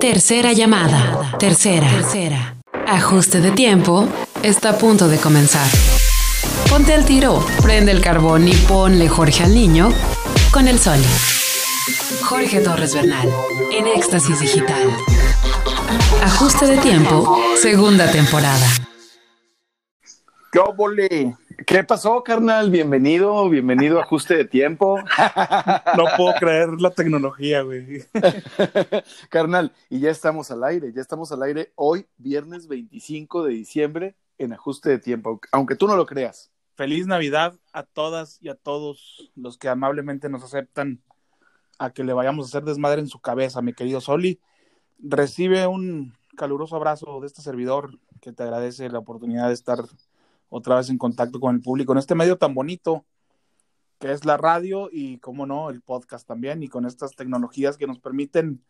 Tercera 0.00 0.52
llamada. 0.52 1.36
Tercera. 1.38 1.88
Tercera. 1.88 2.56
Ajuste 2.86 3.40
de 3.40 3.50
tiempo. 3.50 4.06
Está 4.42 4.70
a 4.70 4.78
punto 4.78 5.08
de 5.08 5.16
comenzar. 5.16 5.66
Ponte 6.68 6.92
al 6.92 7.06
tiro, 7.06 7.44
prende 7.62 7.92
el 7.92 8.02
carbón 8.02 8.46
y 8.46 8.52
ponle 8.52 9.08
Jorge 9.08 9.44
al 9.44 9.54
niño 9.54 9.90
con 10.52 10.68
el 10.68 10.78
sol. 10.78 10.98
Jorge 12.22 12.60
Torres 12.60 12.94
Bernal, 12.94 13.28
en 13.72 13.86
Éxtasis 13.86 14.38
Digital. 14.38 14.90
Ajuste 16.22 16.66
de 16.66 16.76
tiempo, 16.78 17.38
segunda 17.60 18.10
temporada. 18.10 18.66
¿Qué? 20.52 21.34
¿Qué 21.64 21.82
pasó, 21.84 22.22
carnal? 22.22 22.70
Bienvenido, 22.70 23.48
bienvenido 23.48 23.98
a 23.98 24.02
Ajuste 24.02 24.36
de 24.36 24.44
Tiempo. 24.44 24.98
No 25.96 26.04
puedo 26.16 26.34
creer 26.34 26.68
la 26.80 26.90
tecnología, 26.90 27.62
güey. 27.62 28.04
carnal, 29.30 29.72
y 29.88 30.00
ya 30.00 30.10
estamos 30.10 30.50
al 30.50 30.64
aire, 30.64 30.92
ya 30.92 31.00
estamos 31.00 31.32
al 31.32 31.42
aire 31.42 31.72
hoy, 31.74 32.06
viernes 32.18 32.68
25 32.68 33.44
de 33.44 33.54
diciembre, 33.54 34.16
en 34.36 34.52
Ajuste 34.52 34.90
de 34.90 34.98
Tiempo, 34.98 35.40
aunque 35.50 35.76
tú 35.76 35.86
no 35.86 35.96
lo 35.96 36.04
creas. 36.04 36.50
Feliz 36.74 37.06
Navidad 37.06 37.54
a 37.72 37.84
todas 37.84 38.36
y 38.42 38.50
a 38.50 38.54
todos 38.54 39.30
los 39.34 39.56
que 39.56 39.70
amablemente 39.70 40.28
nos 40.28 40.44
aceptan 40.44 41.00
a 41.78 41.90
que 41.90 42.04
le 42.04 42.12
vayamos 42.12 42.46
a 42.46 42.48
hacer 42.48 42.64
desmadre 42.64 43.00
en 43.00 43.08
su 43.08 43.20
cabeza, 43.20 43.62
mi 43.62 43.72
querido 43.72 44.02
Soli. 44.02 44.40
Recibe 44.98 45.66
un 45.66 46.14
caluroso 46.36 46.76
abrazo 46.76 47.18
de 47.20 47.28
este 47.28 47.40
servidor 47.40 47.98
que 48.20 48.32
te 48.32 48.42
agradece 48.42 48.90
la 48.90 48.98
oportunidad 48.98 49.48
de 49.48 49.54
estar 49.54 49.78
otra 50.48 50.76
vez 50.76 50.90
en 50.90 50.98
contacto 50.98 51.40
con 51.40 51.54
el 51.54 51.60
público 51.62 51.92
en 51.92 51.98
este 51.98 52.14
medio 52.14 52.38
tan 52.38 52.54
bonito 52.54 53.04
que 53.98 54.12
es 54.12 54.24
la 54.24 54.36
radio 54.36 54.88
y, 54.92 55.18
como 55.18 55.46
no, 55.46 55.70
el 55.70 55.80
podcast 55.80 56.26
también 56.28 56.62
y 56.62 56.68
con 56.68 56.84
estas 56.84 57.12
tecnologías 57.16 57.78
que 57.78 57.86
nos 57.86 57.98
permiten, 57.98 58.62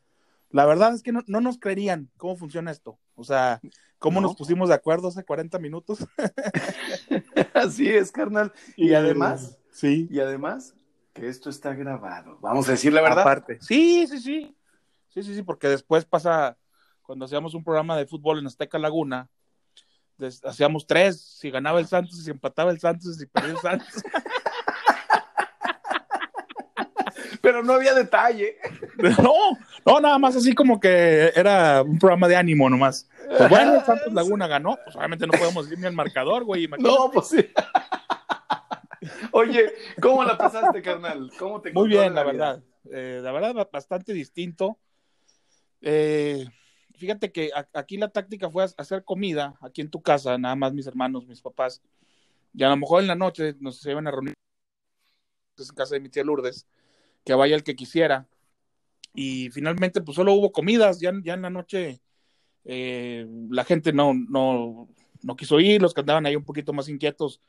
la 0.50 0.64
verdad 0.66 0.94
es 0.94 1.02
que 1.02 1.10
no, 1.10 1.22
no 1.26 1.40
nos 1.40 1.58
creerían 1.58 2.10
cómo 2.16 2.36
funciona 2.36 2.70
esto, 2.70 2.98
o 3.16 3.24
sea, 3.24 3.60
cómo 3.98 4.20
No. 4.20 4.28
nos 4.28 4.36
pusimos 4.36 4.68
de 4.68 4.76
acuerdo 4.76 5.08
hace 5.08 5.24
40 5.24 5.58
minutos. 5.58 6.06
Así 7.54 7.88
es, 7.88 8.12
carnal. 8.12 8.52
Y 8.76 8.94
además, 8.94 9.58
sí, 9.72 10.06
y 10.10 10.20
además, 10.20 10.74
que 11.12 11.28
esto 11.28 11.50
está 11.50 11.74
grabado. 11.74 12.38
Vamos 12.40 12.68
a 12.68 12.72
decir 12.72 12.92
la 12.92 13.02
verdad. 13.02 13.20
aparte. 13.20 13.58
Sí, 13.60 14.06
sí, 14.06 14.20
sí, 14.20 14.56
sí, 15.08 15.22
sí, 15.22 15.34
sí, 15.34 15.42
porque 15.42 15.68
después 15.68 16.04
pasa, 16.04 16.56
cuando 17.02 17.24
hacíamos 17.24 17.54
un 17.54 17.64
programa 17.64 17.96
de 17.96 18.06
fútbol 18.06 18.38
en 18.38 18.46
Azteca 18.46 18.78
Laguna, 18.78 19.28
hacíamos 20.44 20.86
tres, 20.86 21.20
si 21.20 21.50
ganaba 21.50 21.78
el 21.80 21.86
Santos, 21.86 22.22
si 22.24 22.30
empataba 22.30 22.70
el 22.70 22.78
Santos, 22.80 23.16
si 23.16 23.26
perdía 23.26 23.52
el 23.52 23.58
Santos. 23.58 23.88
Pero 27.40 27.62
no 27.62 27.74
había 27.74 27.94
detalle. 27.94 28.56
No, 29.22 29.34
no, 29.84 30.00
nada 30.00 30.18
más 30.18 30.34
así 30.36 30.54
como 30.54 30.80
que 30.80 31.30
era 31.36 31.82
un 31.82 31.98
programa 31.98 32.26
de 32.28 32.36
ánimo 32.36 32.68
nomás. 32.70 33.08
Pues 33.36 33.48
bueno, 33.50 33.74
el 33.74 33.84
Santos 33.84 34.10
Laguna 34.14 34.46
ganó, 34.46 34.78
pues 34.82 34.96
obviamente 34.96 35.26
no 35.26 35.32
podemos 35.38 35.66
decir 35.66 35.78
ni 35.78 35.86
el 35.86 35.92
marcador, 35.92 36.44
güey. 36.44 36.64
imagínate. 36.64 36.94
No, 36.96 37.10
pues 37.10 37.28
sí. 37.28 37.46
Oye, 39.32 39.70
¿cómo 40.00 40.24
la 40.24 40.38
pasaste, 40.38 40.80
carnal? 40.80 41.30
¿Cómo 41.38 41.60
te 41.60 41.72
Muy 41.72 41.88
bien, 41.88 42.14
la 42.14 42.24
verdad. 42.24 42.62
Eh, 42.90 43.20
la 43.22 43.32
verdad, 43.32 43.52
ba- 43.54 43.68
bastante 43.70 44.14
distinto. 44.14 44.78
Eh, 45.82 46.46
fíjate 46.96 47.32
que 47.32 47.50
a- 47.54 47.68
aquí 47.74 47.96
la 47.96 48.08
táctica 48.08 48.50
fue 48.50 48.64
hacer 48.64 49.04
comida, 49.04 49.54
aquí 49.60 49.80
en 49.80 49.90
tu 49.90 50.02
casa, 50.02 50.36
nada 50.38 50.56
más 50.56 50.72
mis 50.72 50.86
hermanos, 50.86 51.26
mis 51.26 51.40
papás. 51.40 51.82
Y 52.54 52.62
a 52.62 52.68
lo 52.68 52.76
mejor 52.76 53.02
en 53.02 53.08
la 53.08 53.14
noche 53.14 53.54
nos 53.60 53.78
se 53.78 53.90
iban 53.90 54.06
a 54.06 54.10
reunir 54.10 54.34
en 55.58 55.74
casa 55.74 55.94
de 55.94 56.00
mi 56.00 56.08
tía 56.08 56.24
Lourdes, 56.24 56.66
que 57.24 57.34
vaya 57.34 57.54
el 57.54 57.62
que 57.62 57.76
quisiera. 57.76 58.26
Y 59.14 59.50
finalmente, 59.50 60.00
pues 60.00 60.16
solo 60.16 60.34
hubo 60.34 60.52
comidas, 60.52 61.00
ya, 61.00 61.12
ya 61.22 61.34
en 61.34 61.42
la 61.42 61.50
noche 61.50 62.00
eh, 62.64 63.26
la 63.50 63.64
gente 63.64 63.92
no, 63.92 64.12
no, 64.12 64.88
no 65.22 65.36
quiso 65.36 65.60
ir, 65.60 65.80
los 65.80 65.94
que 65.94 66.00
andaban 66.00 66.26
ahí 66.26 66.36
un 66.36 66.44
poquito 66.44 66.72
más 66.72 66.88
inquietos, 66.88 67.40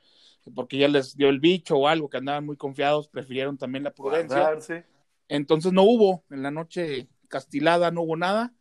porque 0.55 0.77
ya 0.77 0.87
les 0.87 1.15
dio 1.17 1.29
el 1.29 1.39
bicho 1.39 1.75
o 1.77 1.87
algo, 1.87 2.09
que 2.09 2.17
andaban 2.17 2.45
muy 2.45 2.55
confiados, 2.55 3.09
prefirieron 3.09 3.57
también 3.57 3.83
la 3.83 3.91
prudencia. 3.91 4.37
Guardarse. 4.37 4.85
Entonces 5.27 5.73
no 5.73 5.83
hubo, 5.83 6.23
en 6.29 6.43
la 6.43 6.51
noche 6.51 7.09
castilada 7.27 7.91
no 7.91 8.03
hubo 8.03 8.15
nada, 8.15 8.53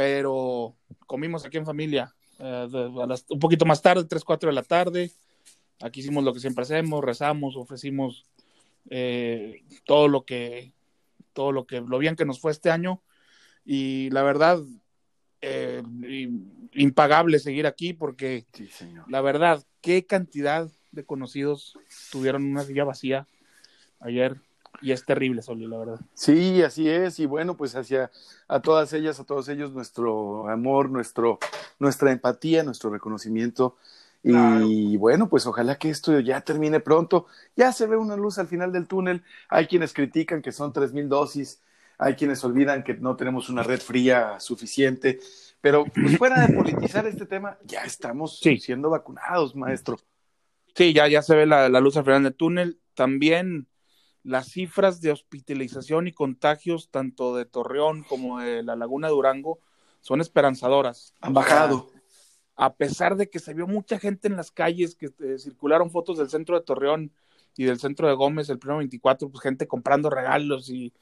pero 0.00 0.74
comimos 1.06 1.44
aquí 1.44 1.58
en 1.58 1.66
familia, 1.66 2.14
eh, 2.38 2.66
de- 2.70 3.02
a 3.02 3.06
las- 3.06 3.26
un 3.28 3.38
poquito 3.38 3.66
más 3.66 3.82
tarde, 3.82 4.04
3, 4.06 4.24
4 4.24 4.48
de 4.48 4.54
la 4.54 4.62
tarde. 4.62 5.10
Aquí 5.82 6.00
hicimos 6.00 6.24
lo 6.24 6.32
que 6.32 6.40
siempre 6.40 6.62
hacemos, 6.62 7.04
rezamos, 7.04 7.54
ofrecimos 7.56 8.24
eh, 8.88 9.62
todo 9.84 10.08
lo 10.08 10.24
que, 10.24 10.72
todo 11.34 11.52
lo 11.52 11.66
que, 11.66 11.82
lo 11.82 11.98
bien 11.98 12.16
que 12.16 12.24
nos 12.24 12.40
fue 12.40 12.50
este 12.50 12.70
año. 12.70 13.02
Y 13.62 14.08
la 14.08 14.22
verdad, 14.22 14.58
eh, 15.42 15.82
impagable 16.72 17.38
seguir 17.38 17.66
aquí 17.66 17.92
porque 17.92 18.46
Sí, 18.54 18.68
señor. 18.68 19.04
la 19.10 19.20
verdad, 19.20 19.62
qué 19.82 20.06
cantidad 20.06 20.70
de 20.92 21.04
conocidos 21.04 21.78
tuvieron 22.10 22.44
una 22.44 22.64
silla 22.64 22.84
vacía 22.84 23.26
ayer 24.00 24.40
y 24.80 24.92
es 24.92 25.04
terrible, 25.04 25.42
Soli, 25.42 25.66
la 25.66 25.78
verdad. 25.78 26.00
Sí, 26.14 26.62
así 26.62 26.88
es. 26.88 27.18
Y 27.20 27.26
bueno, 27.26 27.56
pues 27.56 27.74
hacia 27.76 28.10
a 28.48 28.60
todas 28.60 28.92
ellas, 28.92 29.20
a 29.20 29.24
todos 29.24 29.48
ellos, 29.48 29.72
nuestro 29.72 30.48
amor, 30.48 30.90
nuestro, 30.90 31.38
nuestra 31.78 32.12
empatía, 32.12 32.62
nuestro 32.62 32.90
reconocimiento. 32.90 33.76
Y 34.22 34.96
bueno, 34.98 35.28
pues 35.28 35.46
ojalá 35.46 35.78
que 35.78 35.88
esto 35.88 36.18
ya 36.20 36.42
termine 36.42 36.80
pronto. 36.80 37.26
Ya 37.56 37.72
se 37.72 37.86
ve 37.86 37.96
una 37.96 38.16
luz 38.16 38.38
al 38.38 38.48
final 38.48 38.70
del 38.72 38.86
túnel. 38.86 39.22
Hay 39.48 39.66
quienes 39.66 39.92
critican 39.94 40.42
que 40.42 40.52
son 40.52 40.72
tres 40.72 40.92
mil 40.92 41.08
dosis. 41.08 41.60
Hay 41.98 42.14
quienes 42.14 42.42
olvidan 42.44 42.82
que 42.82 42.94
no 42.94 43.16
tenemos 43.16 43.48
una 43.48 43.62
red 43.62 43.80
fría 43.80 44.38
suficiente. 44.40 45.20
Pero 45.60 45.84
pues, 45.84 46.16
fuera 46.18 46.46
de 46.46 46.54
politizar 46.54 47.06
este 47.06 47.26
tema, 47.26 47.58
ya 47.64 47.82
estamos 47.82 48.38
Sí. 48.40 48.58
siendo 48.58 48.90
vacunados, 48.90 49.54
maestro. 49.54 49.98
Sí, 50.74 50.92
ya, 50.92 51.08
ya 51.08 51.20
se 51.22 51.34
ve 51.34 51.46
la, 51.46 51.68
la 51.68 51.80
luz 51.80 51.96
al 51.96 52.04
final 52.04 52.22
del 52.22 52.34
túnel. 52.34 52.78
También 52.94 53.66
las 54.22 54.48
cifras 54.48 55.00
de 55.00 55.12
hospitalización 55.12 56.08
y 56.08 56.12
contagios, 56.12 56.90
tanto 56.90 57.34
de 57.36 57.46
Torreón 57.46 58.02
como 58.02 58.40
de 58.40 58.62
la 58.62 58.76
Laguna 58.76 59.08
de 59.08 59.14
Durango, 59.14 59.60
son 60.00 60.20
esperanzadoras. 60.20 61.14
Han 61.20 61.34
bajado. 61.34 61.90
a 62.56 62.74
pesar 62.74 63.16
de 63.16 63.30
que 63.30 63.38
se 63.38 63.54
vio 63.54 63.66
mucha 63.66 63.98
gente 63.98 64.28
en 64.28 64.36
las 64.36 64.50
calles, 64.50 64.94
que 64.94 65.06
eh, 65.20 65.38
circularon 65.38 65.90
fotos 65.90 66.18
del 66.18 66.28
centro 66.28 66.58
de 66.58 66.64
Torreón 66.64 67.12
y 67.56 67.64
del 67.64 67.78
centro 67.78 68.08
de 68.08 68.14
Gómez 68.14 68.48
el 68.50 68.58
primero 68.58 68.78
24, 68.78 69.30
pues 69.30 69.42
gente 69.42 69.66
comprando 69.66 70.10
regalos 70.10 70.68
y 70.68 70.92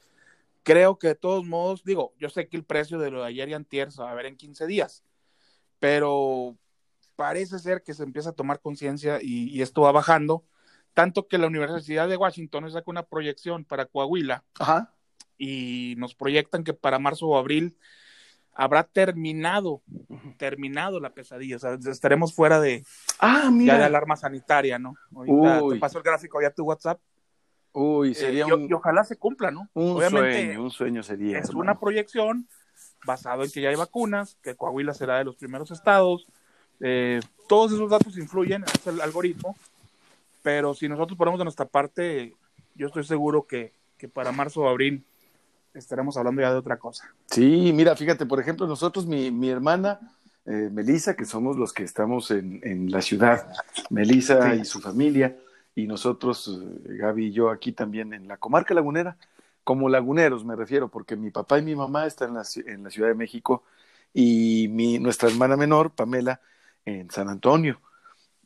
creo 0.63 0.97
que 0.97 1.07
de 1.07 1.15
todos 1.15 1.45
modos, 1.45 1.83
digo, 1.83 2.13
yo 2.17 2.29
sé 2.29 2.47
que 2.47 2.57
el 2.57 2.63
precio 2.63 2.99
de 2.99 3.11
lo 3.11 3.21
de 3.21 3.27
ayer 3.27 3.49
y 3.49 3.53
antier 3.53 3.91
se 3.91 4.01
va 4.01 4.11
a 4.11 4.15
ver 4.15 4.25
en 4.25 4.37
15 4.37 4.67
días, 4.67 5.03
pero 5.79 6.57
parece 7.15 7.59
ser 7.59 7.83
que 7.83 7.93
se 7.93 8.03
empieza 8.03 8.29
a 8.29 8.33
tomar 8.33 8.61
conciencia 8.61 9.19
y, 9.21 9.49
y 9.49 9.61
esto 9.61 9.81
va 9.81 9.91
bajando, 9.91 10.45
tanto 10.93 11.27
que 11.27 11.37
la 11.37 11.47
Universidad 11.47 12.07
de 12.09 12.17
Washington 12.17 12.69
saca 12.71 12.89
una 12.91 13.03
proyección 13.03 13.63
para 13.65 13.85
Coahuila 13.85 14.43
Ajá. 14.59 14.93
y 15.37 15.95
nos 15.97 16.15
proyectan 16.15 16.63
que 16.63 16.73
para 16.73 16.99
marzo 16.99 17.27
o 17.27 17.37
abril 17.37 17.77
habrá 18.53 18.83
terminado, 18.83 19.81
terminado 20.37 20.99
la 20.99 21.11
pesadilla, 21.13 21.55
o 21.55 21.59
sea, 21.59 21.77
estaremos 21.89 22.33
fuera 22.33 22.59
de, 22.59 22.83
Ah, 23.19 23.43
ya 23.43 23.45
de 23.45 23.51
mira. 23.51 23.85
alarma 23.85 24.17
sanitaria, 24.17 24.77
¿no? 24.79 24.95
Ahorita 25.15 25.63
Uy. 25.63 25.75
te 25.75 25.79
paso 25.79 25.97
el 25.99 26.03
gráfico 26.03 26.41
ya 26.41 26.51
tu 26.51 26.63
WhatsApp. 26.65 26.99
Uy, 27.71 28.11
eh, 28.11 28.15
sería 28.15 28.45
y, 28.47 28.51
un, 28.51 28.69
y 28.69 28.73
ojalá 28.73 29.03
se 29.05 29.15
cumpla, 29.17 29.51
¿no? 29.51 29.69
un 29.73 29.91
Obviamente 29.97 30.43
sueño, 30.45 30.63
un 30.63 30.71
sueño 30.71 31.03
sería. 31.03 31.37
es 31.39 31.45
hermano. 31.49 31.59
una 31.61 31.79
proyección 31.79 32.49
basado 33.05 33.43
en 33.45 33.51
que 33.51 33.61
ya 33.61 33.69
hay 33.69 33.75
vacunas, 33.75 34.37
que 34.41 34.55
Coahuila 34.55 34.93
será 34.93 35.19
de 35.19 35.23
los 35.25 35.35
primeros 35.37 35.71
estados. 35.71 36.27
eh, 36.81 37.19
todos 37.47 37.71
esos 37.71 37.89
datos 37.89 38.17
influyen, 38.17 38.63
es 38.63 38.87
el 38.87 38.99
algoritmo, 39.01 39.55
pero 40.41 40.73
si 40.73 40.87
nosotros 40.87 41.17
ponemos 41.17 41.39
de 41.39 41.45
nuestra 41.45 41.65
parte, 41.65 42.33
yo 42.75 42.87
estoy 42.87 43.03
seguro 43.03 43.45
que, 43.45 43.73
que 43.97 44.07
para 44.07 44.31
marzo 44.31 44.61
o 44.61 44.69
abril 44.69 45.03
estaremos 45.73 46.17
hablando 46.17 46.41
ya 46.41 46.51
de 46.51 46.57
otra 46.57 46.77
cosa. 46.77 47.13
Sí, 47.25 47.71
mira, 47.73 47.95
fíjate, 47.95 48.25
por 48.25 48.39
ejemplo, 48.39 48.67
nosotros, 48.67 49.05
mi, 49.05 49.31
mi 49.31 49.49
hermana, 49.49 49.99
eh, 50.45 50.69
Melissa, 50.71 51.15
que 51.15 51.25
somos 51.25 51.57
los 51.57 51.73
que 51.73 51.83
estamos 51.83 52.31
en, 52.31 52.59
en 52.63 52.91
la 52.91 53.01
ciudad, 53.01 53.51
Melissa 53.89 54.53
Sí. 54.53 54.61
y 54.61 54.65
su 54.65 54.79
familia, 54.81 55.37
y 55.75 55.85
nosotros, 55.87 56.47
eh, 56.47 56.95
Gaby 56.97 57.27
y 57.27 57.31
yo, 57.31 57.49
aquí 57.49 57.71
también 57.71 58.13
en 58.13 58.27
la 58.27 58.37
comarca 58.37 58.73
lagunera, 58.73 59.17
como 59.63 59.89
laguneros 59.89 60.43
me 60.43 60.55
refiero, 60.55 60.89
porque 60.89 61.15
mi 61.15 61.29
papá 61.29 61.59
y 61.59 61.61
mi 61.61 61.75
mamá 61.75 62.07
están 62.07 62.29
en 62.29 62.35
la, 62.35 62.43
en 62.65 62.83
la 62.83 62.89
Ciudad 62.89 63.09
de 63.09 63.15
México 63.15 63.63
y 64.13 64.67
mi, 64.69 64.97
nuestra 64.97 65.29
hermana 65.29 65.55
menor, 65.55 65.91
Pamela, 65.91 66.41
en 66.85 67.11
San 67.11 67.29
Antonio, 67.29 67.79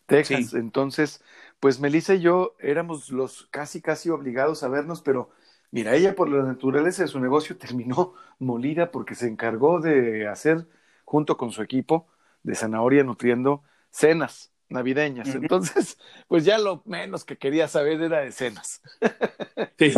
Texas. 0.05 0.49
Sí. 0.49 0.57
Entonces, 0.57 1.23
pues 1.63 1.79
Melissa 1.79 2.13
y 2.15 2.19
yo 2.19 2.57
éramos 2.59 3.09
los 3.09 3.47
casi, 3.49 3.81
casi 3.81 4.09
obligados 4.09 4.63
a 4.63 4.67
vernos, 4.67 5.01
pero 5.01 5.29
mira, 5.71 5.95
ella 5.95 6.13
por 6.13 6.27
la 6.27 6.43
naturaleza 6.43 7.03
de 7.03 7.07
su 7.07 7.21
negocio 7.21 7.57
terminó 7.57 8.15
molida 8.37 8.91
porque 8.91 9.15
se 9.15 9.29
encargó 9.29 9.79
de 9.79 10.27
hacer, 10.27 10.67
junto 11.05 11.37
con 11.37 11.51
su 11.51 11.61
equipo 11.61 12.05
de 12.43 12.55
zanahoria, 12.55 13.05
nutriendo 13.05 13.63
cenas 13.91 14.51
navideñas. 14.67 15.33
Entonces, 15.35 15.97
pues 16.27 16.43
ya 16.43 16.57
lo 16.57 16.81
menos 16.83 17.23
que 17.23 17.37
quería 17.37 17.69
saber 17.69 18.01
era 18.01 18.19
de 18.19 18.33
cenas. 18.33 18.81
Sí. 19.79 19.93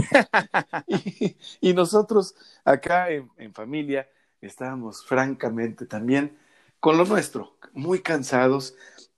y, 0.87 1.37
y 1.61 1.73
nosotros 1.73 2.35
acá 2.63 3.09
en, 3.09 3.31
en 3.37 3.55
familia, 3.55 4.07
estábamos 4.39 5.03
francamente 5.03 5.87
también 5.87 6.37
con 6.79 6.99
lo 6.99 7.05
nuestro, 7.05 7.57
muy 7.73 8.01
cansados 8.01 8.75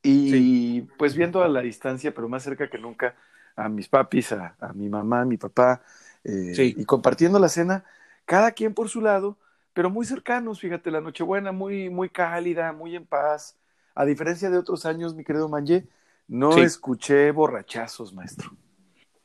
y 0.10 0.82
pues 0.98 1.16
viendo 1.16 1.44
a 1.44 1.48
la 1.48 1.62
distancia, 1.62 2.14
pero 2.14 2.30
más 2.30 2.44
cerca 2.44 2.70
que 2.70 2.78
nunca, 2.78 3.16
a 3.56 3.68
mis 3.68 3.90
papis, 3.90 4.32
a, 4.32 4.56
mi 4.74 4.88
mamá, 4.88 5.22
a 5.22 5.26
mi 5.26 5.38
papá, 5.38 5.82
eh, 6.24 6.74
y 6.78 6.86
compartiendo 6.86 7.40
la 7.40 7.50
cena, 7.50 7.84
cada 8.26 8.52
quien 8.52 8.74
por 8.74 8.88
su 8.88 9.02
lado, 9.02 9.38
pero 9.74 9.90
muy 9.90 10.06
cercanos, 10.06 10.60
fíjate, 10.60 10.92
la 10.92 11.02
Nochebuena 11.02 11.52
muy, 11.52 11.90
muy 11.90 12.10
cálida, 12.10 12.72
muy 12.72 12.96
en 12.96 13.06
paz. 13.06 13.56
A 13.96 14.06
diferencia 14.06 14.50
de 14.50 14.58
otros 14.58 14.86
años, 14.86 15.16
mi 15.16 15.24
querido 15.24 15.50
Manje, 15.50 15.88
no 16.28 16.58
escuché 16.58 17.32
borrachazos, 17.32 18.14
maestro. 18.14 18.52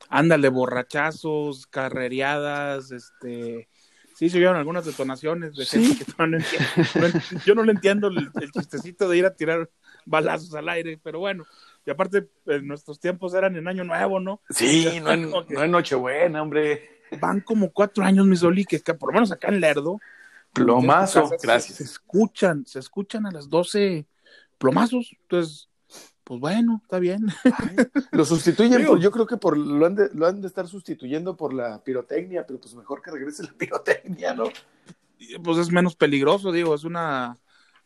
Ándale, 0.08 0.48
borrachazos, 0.48 1.66
carrereadas, 1.66 2.90
este, 2.90 3.68
sí 4.22 4.30
se 4.30 4.38
oyeron 4.38 4.56
algunas 4.56 4.84
detonaciones 4.84 5.56
de 5.56 5.64
gente 5.64 6.04
que 6.04 6.12
no, 6.16 6.36
entiendo. 6.36 7.18
yo 7.44 7.56
no 7.56 7.64
le 7.64 7.72
entiendo 7.72 8.06
el, 8.06 8.52
chistecito 8.52 9.08
de 9.08 9.18
ir 9.18 9.26
a 9.26 9.34
tirar 9.34 9.68
balazos 10.06 10.54
al 10.54 10.68
aire, 10.68 11.00
pero 11.02 11.18
bueno, 11.18 11.44
y 11.84 11.90
aparte 11.90 12.28
en 12.46 12.68
nuestros 12.68 13.00
tiempos 13.00 13.34
eran 13.34 13.56
en 13.56 13.66
Año 13.66 13.82
Nuevo, 13.82 14.20
¿no? 14.20 14.40
Sí, 14.48 15.00
no 15.02 15.10
en, 15.10 15.28
no 15.28 15.64
en 15.64 15.70
Nochebuena, 15.72 16.40
hombre. 16.40 17.00
Van 17.20 17.40
como 17.40 17.72
cuatro 17.72 18.04
años, 18.04 18.24
mis 18.24 18.44
Oli, 18.44 18.64
que 18.64 18.78
por 18.78 19.08
lo 19.08 19.14
menos 19.14 19.32
acá 19.32 19.48
en 19.48 19.60
Lerdo. 19.60 19.98
Plomazo, 20.52 21.28
gracias. 21.42 21.78
Se, 21.78 21.82
escuchan, 21.82 22.64
se 22.64 22.78
escuchan 22.78 23.26
a 23.26 23.32
las 23.32 23.48
doce 23.48 24.06
plomazos, 24.56 25.16
entonces 25.22 25.68
pues 26.24 26.40
bueno, 26.40 26.80
está 26.82 26.98
bien. 26.98 27.26
lo 28.12 28.24
sustituyen, 28.24 28.86
por, 28.86 29.00
yo 29.00 29.10
creo 29.10 29.26
que 29.26 29.36
por 29.36 29.56
lo 29.56 29.84
han, 29.84 29.94
de, 29.94 30.08
lo 30.14 30.26
han 30.26 30.40
de 30.40 30.46
estar 30.46 30.68
sustituyendo 30.68 31.36
por 31.36 31.52
la 31.52 31.82
pirotecnia, 31.82 32.46
pero 32.46 32.60
pues 32.60 32.74
mejor 32.74 33.02
que 33.02 33.10
regrese 33.10 33.42
la 33.42 33.52
pirotecnia, 33.52 34.34
¿no? 34.34 34.44
Pues 35.42 35.58
es 35.58 35.70
menos 35.70 35.96
peligroso, 35.96 36.52
digo, 36.52 36.74
es 36.74 36.84
una, 36.84 37.38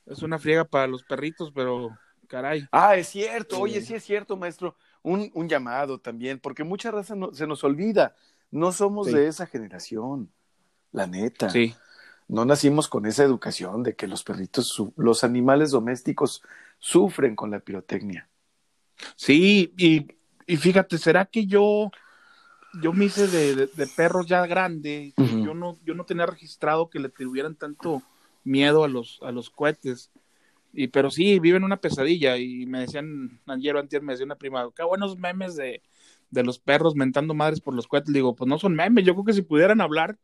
es 0.07 0.23
una 0.23 0.39
friega 0.39 0.65
para 0.65 0.87
los 0.87 1.03
perritos, 1.03 1.53
pero 1.55 1.91
caray. 2.29 2.67
Ah, 2.73 2.97
es 2.97 3.09
cierto, 3.09 3.61
oye, 3.61 3.81
sí 3.81 3.95
es 3.95 4.05
cierto, 4.05 4.37
maestro. 4.37 4.77
Un, 5.03 5.31
un 5.35 5.49
llamado 5.49 5.99
también, 5.99 6.41
porque 6.41 6.65
mucha 6.65 6.91
raza 6.91 7.15
se 7.33 7.47
nos 7.47 7.63
olvida, 7.63 8.17
no 8.51 8.73
somos 8.73 9.07
de 9.07 9.29
esa 9.29 9.47
generación, 9.47 10.31
la 10.93 11.07
neta. 11.07 11.49
Sí. 11.51 11.75
No 12.29 12.45
nacimos 12.45 12.89
con 12.89 13.07
esa 13.07 13.23
educación 13.23 13.83
de 13.83 13.95
que 13.95 14.09
los 14.09 14.25
perritos, 14.25 14.83
los 14.97 15.23
animales 15.23 15.71
domésticos 15.71 16.43
sufren 16.79 17.37
con 17.37 17.51
la 17.51 17.61
pirotecnia. 17.61 18.29
Sí, 19.15 19.73
y, 19.77 20.07
y 20.47 20.57
fíjate, 20.57 20.99
¿será 20.99 21.27
que 21.27 21.47
yo, 21.47 21.91
yo 22.83 22.93
me 22.93 23.07
hice 23.07 23.29
de, 23.29 23.67
de, 23.67 23.87
perros 23.87 24.27
ya 24.27 24.47
grande? 24.47 25.13
yo, 25.17 25.55
no, 25.55 25.79
yo 25.85 25.95
no 25.95 26.05
tenía 26.05 26.27
registrado 26.27 26.91
que 26.91 26.99
le 26.99 27.09
tuvieran 27.09 27.55
tanto 27.55 28.03
miedo 28.45 28.85
a 28.85 28.89
los, 28.89 29.21
a 29.23 29.31
los 29.33 29.51
cohetes. 29.51 30.11
Y, 30.73 30.89
pero 30.89 31.11
sí, 31.11 31.39
viven 31.39 31.65
una 31.65 31.79
pesadilla. 31.79 32.37
Y 32.39 32.67
me 32.67 32.81
decían, 32.81 33.41
ayer 33.47 33.77
o 33.77 33.81
antes 33.81 34.03
me 34.03 34.13
decía 34.13 34.27
una 34.27 34.37
prima, 34.37 34.69
qué 34.75 34.83
buenos 34.83 35.17
memes 35.17 35.57
de, 35.57 35.83
de 36.31 36.43
los 36.43 36.59
perros 36.59 36.95
mentando 36.95 37.35
madres 37.35 37.61
por 37.61 37.75
los 37.75 37.87
cohetes. 37.87 38.13
Digo, 38.13 38.35
pues 38.35 38.49
no 38.49 38.59
son 38.59 38.75
memes. 38.75 39.05
Yo 39.05 39.15
creo 39.15 39.25
que 39.25 39.33
si 39.33 39.43
pudieran 39.43 39.81
hablar, 39.81 40.19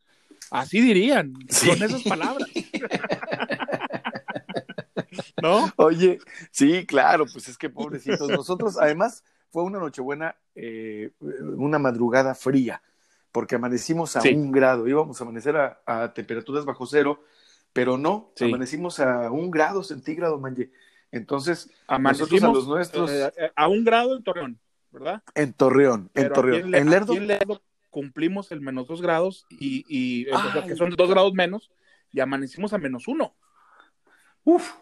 así 0.53 0.81
dirían, 0.81 1.33
con 1.33 1.83
esas 1.83 2.03
palabras. 2.03 2.49
¿No? 5.41 5.71
Oye, 5.75 6.19
sí, 6.51 6.85
claro, 6.85 7.25
pues 7.31 7.49
es 7.49 7.57
que 7.57 7.69
pobrecitos. 7.69 8.29
Nosotros, 8.29 8.77
además, 8.79 9.23
fue 9.51 9.63
una 9.63 9.79
Nochebuena, 9.79 10.35
eh, 10.55 11.11
una 11.19 11.79
madrugada 11.79 12.35
fría, 12.35 12.81
porque 13.31 13.55
amanecimos 13.55 14.15
a 14.15 14.21
un 14.21 14.51
grado, 14.51 14.87
íbamos 14.87 15.19
a 15.19 15.23
amanecer 15.23 15.57
a, 15.57 16.13
temperaturas 16.13 16.65
bajo 16.65 16.85
cero, 16.85 17.23
pero 17.73 17.97
no, 17.97 18.31
amanecimos 18.39 18.99
a 18.99 19.31
un 19.31 19.51
grado 19.51 19.83
centígrado, 19.83 20.39
manje. 20.39 20.71
Entonces, 21.11 21.69
nosotros 21.99 22.43
a 22.43 22.47
los 22.47 22.67
nuestros. 22.67 23.11
Eh, 23.11 23.31
eh, 23.37 23.51
a 23.55 23.67
un 23.67 23.83
grado 23.83 24.15
en 24.15 24.23
Torreón, 24.23 24.59
¿verdad? 24.91 25.21
En 25.35 25.53
Torreón, 25.53 26.09
en 26.13 26.31
Torreón. 26.31 26.73
En, 26.73 26.89
Lerdo. 26.89 27.13
Cumplimos 27.93 28.51
el 28.51 28.59
menos 28.59 28.87
dos 28.87 29.01
grados 29.01 29.45
y, 29.51 29.85
y 29.87 30.25
que 30.67 30.75
son 30.75 30.89
dos 30.89 31.09
grados 31.09 31.33
menos, 31.33 31.71
y 32.11 32.19
amanecimos 32.19 32.73
a 32.73 32.79
menos 32.79 33.07
uno. 33.07 33.35
Uf, 34.43 34.73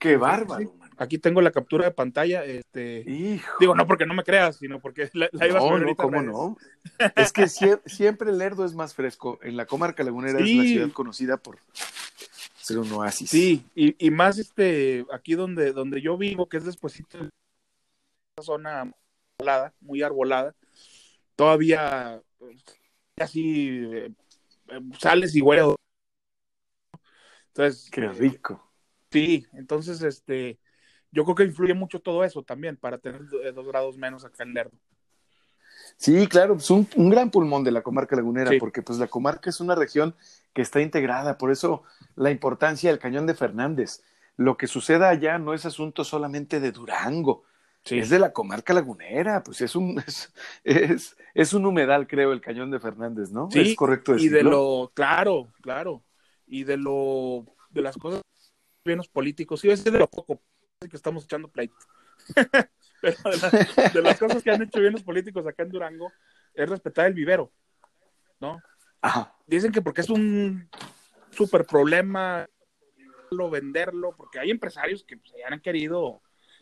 Qué 0.00 0.16
bárbaro. 0.16 0.74
Aquí 0.96 1.18
tengo 1.18 1.42
la 1.42 1.50
captura 1.50 1.84
de 1.84 1.90
pantalla. 1.90 2.42
Este, 2.44 3.04
Digo, 3.60 3.74
no 3.74 3.86
porque 3.86 4.06
no 4.06 4.14
me 4.14 4.24
creas, 4.24 4.56
sino 4.56 4.80
porque 4.80 5.10
la, 5.12 5.28
la 5.32 5.48
no, 5.48 5.78
no, 5.78 5.94
¿cómo 5.94 6.22
no? 6.22 6.56
es 7.16 7.32
que 7.32 7.48
siempre 7.48 8.30
el 8.30 8.38
Lerdo 8.38 8.64
es 8.64 8.74
más 8.74 8.94
fresco. 8.94 9.38
En 9.42 9.58
la 9.58 9.66
comarca 9.66 10.02
lagunera 10.02 10.40
es 10.40 10.50
una 10.50 10.64
ciudad 10.64 10.90
conocida 10.92 11.36
por 11.36 11.58
ser 12.56 12.78
un 12.78 12.90
oasis. 12.92 13.28
Sí, 13.28 13.66
y, 13.74 13.94
y, 14.04 14.10
más 14.10 14.38
este, 14.38 15.04
aquí 15.12 15.34
donde, 15.34 15.72
donde 15.72 16.00
yo 16.00 16.16
vivo, 16.16 16.48
que 16.48 16.56
es 16.56 16.64
despuesito 16.64 17.18
de 17.18 17.24
una 17.24 18.42
zona 18.42 18.92
arbolada, 19.38 19.74
muy 19.82 20.02
arbolada, 20.02 20.54
todavía 21.36 22.22
casi 23.14 23.84
eh, 23.92 24.14
sales 24.98 25.34
y 25.34 25.40
huele. 25.40 25.74
Entonces, 27.48 27.90
qué 27.90 28.08
rico 28.08 28.70
Sí, 29.10 29.46
entonces, 29.54 30.02
este, 30.02 30.58
yo 31.10 31.24
creo 31.24 31.34
que 31.34 31.44
influye 31.44 31.74
mucho 31.74 32.00
todo 32.00 32.24
eso 32.24 32.42
también 32.42 32.76
para 32.76 32.98
tener 32.98 33.22
eh, 33.42 33.52
dos 33.52 33.66
grados 33.66 33.98
menos 33.98 34.24
acá 34.24 34.44
en 34.44 34.54
Lerdo. 34.54 34.78
Sí, 35.96 36.26
claro, 36.28 36.56
es 36.56 36.70
un, 36.70 36.86
gran 37.10 37.30
pulmón 37.30 37.64
de 37.64 37.72
la 37.72 37.82
comarca 37.82 38.16
lagunera, 38.16 38.52
porque 38.58 38.82
pues 38.82 38.98
la 38.98 39.08
comarca 39.08 39.50
es 39.50 39.60
una 39.60 39.74
región 39.74 40.14
que 40.52 40.62
está 40.62 40.80
integrada, 40.80 41.36
por 41.36 41.50
eso 41.50 41.82
la 42.16 42.30
importancia 42.30 42.90
del 42.90 42.98
cañón 42.98 43.26
de 43.26 43.34
Fernández. 43.34 44.02
Lo 44.36 44.56
que 44.56 44.66
suceda 44.66 45.08
allá 45.08 45.38
no 45.38 45.52
es 45.52 45.66
asunto 45.66 46.04
solamente 46.04 46.60
de 46.60 46.72
Durango, 46.72 47.44
es 47.84 48.10
de 48.10 48.18
la 48.18 48.32
comarca 48.32 48.72
lagunera, 48.72 49.42
pues 49.42 49.60
es 49.60 49.74
un, 49.74 50.02
es, 50.64 51.16
es, 51.34 51.52
un 51.52 51.66
humedal, 51.66 52.06
creo, 52.06 52.32
el 52.32 52.40
cañón 52.40 52.70
de 52.70 52.80
Fernández, 52.80 53.30
¿no? 53.30 53.50
Sí, 53.50 53.60
es 53.60 53.76
correcto 53.76 54.12
decirlo. 54.12 54.38
Y 54.38 54.42
de 54.42 54.50
lo, 54.50 54.92
claro, 54.94 55.52
claro, 55.60 56.04
y 56.46 56.64
de 56.64 56.76
lo, 56.76 57.46
de 57.70 57.82
las 57.82 57.96
cosas 57.96 58.22
bienes 58.84 59.08
políticos, 59.08 59.64
y 59.64 59.70
es 59.70 59.84
de 59.84 59.90
lo 59.92 60.08
poco 60.08 60.40
que 60.78 60.96
estamos 60.96 61.24
echando 61.24 61.48
pleito. 61.48 61.76
Pero 63.00 63.16
de, 63.94 64.02
las 64.02 64.18
cosas 64.18 64.42
que 64.42 64.50
han 64.50 64.62
hecho 64.62 64.78
bien 64.78 64.92
los 64.92 65.02
políticos 65.02 65.46
acá 65.46 65.62
en 65.62 65.70
Durango 65.70 66.12
es 66.52 66.68
respetar 66.68 67.06
el 67.06 67.14
vivero, 67.14 67.50
¿no? 68.40 68.60
Dicen 69.46 69.72
que 69.72 69.80
porque 69.80 70.02
es 70.02 70.10
un 70.10 70.68
súper 71.30 71.64
problema 71.64 72.46
venderlo, 73.50 74.14
porque 74.16 74.38
hay 74.38 74.50
empresarios 74.50 75.04
que 75.04 75.16
pues, 75.16 75.32
han 75.48 75.60
querido, 75.60 76.20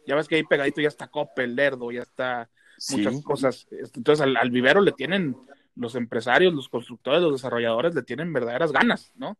ya 0.08 0.14
ves 0.14 0.26
que 0.26 0.36
ahí 0.36 0.42
pegadito 0.42 0.80
ya 0.80 0.88
está 0.88 1.08
Coppel, 1.08 1.54
Lerdo, 1.54 1.92
ya 1.92 2.00
está 2.00 2.48
muchas 2.90 3.22
cosas. 3.22 3.68
Entonces 3.70 4.20
al, 4.20 4.50
vivero 4.50 4.80
le 4.80 4.92
tienen 4.92 5.36
los 5.76 5.94
empresarios, 5.96 6.54
los 6.54 6.70
constructores, 6.70 7.20
los 7.20 7.32
desarrolladores 7.32 7.94
le 7.94 8.02
tienen 8.02 8.32
verdaderas 8.32 8.72
ganas, 8.72 9.12
¿no? 9.16 9.36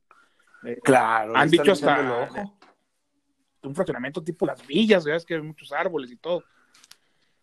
Eh, 0.64 0.78
claro. 0.84 1.34
Han 1.34 1.48
dicho 1.48 1.72
hasta 1.72 2.30
un 3.62 3.74
fraccionamiento 3.74 4.22
tipo 4.22 4.44
las 4.44 4.64
villas, 4.66 5.06
es 5.06 5.24
que 5.24 5.36
hay 5.36 5.42
muchos 5.42 5.72
árboles 5.72 6.12
y 6.12 6.16
todo. 6.16 6.44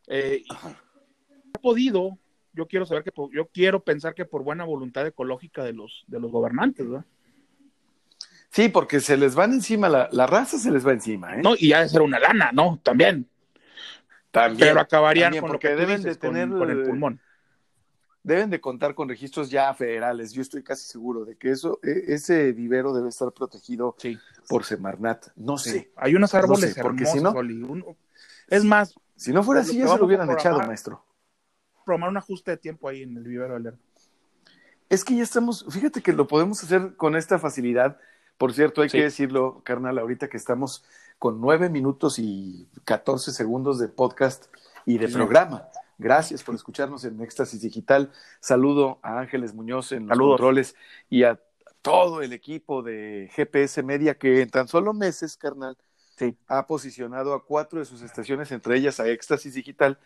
Eh, 0.05 0.44
ha 0.51 1.60
podido, 1.60 2.20
yo 2.53 2.67
quiero 2.67 2.86
saber 2.86 3.03
que 3.03 3.12
yo 3.34 3.48
quiero 3.48 3.84
pensar 3.84 4.13
que 4.13 4.25
por 4.25 4.44
buena 4.44 4.65
voluntad 4.65 5.08
ecológica 5.08 5.63
de 5.63 5.74
los 5.74 6.03
de 6.05 6.20
los 6.20 6.32
gobernantes, 6.32 6.88
¿verdad? 6.88 7.05
Sí, 8.50 8.70
porque 8.70 9.00
se 9.00 9.18
les 9.18 9.36
van 9.36 9.54
encima, 9.54 9.90
la, 9.90 10.10
la 10.12 10.28
raza 10.28 10.58
se 10.58 10.72
les 10.72 10.86
va 10.86 10.94
encima, 10.94 11.36
¿eh? 11.36 11.42
No, 11.44 11.56
y 11.58 11.74
ha 11.74 11.82
de 11.82 11.90
ser 11.90 12.02
una 12.02 12.20
lana, 12.20 12.52
¿no? 12.54 12.80
También. 12.84 13.28
También. 14.32 14.70
Pero 14.70 14.82
acabarían 14.82 15.38
con 15.40 15.52
lo 15.52 15.60
que 15.60 15.75
deben 15.75 16.02
de 16.02 16.16
tener 16.16 16.50
con 16.50 16.70
el 16.70 16.84
pulmón 16.84 17.20
deben 18.25 18.50
de 18.50 18.60
contar 18.60 18.96
con 18.96 19.08
registros 19.08 19.52
ya 19.52 19.74
federales. 19.74 20.34
Yo 20.34 20.42
estoy 20.42 20.64
casi 20.64 20.84
seguro 20.88 21.25
de 21.25 21.38
que 21.38 21.52
eso, 21.52 21.80
e, 21.84 22.14
ese 22.14 22.52
vivero 22.54 22.94
debe 22.94 23.10
estar 23.10 23.32
protegido 23.32 23.96
por 24.50 24.66
Semarnat. 24.66 25.28
No 25.36 25.58
sé. 25.58 25.92
Hay 25.96 26.16
unos 26.16 26.34
árboles 26.34 26.75
porque 26.82 27.06
si 27.06 27.22
no, 27.22 27.34
es 28.48 28.64
más. 28.64 28.96
Si 29.16 29.32
no 29.32 29.44
fuera 29.44 29.62
así, 29.62 29.78
ya 29.78 29.88
se 29.88 29.98
lo 29.98 30.06
hubieran 30.06 30.30
echado, 30.32 30.58
maestro. 30.60 31.06
Programar 31.86 32.10
un 32.10 32.18
ajuste 32.18 32.52
de 32.52 32.58
tiempo 32.58 32.90
ahí 32.90 33.04
en 33.04 33.16
el 33.16 33.24
vivero 33.24 33.58
de 33.60 33.74
Es 34.90 35.06
que 35.06 35.16
ya 35.16 35.24
estamos, 35.24 35.66
fíjate 35.70 36.02
que 36.02 36.12
lo 36.12 36.28
podemos 36.28 36.62
hacer 36.64 36.96
con 36.98 37.16
esta 37.16 37.40
facilidad. 37.40 37.98
Por 38.38 38.54
cierto, 38.54 38.82
hay 38.82 38.89
que 38.89 39.04
decirlo, 39.04 39.62
carnal, 39.63 39.98
ahorita 39.98 40.27
que 40.27 40.38
estamos 40.38 40.84
con 41.20 41.39
nueve 41.39 41.70
minutos 41.70 42.20
y 42.20 42.68
catorce 42.84 43.32
segundos 43.32 43.80
de 43.80 43.88
podcast 43.88 44.46
y 44.86 44.98
de 44.98 45.08
programa. 45.08 45.68
Gracias 45.98 46.44
por 46.44 46.56
escucharnos 46.56 47.06
en 47.06 47.22
Éxtasis 47.22 47.62
Digital. 47.62 48.12
Saludo 48.42 49.00
a 49.01 49.20
Ángeles 49.20 49.54
Muñoz 49.54 49.94
en 49.94 50.08
los 50.08 50.18
controles 50.18 50.75
y 51.10 51.24
a 51.24 51.39
todo 51.82 52.22
el 52.22 52.34
equipo 52.34 52.84
de 52.84 53.30
GPS 53.34 53.82
Media 53.84 54.18
que 54.18 54.42
en 54.42 54.50
tan 54.50 54.68
solo 54.68 54.94
meses, 54.94 55.38
carnal, 55.38 55.77
ha 56.48 56.68
posicionado 56.68 57.34
a 57.34 57.46
cuatro 57.46 57.80
de 57.80 57.86
sus 57.86 58.01
estaciones, 58.01 58.51
entre 58.51 58.77
ellas 58.77 59.00
a 59.00 59.08
Éxtasis 59.08 59.54
Digital, 59.54 60.00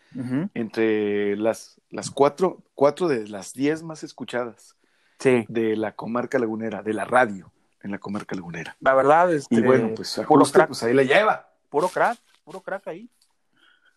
entre 0.54 1.36
las, 1.36 1.80
las 1.90 2.10
cuatro, 2.10 2.62
cuatro 2.74 3.08
de 3.08 3.28
las 3.28 3.52
diez 3.54 3.82
más 3.82 4.02
escuchadas 4.02 4.76
de 5.22 5.76
la 5.76 5.96
comarca 5.96 6.38
lagunera, 6.38 6.82
de 6.82 6.94
la 6.94 7.04
radio. 7.04 7.52
En 7.82 7.90
la 7.90 7.98
comarca 7.98 8.34
lagunera. 8.34 8.76
La 8.80 8.94
verdad, 8.94 9.32
este, 9.32 9.54
Y 9.56 9.60
bueno, 9.62 9.92
pues, 9.94 10.14
puro 10.26 10.40
ajuste, 10.42 10.58
crack, 10.58 10.68
pues 10.68 10.82
ahí 10.82 10.94
la 10.94 11.02
lleva. 11.02 11.48
puro 11.68 11.88
crack, 11.88 12.18
puro 12.44 12.60
crack 12.60 12.88
ahí. 12.88 13.10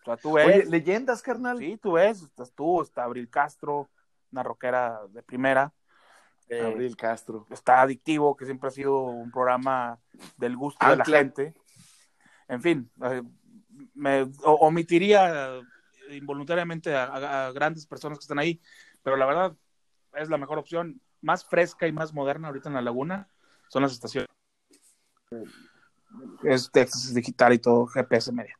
O 0.02 0.04
sea, 0.04 0.16
tú 0.16 0.32
ves, 0.34 0.46
Oye, 0.46 0.64
leyendas, 0.66 1.22
carnal. 1.22 1.58
sí, 1.58 1.78
tú 1.78 1.92
ves, 1.92 2.22
estás 2.22 2.52
tú, 2.52 2.82
está 2.82 3.04
Abril 3.04 3.28
Castro, 3.30 3.88
una 4.32 4.42
rockera 4.42 5.00
de 5.10 5.22
primera. 5.22 5.72
Eh, 6.48 6.60
Abril 6.60 6.94
Castro. 6.96 7.46
está 7.50 7.80
adictivo, 7.80 8.36
que 8.36 8.44
siempre 8.44 8.68
ha 8.68 8.70
sido 8.70 8.98
un 9.00 9.30
programa 9.30 9.98
del 10.36 10.56
gusto 10.56 10.86
de 10.86 10.96
la 10.96 11.04
gente. 11.04 11.54
En 12.48 12.60
fin, 12.60 12.90
eh, 13.02 13.22
me 13.94 14.30
omitiría 14.44 15.60
involuntariamente 16.10 16.94
a, 16.94 17.04
a- 17.04 17.46
a 17.46 17.52
grandes 17.52 17.86
personas 17.86 18.18
que 18.18 18.24
están 18.24 18.38
ahí, 18.38 18.60
pero 19.02 19.16
la 19.16 19.24
verdad 19.24 19.56
es 20.14 20.28
la 20.28 20.36
mejor 20.36 20.58
opción, 20.58 21.00
más 21.22 21.46
fresca 21.46 21.86
y 21.86 21.92
más 21.92 22.12
moderna 22.12 22.48
ahorita 22.48 22.68
en 22.68 22.74
la 22.74 22.82
laguna, 22.82 23.28
son 23.74 23.82
las 23.82 23.92
estaciones. 23.92 24.28
Es 26.44 26.70
Texas 26.70 27.12
digital 27.12 27.52
y 27.54 27.58
todo, 27.58 27.86
GPS 27.86 28.30
media. 28.30 28.56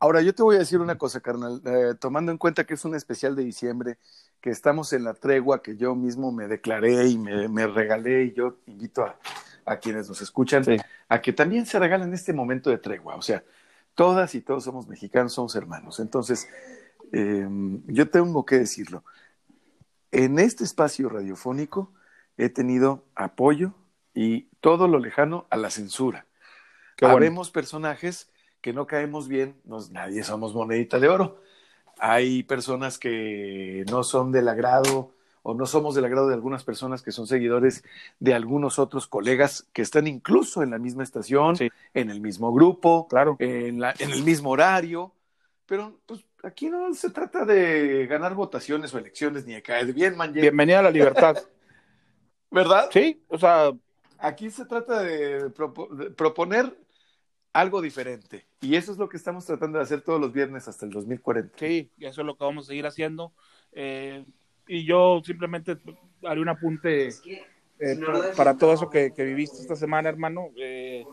Ahora, 0.00 0.20
yo 0.20 0.34
te 0.34 0.42
voy 0.42 0.56
a 0.56 0.58
decir 0.58 0.80
una 0.80 0.98
cosa, 0.98 1.20
carnal. 1.20 1.62
Eh, 1.64 1.94
tomando 2.00 2.32
en 2.32 2.38
cuenta 2.38 2.64
que 2.64 2.74
es 2.74 2.84
un 2.84 2.96
especial 2.96 3.36
de 3.36 3.44
diciembre, 3.44 3.98
que 4.40 4.50
estamos 4.50 4.92
en 4.92 5.04
la 5.04 5.14
tregua, 5.14 5.62
que 5.62 5.76
yo 5.76 5.94
mismo 5.94 6.32
me 6.32 6.48
declaré 6.48 7.06
y 7.06 7.18
me, 7.18 7.46
me 7.46 7.68
regalé, 7.68 8.24
y 8.24 8.32
yo 8.32 8.56
invito 8.66 9.04
a, 9.04 9.16
a 9.64 9.76
quienes 9.78 10.08
nos 10.08 10.20
escuchan 10.20 10.64
Sí. 10.64 10.76
a 11.08 11.22
que 11.22 11.32
también 11.32 11.64
se 11.64 11.78
regalen 11.78 12.12
este 12.12 12.32
momento 12.32 12.68
de 12.68 12.78
tregua. 12.78 13.14
O 13.14 13.22
sea, 13.22 13.44
todas 13.94 14.34
y 14.34 14.40
todos 14.40 14.64
somos 14.64 14.88
mexicanos, 14.88 15.34
somos 15.34 15.54
hermanos. 15.54 16.00
Entonces, 16.00 16.48
eh, 17.12 17.46
yo 17.86 18.10
tengo 18.10 18.44
que 18.44 18.58
decirlo. 18.58 19.04
En 20.10 20.40
este 20.40 20.64
espacio 20.64 21.08
radiofónico 21.10 21.92
he 22.36 22.48
tenido 22.48 23.04
apoyo 23.14 23.72
y 24.16 24.48
todo 24.60 24.88
lo 24.88 24.98
lejano 24.98 25.46
a 25.50 25.56
la 25.58 25.70
censura. 25.70 26.26
Bueno. 27.00 27.14
Habemos 27.16 27.50
personajes 27.50 28.30
que 28.62 28.72
no 28.72 28.86
caemos 28.86 29.28
bien, 29.28 29.60
nos, 29.64 29.90
nadie 29.90 30.24
somos 30.24 30.54
monedita 30.54 30.98
de 30.98 31.08
oro. 31.08 31.42
Hay 31.98 32.42
personas 32.42 32.98
que 32.98 33.84
no 33.90 34.02
son 34.02 34.32
del 34.32 34.48
agrado 34.48 35.12
o 35.42 35.54
no 35.54 35.66
somos 35.66 35.94
del 35.94 36.06
agrado 36.06 36.28
de 36.28 36.34
algunas 36.34 36.64
personas 36.64 37.02
que 37.02 37.12
son 37.12 37.26
seguidores 37.26 37.84
de 38.18 38.34
algunos 38.34 38.78
otros 38.78 39.06
colegas 39.06 39.68
que 39.74 39.82
están 39.82 40.06
incluso 40.06 40.62
en 40.62 40.70
la 40.70 40.78
misma 40.78 41.02
estación, 41.04 41.54
Sí. 41.54 41.68
en 41.94 42.10
el 42.10 42.20
mismo 42.20 42.52
grupo, 42.52 43.06
Claro. 43.08 43.36
en, 43.38 43.78
la- 43.80 43.94
en 43.98 44.10
el 44.10 44.22
mismo 44.24 44.50
horario. 44.50 45.12
Pero 45.66 46.00
pues, 46.06 46.24
aquí 46.42 46.68
no 46.70 46.92
se 46.94 47.10
trata 47.10 47.44
de 47.44 48.06
ganar 48.06 48.34
votaciones 48.34 48.94
o 48.94 48.98
elecciones 48.98 49.44
ni 49.46 49.52
de 49.54 49.62
caer 49.62 49.92
bien, 49.92 50.16
man. 50.16 50.32
Bienvenida 50.32 50.78
a 50.78 50.82
la 50.84 50.90
libertad. 50.90 51.36
¿Verdad? 52.50 52.88
sí, 52.92 53.22
o 53.28 53.38
sea, 53.38 53.72
Aquí 54.18 54.50
se 54.50 54.64
trata 54.66 55.02
de, 55.02 55.46
propo- 55.52 55.88
de 55.94 56.10
proponer 56.10 56.76
algo 57.52 57.80
diferente. 57.80 58.46
Y 58.60 58.76
eso 58.76 58.92
es 58.92 58.98
lo 58.98 59.08
que 59.08 59.16
estamos 59.16 59.44
tratando 59.46 59.78
de 59.78 59.84
hacer 59.84 60.02
todos 60.02 60.20
los 60.20 60.32
viernes 60.32 60.68
hasta 60.68 60.84
el 60.86 60.92
2040. 60.92 61.56
Sí, 61.58 61.90
y 61.96 62.04
eso 62.06 62.20
es 62.20 62.26
lo 62.26 62.36
que 62.36 62.44
vamos 62.44 62.66
a 62.66 62.68
seguir 62.68 62.86
haciendo. 62.86 63.32
Eh, 63.72 64.24
y 64.66 64.84
yo 64.84 65.22
simplemente 65.24 65.78
haré 66.24 66.40
un 66.40 66.48
apunte 66.48 67.08
eh, 67.08 67.96
para, 68.04 68.32
para 68.36 68.56
todo 68.58 68.72
eso 68.72 68.90
que, 68.90 69.12
que 69.14 69.24
viviste 69.24 69.60
esta 69.62 69.76
semana, 69.76 70.08
hermano. 70.08 70.48
Eh, 70.56 71.04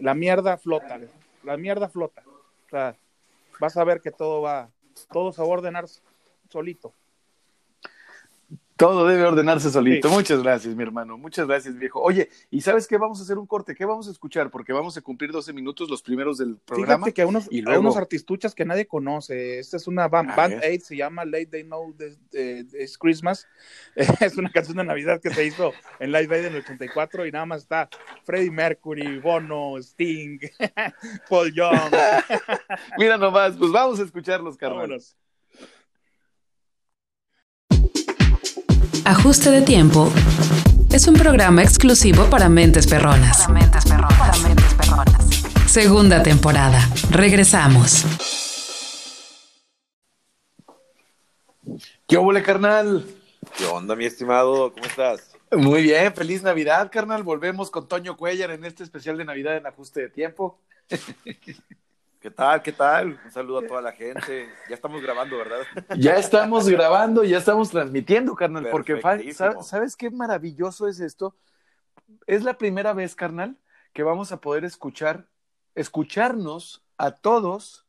la 0.00 0.14
mierda 0.14 0.56
flota, 0.56 0.98
la 1.42 1.56
mierda 1.56 1.88
flota. 1.88 2.22
O 2.26 2.68
sea, 2.70 2.96
vas 3.58 3.76
a 3.76 3.84
ver 3.84 4.00
que 4.00 4.10
todo 4.10 4.40
va, 4.42 4.70
todo 5.12 5.32
se 5.32 5.42
va 5.42 5.48
a 5.48 5.50
ordenar 5.50 5.86
solito. 6.48 6.94
Todo 8.80 9.06
debe 9.06 9.24
ordenarse 9.24 9.70
solito. 9.70 10.08
Sí. 10.08 10.14
Muchas 10.14 10.42
gracias, 10.42 10.74
mi 10.74 10.82
hermano. 10.82 11.16
Muchas 11.18 11.46
gracias, 11.46 11.76
viejo. 11.78 12.00
Oye, 12.00 12.28
¿y 12.50 12.62
sabes 12.62 12.88
qué? 12.88 12.96
Vamos 12.96 13.20
a 13.20 13.22
hacer 13.22 13.38
un 13.38 13.46
corte. 13.46 13.74
¿Qué 13.74 13.84
vamos 13.84 14.08
a 14.08 14.10
escuchar? 14.10 14.50
Porque 14.50 14.72
vamos 14.72 14.96
a 14.96 15.02
cumplir 15.02 15.30
12 15.32 15.52
minutos, 15.52 15.88
los 15.90 16.02
primeros 16.02 16.38
del 16.38 16.56
programa. 16.56 17.04
Fíjate 17.04 17.12
que 17.14 17.22
a 17.22 17.26
unos, 17.26 17.46
y 17.50 17.60
a 17.60 17.64
luego- 17.64 17.80
unos 17.82 17.96
artistuchas 17.96 18.54
que 18.54 18.64
nadie 18.64 18.86
conoce. 18.86 19.58
Esta 19.58 19.76
es 19.76 19.86
una 19.86 20.08
band, 20.08 20.30
A 20.30 20.36
band. 20.36 20.64
Aid, 20.64 20.80
se 20.80 20.96
llama 20.96 21.24
Late 21.24 21.46
They 21.46 21.64
Know 21.64 21.92
This- 21.92 22.18
eh, 22.32 22.64
It's 22.80 22.96
Christmas. 22.98 23.46
Es 24.20 24.36
una 24.38 24.50
canción 24.50 24.78
de 24.78 24.84
Navidad 24.84 25.20
que 25.20 25.30
se 25.32 25.44
hizo 25.44 25.72
en 25.98 26.12
Live 26.12 26.34
Aid 26.34 26.46
en 26.46 26.54
el 26.54 26.62
84 26.62 27.26
y 27.26 27.32
nada 27.32 27.44
más 27.46 27.62
está 27.62 27.88
Freddie 28.24 28.50
Mercury, 28.50 29.18
Bono, 29.18 29.76
Sting, 29.78 30.38
Paul 31.28 31.52
Young. 31.52 31.92
Mira 32.98 33.16
nomás, 33.18 33.56
pues 33.56 33.70
vamos 33.72 34.00
a 34.00 34.04
escucharlos, 34.04 34.56
carnal. 34.56 34.98
Ajuste 39.10 39.50
de 39.50 39.62
tiempo 39.62 40.08
es 40.92 41.08
un 41.08 41.14
programa 41.14 41.64
exclusivo 41.64 42.30
para 42.30 42.48
mentes 42.48 42.86
perronas. 42.86 43.48
Segunda 45.66 46.22
temporada. 46.22 46.78
Regresamos. 47.10 48.04
¿Qué 52.06 52.16
óvole, 52.16 52.44
carnal? 52.44 53.04
¿Qué 53.58 53.66
onda, 53.66 53.96
mi 53.96 54.04
estimado? 54.04 54.72
¿Cómo 54.72 54.86
estás? 54.86 55.32
Muy 55.50 55.82
bien, 55.82 56.14
feliz 56.14 56.44
Navidad, 56.44 56.88
carnal. 56.92 57.24
Volvemos 57.24 57.68
con 57.72 57.88
Toño 57.88 58.16
Cuellar 58.16 58.52
en 58.52 58.64
este 58.64 58.84
especial 58.84 59.18
de 59.18 59.24
Navidad 59.24 59.56
en 59.56 59.66
ajuste 59.66 60.02
de 60.02 60.08
tiempo. 60.10 60.60
¿Qué 62.20 62.30
tal? 62.30 62.62
¿Qué 62.62 62.72
tal? 62.72 63.18
Un 63.24 63.30
saludo 63.30 63.60
a 63.60 63.66
toda 63.66 63.80
la 63.80 63.92
gente. 63.92 64.46
Ya 64.68 64.74
estamos 64.74 65.00
grabando, 65.00 65.38
¿verdad? 65.38 65.60
Ya 65.98 66.16
estamos 66.16 66.68
grabando, 66.68 67.24
ya 67.24 67.38
estamos 67.38 67.70
transmitiendo, 67.70 68.34
carnal, 68.34 68.68
porque 68.70 69.00
¿sabes 69.62 69.96
qué 69.96 70.10
maravilloso 70.10 70.86
es 70.86 71.00
esto? 71.00 71.34
Es 72.26 72.44
la 72.44 72.58
primera 72.58 72.92
vez, 72.92 73.14
carnal, 73.14 73.56
que 73.94 74.02
vamos 74.02 74.32
a 74.32 74.40
poder 74.40 74.66
escuchar, 74.66 75.28
escucharnos 75.74 76.84
a 76.98 77.12
todos 77.12 77.86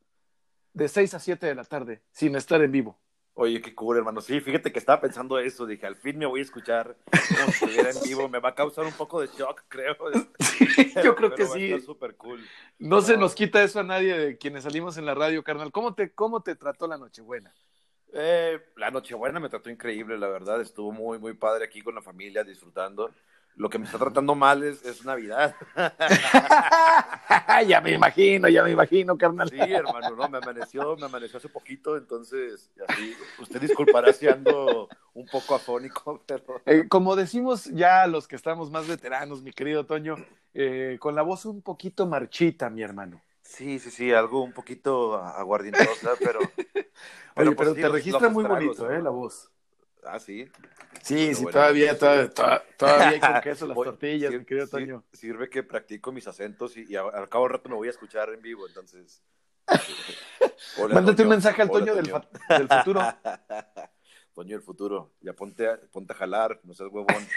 de 0.73 0.87
6 0.87 1.13
a 1.13 1.19
7 1.19 1.47
de 1.47 1.55
la 1.55 1.65
tarde, 1.65 2.01
sin 2.13 2.37
estar 2.37 2.61
en 2.61 2.71
vivo. 2.71 2.97
Oye, 3.41 3.59
qué 3.59 3.73
cool, 3.73 3.97
hermano. 3.97 4.21
Sí, 4.21 4.39
fíjate 4.39 4.71
que 4.71 4.77
estaba 4.77 5.01
pensando 5.01 5.39
eso. 5.39 5.65
Dije, 5.65 5.87
al 5.87 5.95
fin 5.95 6.19
me 6.19 6.27
voy 6.27 6.41
a 6.41 6.43
escuchar 6.43 6.95
como 7.09 7.51
si 7.51 7.65
estuviera 7.65 7.89
en 7.89 7.99
vivo. 8.03 8.29
Me 8.29 8.37
va 8.37 8.49
a 8.49 8.53
causar 8.53 8.85
un 8.85 8.93
poco 8.93 9.19
de 9.19 9.29
shock, 9.35 9.63
creo. 9.67 9.97
Yo 11.03 11.15
creo 11.15 11.31
que 11.31 11.37
Pero 11.37 11.53
sí. 11.53 11.81
súper 11.81 12.15
cool. 12.17 12.39
No 12.77 13.01
se 13.01 13.17
nos 13.17 13.33
quita 13.33 13.63
eso 13.63 13.79
a 13.79 13.83
nadie 13.83 14.15
de 14.15 14.37
quienes 14.37 14.63
salimos 14.65 14.97
en 14.97 15.07
la 15.07 15.15
radio, 15.15 15.43
carnal. 15.43 15.71
¿Cómo 15.71 15.95
te, 15.95 16.11
cómo 16.11 16.43
te 16.43 16.55
trató 16.55 16.85
la 16.85 16.99
Nochebuena? 16.99 17.51
Eh, 18.13 18.59
la 18.75 18.91
Nochebuena 18.91 19.39
me 19.39 19.49
trató 19.49 19.71
increíble, 19.71 20.19
la 20.19 20.27
verdad. 20.27 20.61
Estuvo 20.61 20.91
muy, 20.91 21.17
muy 21.17 21.33
padre 21.33 21.65
aquí 21.65 21.81
con 21.81 21.95
la 21.95 22.03
familia, 22.03 22.43
disfrutando. 22.43 23.09
Lo 23.55 23.69
que 23.69 23.77
me 23.79 23.85
está 23.85 23.97
tratando 23.99 24.35
mal 24.35 24.63
es, 24.63 24.83
es 24.85 25.03
Navidad. 25.05 25.55
ya 27.67 27.81
me 27.81 27.91
imagino, 27.91 28.47
ya 28.49 28.63
me 28.63 28.71
imagino, 28.71 29.17
carnal. 29.17 29.49
Sí, 29.49 29.57
hermano, 29.59 30.15
no, 30.15 30.29
me 30.29 30.37
amaneció, 30.39 30.95
me 30.97 31.05
amaneció 31.05 31.37
hace 31.37 31.49
poquito, 31.49 31.97
entonces, 31.97 32.71
así, 32.87 33.17
usted 33.37 33.61
disculpará 33.61 34.13
si 34.13 34.27
ando 34.27 34.89
un 35.13 35.27
poco 35.29 35.55
afónico, 35.55 36.23
pero 36.27 36.61
Eh, 36.65 36.87
como 36.87 37.15
decimos 37.15 37.65
ya 37.65 38.07
los 38.07 38.27
que 38.27 38.35
estamos 38.35 38.71
más 38.71 38.87
veteranos, 38.87 39.41
mi 39.43 39.51
querido 39.53 39.85
Toño, 39.85 40.23
eh, 40.53 40.97
con 40.99 41.15
la 41.15 41.21
voz 41.23 41.45
un 41.45 41.61
poquito 41.61 42.07
marchita, 42.07 42.69
mi 42.69 42.81
hermano. 42.83 43.23
sí, 43.43 43.79
sí, 43.79 43.91
sí, 43.91 44.11
algo 44.13 44.43
un 44.43 44.53
poquito 44.53 45.15
aguardientosa, 45.17 46.17
pero... 46.21 46.53
Oye, 47.35 47.55
pues 47.55 47.69
pero 47.69 47.75
sí, 47.75 47.81
te 47.81 47.89
registra 47.89 48.29
muy 48.29 48.43
bonito, 48.45 48.89
¿eh? 48.91 49.01
La 49.01 49.09
voz. 49.09 49.51
Ah, 50.03 50.19
sí. 50.19 50.49
Sí, 51.01 51.33
sí, 51.33 51.43
bueno. 51.43 51.51
todavía, 51.51 51.97
todavía, 51.97 52.29
todavía, 52.77 53.19
con 53.19 53.41
queso 53.43 53.67
las 53.67 53.75
tortillas, 53.75 54.31
mi 54.31 54.45
querido 54.45 54.67
Toño. 54.67 55.03
Sirve 55.13 55.49
que 55.49 55.63
practico 55.63 56.11
mis 56.11 56.27
acentos 56.27 56.75
y, 56.77 56.95
al 56.95 57.29
cabo 57.29 57.47
rato 57.47 57.69
me 57.69 57.75
voy 57.75 57.87
a 57.87 57.91
escuchar 57.91 58.29
en 58.33 58.41
vivo, 58.41 58.67
entonces... 58.67 59.21
Hola, 60.77 60.95
Mándate 60.95 61.23
un 61.23 61.27
Toño. 61.27 61.29
mensaje 61.29 61.61
al 61.61 61.69
Hola, 61.69 61.79
Toño 61.79 61.95
del, 61.95 62.13
del 62.49 62.67
futuro. 62.67 63.01
Toño 64.33 64.55
del 64.55 64.61
futuro, 64.61 65.11
ya 65.21 65.33
ponte 65.33 65.67
a, 65.67 65.79
ponte 65.91 66.13
a 66.13 66.15
jalar, 66.15 66.59
no 66.63 66.73
seas 66.73 66.89
huevón. 66.91 67.27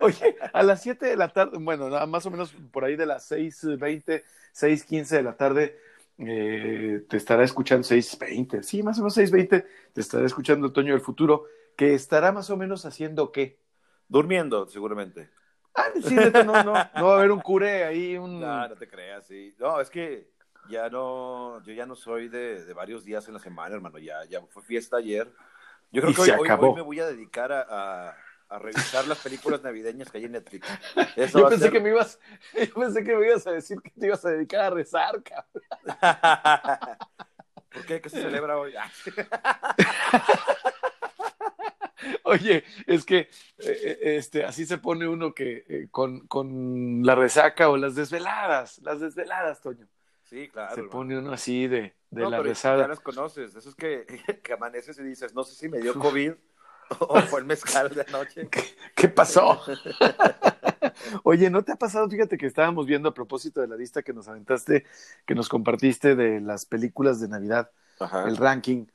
Oye, 0.00 0.36
a 0.52 0.62
las 0.62 0.82
7 0.82 1.04
de 1.04 1.16
la 1.16 1.28
tarde, 1.28 1.58
bueno, 1.60 1.90
nada, 1.90 2.06
más 2.06 2.24
o 2.24 2.30
menos 2.30 2.54
por 2.72 2.84
ahí 2.84 2.96
de 2.96 3.04
las 3.04 3.30
6.20, 3.30 4.22
6.15 4.54 5.08
de 5.08 5.22
la 5.22 5.36
tarde, 5.36 5.78
eh, 6.18 7.04
te 7.08 7.16
estará 7.18 7.44
escuchando 7.44 7.86
6.20, 7.86 8.62
sí, 8.62 8.82
más 8.82 8.98
o 8.98 9.02
menos 9.02 9.18
6.20, 9.18 9.66
te 9.92 10.00
estará 10.00 10.24
escuchando 10.24 10.66
el 10.66 10.72
Toño 10.72 10.92
del 10.92 11.02
futuro, 11.02 11.44
que 11.76 11.94
estará 11.94 12.32
más 12.32 12.50
o 12.50 12.56
menos 12.56 12.84
haciendo 12.86 13.32
qué. 13.32 13.60
Durmiendo, 14.08 14.66
seguramente. 14.66 15.30
Ah, 15.74 15.88
sí, 16.02 16.16
no, 16.16 16.62
no, 16.62 16.90
no 16.94 17.06
va 17.06 17.14
a 17.14 17.18
haber 17.18 17.30
un 17.30 17.40
cure 17.40 17.84
ahí, 17.84 18.18
un... 18.18 18.40
No, 18.40 18.68
no 18.68 18.76
te 18.76 18.86
creas, 18.88 19.26
sí. 19.26 19.54
No, 19.58 19.80
es 19.80 19.88
que 19.88 20.30
ya 20.68 20.90
no, 20.90 21.62
yo 21.64 21.72
ya 21.72 21.86
no 21.86 21.94
soy 21.94 22.28
de, 22.28 22.64
de 22.64 22.74
varios 22.74 23.04
días 23.04 23.26
en 23.28 23.34
la 23.34 23.40
semana, 23.40 23.74
hermano. 23.74 23.98
Ya, 23.98 24.24
ya 24.26 24.42
fue 24.50 24.62
fiesta 24.62 24.98
ayer. 24.98 25.32
Yo 25.90 26.02
creo 26.02 26.12
Y 26.12 26.14
que 26.14 26.20
hoy, 26.32 26.72
me 26.74 26.82
voy 26.82 27.00
a 27.00 27.06
dedicar 27.06 27.52
a, 27.52 27.62
a- 28.10 28.16
a 28.48 28.58
revisar 28.58 29.06
las 29.06 29.18
películas 29.18 29.62
navideñas 29.62 30.10
que 30.10 30.18
hay 30.18 30.24
en 30.26 30.32
Netflix. 30.32 30.68
Eso 31.16 31.38
Yo 31.38 31.48
pensé 31.48 31.64
ser- 31.64 31.72
que 31.72 31.80
me 31.80 31.88
ibas, 31.88 32.18
yo 32.68 32.74
pensé 32.74 33.02
que 33.02 33.16
me 33.16 33.26
ibas 33.26 33.46
a 33.46 33.52
decir 33.52 33.80
que 33.80 33.90
te 33.90 34.06
ibas 34.06 34.22
a 34.26 34.30
dedicar 34.30 34.60
a 34.60 34.70
rezar, 34.70 35.22
cabrón. 35.22 35.62
¿Por 37.72 37.84
qué? 37.86 38.00
¿Qué 38.02 38.10
se 38.10 38.20
celebra 38.20 38.58
hoy? 38.58 38.74
Oye, 42.24 42.64
es 42.86 43.04
que 43.04 43.28
eh, 43.58 43.98
este, 44.02 44.44
así 44.44 44.66
se 44.66 44.78
pone 44.78 45.06
uno 45.08 45.34
que 45.34 45.64
eh, 45.68 45.88
con, 45.90 46.26
con 46.26 47.02
la 47.04 47.14
resaca 47.14 47.68
o 47.68 47.76
las 47.76 47.94
desveladas, 47.94 48.78
las 48.82 49.00
desveladas, 49.00 49.60
Toño. 49.60 49.86
Sí, 50.24 50.48
claro. 50.48 50.74
Se 50.74 50.80
hermano. 50.80 50.90
pone 50.90 51.18
uno 51.18 51.32
así 51.32 51.66
de, 51.66 51.94
de 52.10 52.22
No, 52.22 52.30
la 52.30 52.38
pero 52.38 52.48
rezada. 52.48 52.82
Ya 52.82 52.88
las 52.88 53.00
conoces. 53.00 53.54
Eso 53.54 53.68
es 53.68 53.74
que, 53.74 54.06
que 54.42 54.52
amaneces 54.52 54.98
y 54.98 55.02
dices, 55.02 55.34
no 55.34 55.44
sé 55.44 55.54
si 55.54 55.68
me 55.68 55.78
dio 55.78 55.94
COVID 55.98 56.32
o 56.98 57.20
fue 57.22 57.40
el 57.40 57.46
mezcal 57.46 57.88
de 57.94 58.02
anoche. 58.02 58.48
¿Qué 58.94 59.08
pasó? 59.08 59.60
Oye, 61.22 61.50
¿no 61.50 61.62
te 61.64 61.72
ha 61.72 61.76
pasado? 61.76 62.08
Fíjate 62.08 62.36
que 62.36 62.46
estábamos 62.46 62.86
viendo 62.86 63.08
a 63.08 63.14
propósito 63.14 63.60
de 63.60 63.68
la 63.68 63.76
lista 63.76 64.02
que 64.02 64.12
nos 64.12 64.28
aventaste, 64.28 64.84
que 65.26 65.34
nos 65.34 65.48
compartiste 65.48 66.14
de 66.16 66.40
las 66.40 66.66
películas 66.66 67.20
de 67.20 67.28
Navidad, 67.28 67.70
Ajá. 67.98 68.28
el 68.28 68.36
ranking. 68.36 68.86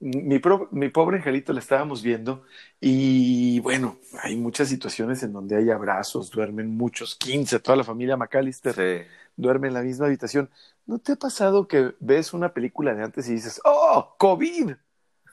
Mi, 0.00 0.38
pro- 0.38 0.68
mi 0.70 0.88
pobre 0.90 1.16
angelito 1.18 1.52
la 1.52 1.60
estábamos 1.60 2.02
viendo 2.02 2.44
y 2.80 3.60
bueno, 3.60 3.98
hay 4.22 4.36
muchas 4.36 4.68
situaciones 4.68 5.22
en 5.22 5.32
donde 5.32 5.56
hay 5.56 5.70
abrazos, 5.70 6.30
duermen 6.30 6.76
muchos, 6.76 7.14
15, 7.14 7.60
toda 7.60 7.76
la 7.76 7.84
familia 7.84 8.16
McAllister 8.16 8.74
Sí. 8.74 9.06
duerme 9.36 9.68
en 9.68 9.74
la 9.74 9.82
misma 9.82 10.06
habitación. 10.06 10.50
¿No 10.86 10.98
te 10.98 11.12
ha 11.12 11.16
pasado 11.16 11.66
que 11.68 11.94
ves 12.00 12.34
una 12.34 12.52
película 12.52 12.94
de 12.94 13.02
antes 13.04 13.28
y 13.28 13.32
dices, 13.32 13.60
oh, 13.64 14.14
COVID? 14.18 14.72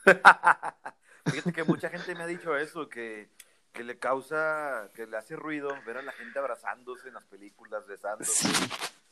Fíjate 1.26 1.54
que 1.54 1.64
mucha 1.64 1.90
gente 1.90 2.16
me 2.16 2.24
ha 2.24 2.28
dicho 2.28 2.56
eso, 2.56 2.88
que, 2.90 3.30
que 3.74 3.84
le 3.84 3.98
causa, 4.00 4.90
que 4.96 5.06
le 5.06 5.18
hace 5.18 5.36
ruido 5.36 5.70
ver 5.86 5.98
a 5.98 6.02
la 6.02 6.12
gente 6.14 6.40
abrazándose 6.40 7.10
en 7.10 7.14
las 7.16 7.26
películas, 7.26 7.86
besándose. 7.88 8.32
Sí, 8.48 8.70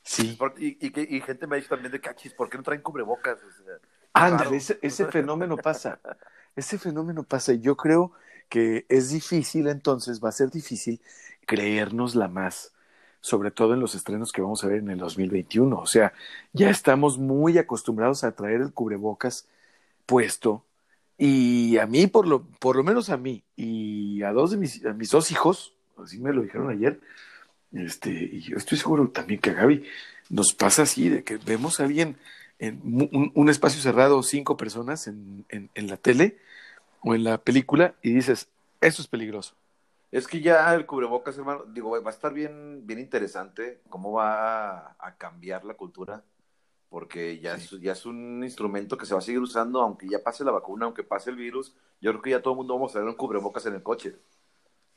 sí. 0.09 0.37
Y, 0.57 0.67
y, 0.87 1.17
y 1.17 1.21
gente 1.21 1.45
me 1.47 1.55
ha 1.55 1.57
dicho 1.57 1.69
también 1.69 1.91
de 1.91 2.01
cachis, 2.01 2.33
¿por 2.33 2.49
qué 2.49 2.57
no 2.57 2.63
traen 2.63 2.81
cubrebocas? 2.81 3.37
O 3.43 3.51
sea, 3.51 3.75
Ándale, 4.13 4.57
ese, 4.57 4.79
ese 4.81 5.05
fenómeno 5.05 5.57
pasa. 5.57 5.99
Ese 6.55 6.77
fenómeno 6.77 7.23
pasa. 7.23 7.53
Y 7.53 7.61
yo 7.61 7.77
creo 7.77 8.11
que 8.49 8.85
es 8.89 9.11
difícil, 9.11 9.67
entonces, 9.67 10.19
va 10.21 10.29
a 10.29 10.33
ser 10.33 10.49
difícil 10.49 10.99
creérnosla 11.45 12.27
más, 12.27 12.73
sobre 13.21 13.51
todo 13.51 13.73
en 13.73 13.79
los 13.79 13.95
estrenos 13.95 14.31
que 14.31 14.41
vamos 14.41 14.63
a 14.63 14.67
ver 14.67 14.79
en 14.79 14.89
el 14.89 14.97
2021. 14.97 15.79
O 15.79 15.85
sea, 15.85 16.11
ya 16.51 16.69
estamos 16.69 17.17
muy 17.17 17.57
acostumbrados 17.57 18.23
a 18.23 18.35
traer 18.35 18.61
el 18.61 18.73
cubrebocas 18.73 19.47
puesto. 20.05 20.65
Y 21.17 21.77
a 21.77 21.85
mí, 21.85 22.07
por 22.07 22.27
lo, 22.27 22.45
por 22.59 22.75
lo 22.75 22.83
menos 22.83 23.09
a 23.09 23.17
mí, 23.17 23.43
y 23.55 24.23
a 24.23 24.33
dos 24.33 24.51
de 24.51 24.57
mis, 24.57 24.85
a 24.85 24.93
mis 24.93 25.11
dos 25.11 25.31
hijos, 25.31 25.75
así 25.97 26.19
me 26.19 26.33
lo 26.33 26.41
dijeron 26.41 26.69
ayer, 26.71 26.99
este, 27.71 28.09
y 28.11 28.41
yo 28.41 28.57
estoy 28.57 28.77
seguro 28.77 29.09
también 29.09 29.39
que 29.39 29.51
a 29.51 29.53
Gaby 29.53 29.83
nos 30.29 30.53
pasa 30.53 30.83
así, 30.83 31.09
de 31.09 31.23
que 31.23 31.38
vemos 31.38 31.79
a 31.79 31.85
alguien 31.85 32.17
en 32.59 32.81
un, 32.83 33.31
un 33.33 33.49
espacio 33.49 33.81
cerrado, 33.81 34.21
cinco 34.21 34.57
personas 34.57 35.07
en, 35.07 35.45
en, 35.49 35.69
en 35.75 35.88
la 35.88 35.97
tele 35.97 36.38
o 37.01 37.15
en 37.15 37.23
la 37.23 37.38
película, 37.38 37.95
y 38.01 38.13
dices, 38.13 38.49
eso 38.81 39.01
es 39.01 39.07
peligroso. 39.07 39.55
Es 40.11 40.27
que 40.27 40.41
ya 40.41 40.73
el 40.73 40.85
cubrebocas, 40.85 41.38
hermano, 41.38 41.63
digo, 41.65 41.91
va 42.01 42.09
a 42.09 42.13
estar 42.13 42.33
bien, 42.33 42.85
bien 42.85 42.99
interesante 42.99 43.79
cómo 43.89 44.13
va 44.13 44.69
a, 44.69 44.95
a 44.99 45.15
cambiar 45.15 45.63
la 45.63 45.75
cultura, 45.75 46.23
porque 46.89 47.39
ya, 47.39 47.53
es, 47.53 47.69
ya 47.79 47.91
es 47.91 48.05
un 48.07 48.43
instrumento 48.43 48.97
que 48.97 49.05
se 49.05 49.13
va 49.13 49.19
a 49.19 49.21
seguir 49.21 49.39
usando, 49.39 49.81
aunque 49.81 50.09
ya 50.09 50.23
pase 50.23 50.43
la 50.43 50.51
vacuna, 50.51 50.85
aunque 50.85 51.03
pase 51.03 51.29
el 51.29 51.35
virus, 51.35 51.75
yo 52.01 52.11
creo 52.11 52.21
que 52.23 52.29
ya 52.31 52.41
todo 52.41 52.53
el 52.53 52.57
mundo 52.57 52.73
vamos 52.73 52.91
a 52.91 52.93
tener 52.95 53.07
un 53.07 53.15
cubrebocas 53.15 53.65
en 53.67 53.75
el 53.75 53.83
coche, 53.83 54.15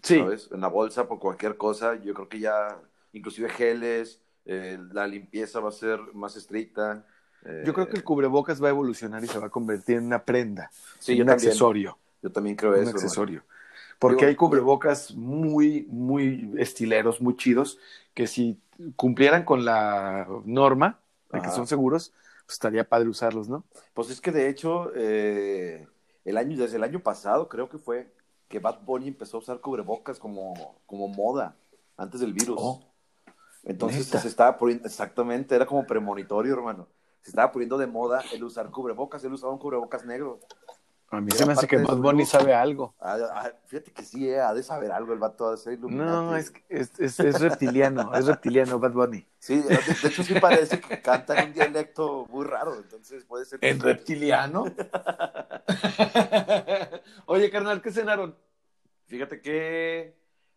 Sí, 0.03 0.17
¿sabes? 0.19 0.49
En 0.53 0.61
la 0.61 0.69
bolsa, 0.69 1.07
por 1.09 1.19
cualquier 1.19 1.57
cosa, 1.57 1.95
yo 1.97 2.15
creo 2.15 2.29
que 2.29 2.41
ya, 2.41 2.81
inclusive 3.13 3.49
geles, 3.49 4.21
eh, 4.45 4.79
la 4.93 5.07
limpieza 5.07 5.61
va 5.61 5.69
a 5.69 5.73
ser 5.73 6.01
más 6.15 6.37
estricta. 6.37 7.05
eh, 7.45 7.63
yo 7.67 7.73
creo 7.73 7.89
que 7.89 7.97
el 7.97 8.05
cubrebocas 8.05 8.63
va 8.63 8.69
a 8.69 8.71
evolucionar 8.71 9.23
y 9.25 9.29
se 9.29 9.39
va 9.39 9.47
a 9.47 9.51
convertir 9.51 9.99
en 9.99 10.07
una 10.07 10.25
prenda, 10.25 10.71
sí, 10.99 11.13
en 11.13 11.21
un 11.23 11.27
también, 11.27 11.51
accesorio. 11.51 11.99
Yo 12.23 12.31
también 12.33 12.57
creo 12.57 12.73
un 12.73 12.77
eso. 12.83 12.97
hermano. 12.97 12.99
accesorio. 12.99 13.45
Porque 13.99 14.27
Digo, 14.27 14.27
hay 14.27 14.37
cubrebocas 14.37 15.15
muy, 15.15 15.87
muy 15.89 16.53
estileros, 16.59 17.21
muy 17.21 17.37
chidos, 17.37 17.79
que 18.15 18.27
si 18.27 18.61
cumplieran 18.97 19.45
con 19.45 19.65
la 19.65 20.27
norma 20.45 21.01
de 21.33 21.41
que 21.41 21.47
Ajá. 21.47 21.57
son 21.57 21.67
seguros, 21.67 22.13
pues 22.47 22.55
estaría 22.55 22.89
padre 22.89 23.09
usarlos, 23.09 23.49
¿no? 23.49 23.65
Pues 23.95 24.11
es 24.11 24.21
que 24.21 24.33
de 24.33 24.49
hecho, 24.49 24.91
eh, 24.95 25.87
el 26.25 26.37
año, 26.37 26.57
desde 26.57 26.77
el 26.77 26.85
año 26.85 27.01
pasado 27.01 27.49
creo 27.49 27.69
que 27.69 27.79
fue 27.79 28.13
que 28.53 28.59
Bad 28.59 28.83
Bunny 28.85 29.09
empezó 29.09 29.39
a 29.39 29.41
usar 29.41 29.61
cubrebocas 29.61 30.19
como, 30.19 30.77
como 30.85 31.09
moda 31.09 31.57
antes 31.97 32.21
del 32.21 32.35
virus. 32.35 32.59
Oh, 32.61 32.83
Entonces 33.65 34.09
¿neta? 34.09 34.21
se 34.21 34.29
estaba 34.29 34.59
poniendo, 34.59 34.87
exactamente, 34.87 35.55
era 35.55 35.65
como 35.65 35.87
premonitorio, 35.87 36.53
hermano. 36.53 36.87
Se 37.23 37.31
estaba 37.31 37.51
poniendo 37.51 37.79
de 37.79 37.87
moda 37.87 38.23
el 38.31 38.45
usar 38.45 38.71
cubrebocas, 38.71 39.25
él 39.25 39.33
usaba 39.33 39.55
un 39.55 39.59
cubrebocas 39.59 40.05
negro. 40.05 40.39
A 41.13 41.21
mí 41.21 41.31
se 41.31 41.45
me 41.45 41.53
hace 41.53 41.67
que 41.67 41.77
Bad 41.77 41.99
Bunny 41.99 42.25
sabe 42.25 42.55
algo. 42.55 42.95
Ah, 42.99 43.19
ah, 43.35 43.51
fíjate 43.67 43.93
que 43.93 44.03
sí, 44.03 44.31
eh, 44.31 44.41
ha 44.41 44.55
de 44.55 44.63
saber 44.63 44.91
algo 44.93 45.13
el 45.13 45.19
vato, 45.19 45.47
ha 45.47 45.51
de 45.53 45.57
ser. 45.59 45.79
No, 45.79 46.35
es, 46.35 46.51
que 46.51 46.65
es, 46.71 46.99
es, 46.99 47.21
es 47.21 47.39
reptiliano, 47.39 48.15
es 48.15 48.27
reptiliano 48.27 48.79
Bad 48.79 48.93
Bunny. 48.93 49.27
Sí, 49.39 49.61
de, 49.61 49.77
de 49.77 50.09
hecho 50.09 50.25
sí 50.25 50.35
parece 50.41 50.81
que 50.81 51.03
canta 51.03 51.39
en 51.39 51.49
un 51.49 51.53
dialecto 51.55 52.27
muy 52.31 52.47
raro, 52.47 52.77
entonces 52.77 53.27
puede 53.27 53.45
ser... 53.45 53.59
¿En 53.61 53.79
reptiliano? 53.79 54.65
Oye, 57.27 57.51
carnal, 57.51 57.83
¿qué 57.83 57.93
cenaron? 57.93 58.35
Fíjate 59.07 59.43
que 59.43 60.17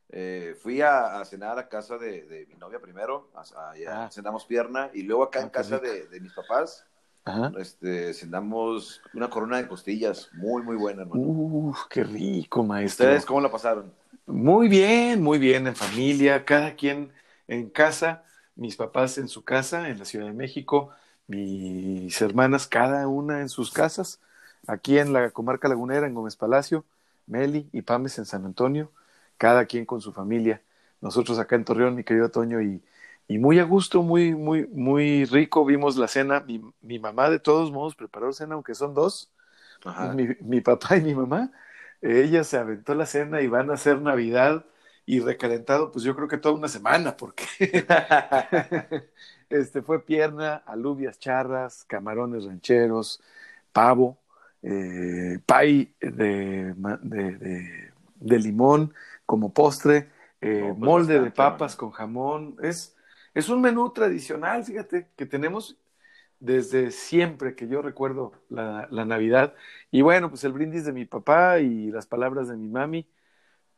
eh, 0.10 0.56
fui 0.62 0.80
a, 0.82 1.20
a 1.20 1.26
cenar 1.26 1.60
a 1.60 1.68
casa 1.68 1.98
de, 1.98 2.26
de 2.28 2.46
mi 2.46 2.56
novia 2.56 2.80
primero, 2.80 3.30
a- 3.36 3.74
Ah. 3.90 4.10
cenamos 4.10 4.46
pierna, 4.46 4.90
y 4.94 5.02
luego 5.04 5.24
acá 5.24 5.40
Ah, 5.40 5.44
en 5.44 5.50
qué 5.50 5.54
casa 5.54 5.80
de, 5.80 6.08
de 6.08 6.20
mis 6.22 6.32
papás, 6.34 6.86
Ajá. 7.26 7.52
este, 7.58 8.14
cenamos 8.14 9.02
una 9.14 9.30
corona 9.32 9.58
de 9.58 9.68
costillas, 9.68 10.30
muy, 10.34 10.62
muy 10.62 10.76
buena, 10.76 11.02
hermano. 11.02 11.22
Uf, 11.22 11.86
qué 11.90 12.04
rico, 12.04 12.64
maestro. 12.64 13.08
¿Ustedes 13.08 13.26
cómo 13.26 13.42
la 13.42 13.52
pasaron? 13.52 13.92
Muy 14.28 14.68
bien, 14.68 15.24
muy 15.24 15.40
bien, 15.40 15.66
en 15.66 15.76
familia, 15.76 16.46
cada 16.46 16.76
quien 16.76 17.12
en 17.48 17.70
casa, 17.70 18.24
mis 18.56 18.76
papás 18.76 19.18
en 19.18 19.28
su 19.28 19.44
casa, 19.44 19.90
en 19.90 19.98
la 19.98 20.06
Ciudad 20.06 20.28
de 20.28 20.34
México, 20.34 20.92
mis 21.28 22.22
hermanas 22.22 22.68
cada 22.68 23.08
una 23.08 23.42
en 23.42 23.50
sus 23.50 23.72
casas, 23.72 24.20
aquí 24.68 25.00
en 25.00 25.12
la 25.12 25.32
comarca 25.32 25.68
lagunera, 25.68 26.06
en 26.06 26.14
Gómez 26.14 26.36
Palacio, 26.36 26.86
Meli 27.26 27.68
y 27.74 27.82
Pames 27.82 28.20
en 28.20 28.26
San 28.26 28.46
Antonio, 28.46 28.92
cada 29.38 29.66
quien 29.66 29.86
con 29.86 30.00
su 30.00 30.14
familia. 30.14 30.62
Nosotros 31.02 31.40
acá 31.40 31.56
en 31.56 31.66
Torreón, 31.66 31.96
mi 31.96 32.04
querido 32.04 32.30
Toño, 32.30 32.62
y, 32.62 32.82
y 33.28 33.38
muy 33.40 33.60
a 33.60 33.64
gusto, 33.64 34.04
muy, 34.04 34.36
muy, 34.36 34.68
muy 34.68 35.26
rico, 35.26 35.66
vimos 35.66 35.98
la 35.98 36.08
cena. 36.08 36.42
Mi, 36.42 36.62
mi 36.82 37.00
mamá, 37.00 37.30
de 37.30 37.40
todos 37.40 37.72
modos, 37.72 37.96
preparó 37.96 38.32
cena, 38.34 38.56
aunque 38.56 38.76
son 38.76 38.94
dos, 38.94 39.32
mi, 40.00 40.28
mi 40.42 40.62
papá 40.62 40.98
y 40.98 41.02
mi 41.02 41.16
mamá, 41.16 41.52
ella 42.02 42.44
se 42.44 42.58
aventó 42.58 42.96
la 42.96 43.06
cena 43.06 43.42
y 43.42 43.48
van 43.48 43.70
a 43.72 43.76
hacer 43.76 44.02
Navidad 44.02 44.66
y 45.06 45.20
recalentado, 45.20 45.92
pues 45.92 46.04
yo 46.06 46.16
creo 46.16 46.28
que 46.28 46.38
toda 46.38 46.56
una 46.56 46.68
semana, 46.68 47.16
porque 47.18 47.46
este 49.50 49.82
fue 49.82 50.04
pierna, 50.06 50.56
alubias 50.66 51.20
charras, 51.20 51.84
camarones 51.86 52.46
rancheros, 52.46 53.22
pavo, 53.74 54.18
eh, 54.64 55.40
pay 55.46 55.94
de, 56.02 56.74
de, 56.74 57.38
de- 57.38 57.92
de 58.20 58.40
limón 58.40 58.94
como 59.26 59.54
postre, 59.54 60.10
eh, 60.42 60.74
pues 60.80 60.96
molde 60.96 61.20
de 61.20 61.32
papas 61.32 61.76
con 61.76 61.92
jamón. 61.92 62.56
Es, 62.64 62.95
es 63.36 63.50
un 63.50 63.62
menú 63.62 63.92
tradicional, 63.94 64.66
fíjate, 64.66 65.10
que 65.18 65.28
tenemos 65.28 65.78
desde 66.40 66.92
siempre 66.92 67.56
que 67.56 67.68
yo 67.68 67.82
recuerdo 67.82 68.34
la, 68.50 68.88
la 68.92 69.06
Navidad. 69.06 69.56
Y 69.92 70.02
bueno, 70.04 70.30
pues 70.30 70.44
el 70.46 70.54
brindis 70.54 70.86
de 70.86 70.94
mi 70.94 71.06
papá 71.06 71.60
y 71.60 71.92
las 71.92 72.08
palabras 72.08 72.50
de 72.50 72.58
mi 72.58 72.70
mami. 72.70 73.10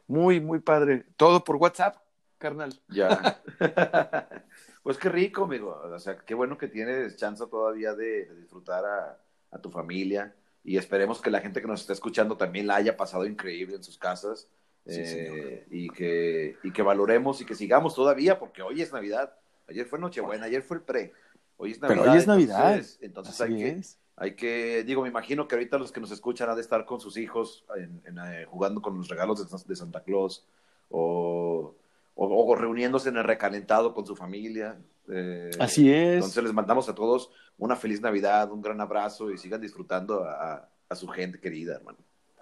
Muy, 0.08 0.40
muy 0.42 0.60
padre. 0.60 1.06
Todo 1.18 1.44
por 1.44 1.58
WhatsApp, 1.58 1.98
carnal. 2.38 2.82
Ya. 2.90 3.42
pues 4.84 4.98
qué 4.98 5.10
rico, 5.10 5.46
amigo. 5.46 5.82
O 5.84 6.00
sea, 6.00 6.18
qué 6.20 6.34
bueno 6.34 6.58
que 6.58 6.68
tienes 6.68 7.18
chance 7.18 7.46
todavía 7.48 7.94
de, 7.94 8.26
de 8.26 8.36
disfrutar 8.42 8.86
a, 8.86 9.20
a 9.52 9.62
tu 9.62 9.70
familia. 9.72 10.36
Y 10.64 10.78
esperemos 10.78 11.22
que 11.22 11.32
la 11.32 11.42
gente 11.42 11.62
que 11.62 11.68
nos 11.68 11.82
está 11.82 11.94
escuchando 11.94 12.38
también 12.38 12.68
la 12.68 12.76
haya 12.76 12.98
pasado 12.98 13.26
increíble 13.26 13.76
en 13.76 13.84
sus 13.84 13.98
casas. 13.98 14.50
Sí, 14.88 15.02
Eh, 15.04 15.68
y, 15.70 15.90
que, 15.90 16.60
y 16.64 16.72
que 16.72 16.82
valoremos 16.82 17.42
y 17.42 17.46
que 17.46 17.56
sigamos 17.56 17.96
todavía, 17.96 18.40
porque 18.40 18.62
hoy 18.62 18.82
es 18.82 18.94
Navidad. 18.94 19.34
Ayer 19.68 19.86
fue 19.86 20.00
Nochebuena, 20.00 20.46
ayer 20.46 20.62
fue 20.62 20.78
el 20.78 20.84
pre. 20.84 21.14
Hoy 21.58 21.72
es 21.72 21.80
Pero 21.80 21.96
Navidad. 21.96 22.14
hoy 22.14 22.20
es 22.20 22.28
Navidad. 22.28 22.82
Entonces, 23.02 23.42
hay 23.42 23.50
que, 23.56 23.56
hay 24.16 24.36
que, 24.36 24.84
digo, 24.84 25.02
me 25.02 25.10
imagino 25.10 25.48
que 25.48 25.56
ahorita 25.56 25.78
los 25.78 25.92
que 25.92 26.00
nos 26.00 26.12
escuchan 26.12 26.50
han 26.50 26.56
de 26.56 26.62
estar 26.62 26.86
con 26.86 27.00
sus 27.00 27.18
hijos 27.18 27.66
en- 27.76 28.02
en, 28.06 28.18
eh, 28.20 28.46
jugando 28.46 28.82
con 28.82 28.98
los 28.98 29.08
regalos 29.10 29.40
de, 29.40 29.58
de 29.68 29.76
Santa 29.76 30.02
Claus 30.04 30.46
o, 30.90 31.76
o- 32.16 32.46
o 32.52 32.56
reuniéndose 32.56 33.10
en 33.10 33.18
el 33.18 33.24
recalentado 33.24 33.94
con 33.94 34.06
su 34.06 34.16
familia. 34.16 34.78
eh, 35.10 35.52
Así 35.60 35.92
es. 35.92 36.16
Entonces 36.16 36.44
les 36.44 36.54
mandamos 36.54 36.90
a 36.90 36.96
todos 36.96 37.32
una 37.58 37.76
feliz 37.76 38.02
Navidad, 38.02 38.52
un 38.52 38.62
gran 38.62 38.80
abrazo 38.82 39.32
y 39.32 39.38
sigan 39.38 39.62
disfrutando 39.62 40.24
a, 40.26 40.70
a 40.90 40.96
su 40.96 41.08
gente 41.08 41.40
querida, 41.40 41.76
hermano. 41.76 41.98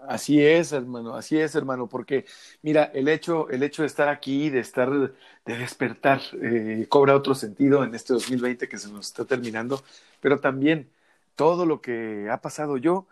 Así 0.08 0.44
es, 0.44 0.72
hermano, 0.72 1.16
así 1.16 1.38
es, 1.38 1.56
hermano, 1.56 1.88
porque 1.88 2.26
mira, 2.62 2.86
el 2.94 3.08
hecho, 3.08 3.50
el 3.50 3.64
hecho 3.64 3.84
de 3.84 3.88
estar 3.88 4.08
aquí, 4.10 4.50
de 4.50 4.60
estar, 4.60 4.90
de 4.92 5.58
despertar, 5.58 6.22
eh, 6.42 6.86
cobra 6.90 7.16
otro 7.16 7.36
sentido 7.36 7.84
en 7.84 7.96
este 7.96 8.14
2020 8.14 8.68
que 8.68 8.78
se 8.78 8.92
nos 8.92 9.08
está 9.08 9.26
terminando, 9.26 9.84
pero 10.22 10.40
también 10.40 10.90
todo 11.36 11.66
lo 11.66 11.82
que 11.82 12.30
ha 12.32 12.42
pasado 12.42 12.78
yo, 12.78 13.08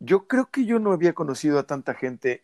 yo 0.00 0.26
creo 0.26 0.50
que 0.50 0.64
yo 0.64 0.78
no 0.78 0.92
había 0.92 1.14
conocido 1.14 1.58
a 1.58 1.66
tanta 1.66 1.94
gente 1.94 2.42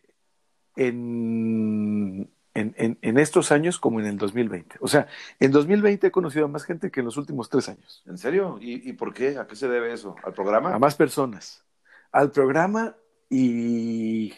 en, 0.75 2.29
en, 2.53 2.75
en, 2.77 2.97
en, 3.01 3.17
estos 3.17 3.51
años 3.51 3.79
como 3.79 3.99
en 3.99 4.07
el 4.07 4.17
2020. 4.17 4.77
O 4.81 4.87
sea, 4.87 5.07
en 5.39 5.51
2020 5.51 6.07
he 6.07 6.11
conocido 6.11 6.45
a 6.45 6.47
más 6.47 6.63
gente 6.63 6.91
que 6.91 7.01
en 7.01 7.07
los 7.07 7.17
últimos 7.17 7.49
tres 7.49 7.69
años. 7.69 8.03
¿En 8.05 8.17
serio? 8.17 8.57
¿Y, 8.61 8.89
y 8.89 8.93
por 8.93 9.13
qué? 9.13 9.37
¿A 9.37 9.47
qué 9.47 9.55
se 9.55 9.67
debe 9.67 9.93
eso? 9.93 10.15
¿Al 10.23 10.33
programa? 10.33 10.73
A 10.73 10.79
más 10.79 10.95
personas. 10.95 11.65
Al 12.11 12.31
programa 12.31 12.95
y 13.31 14.33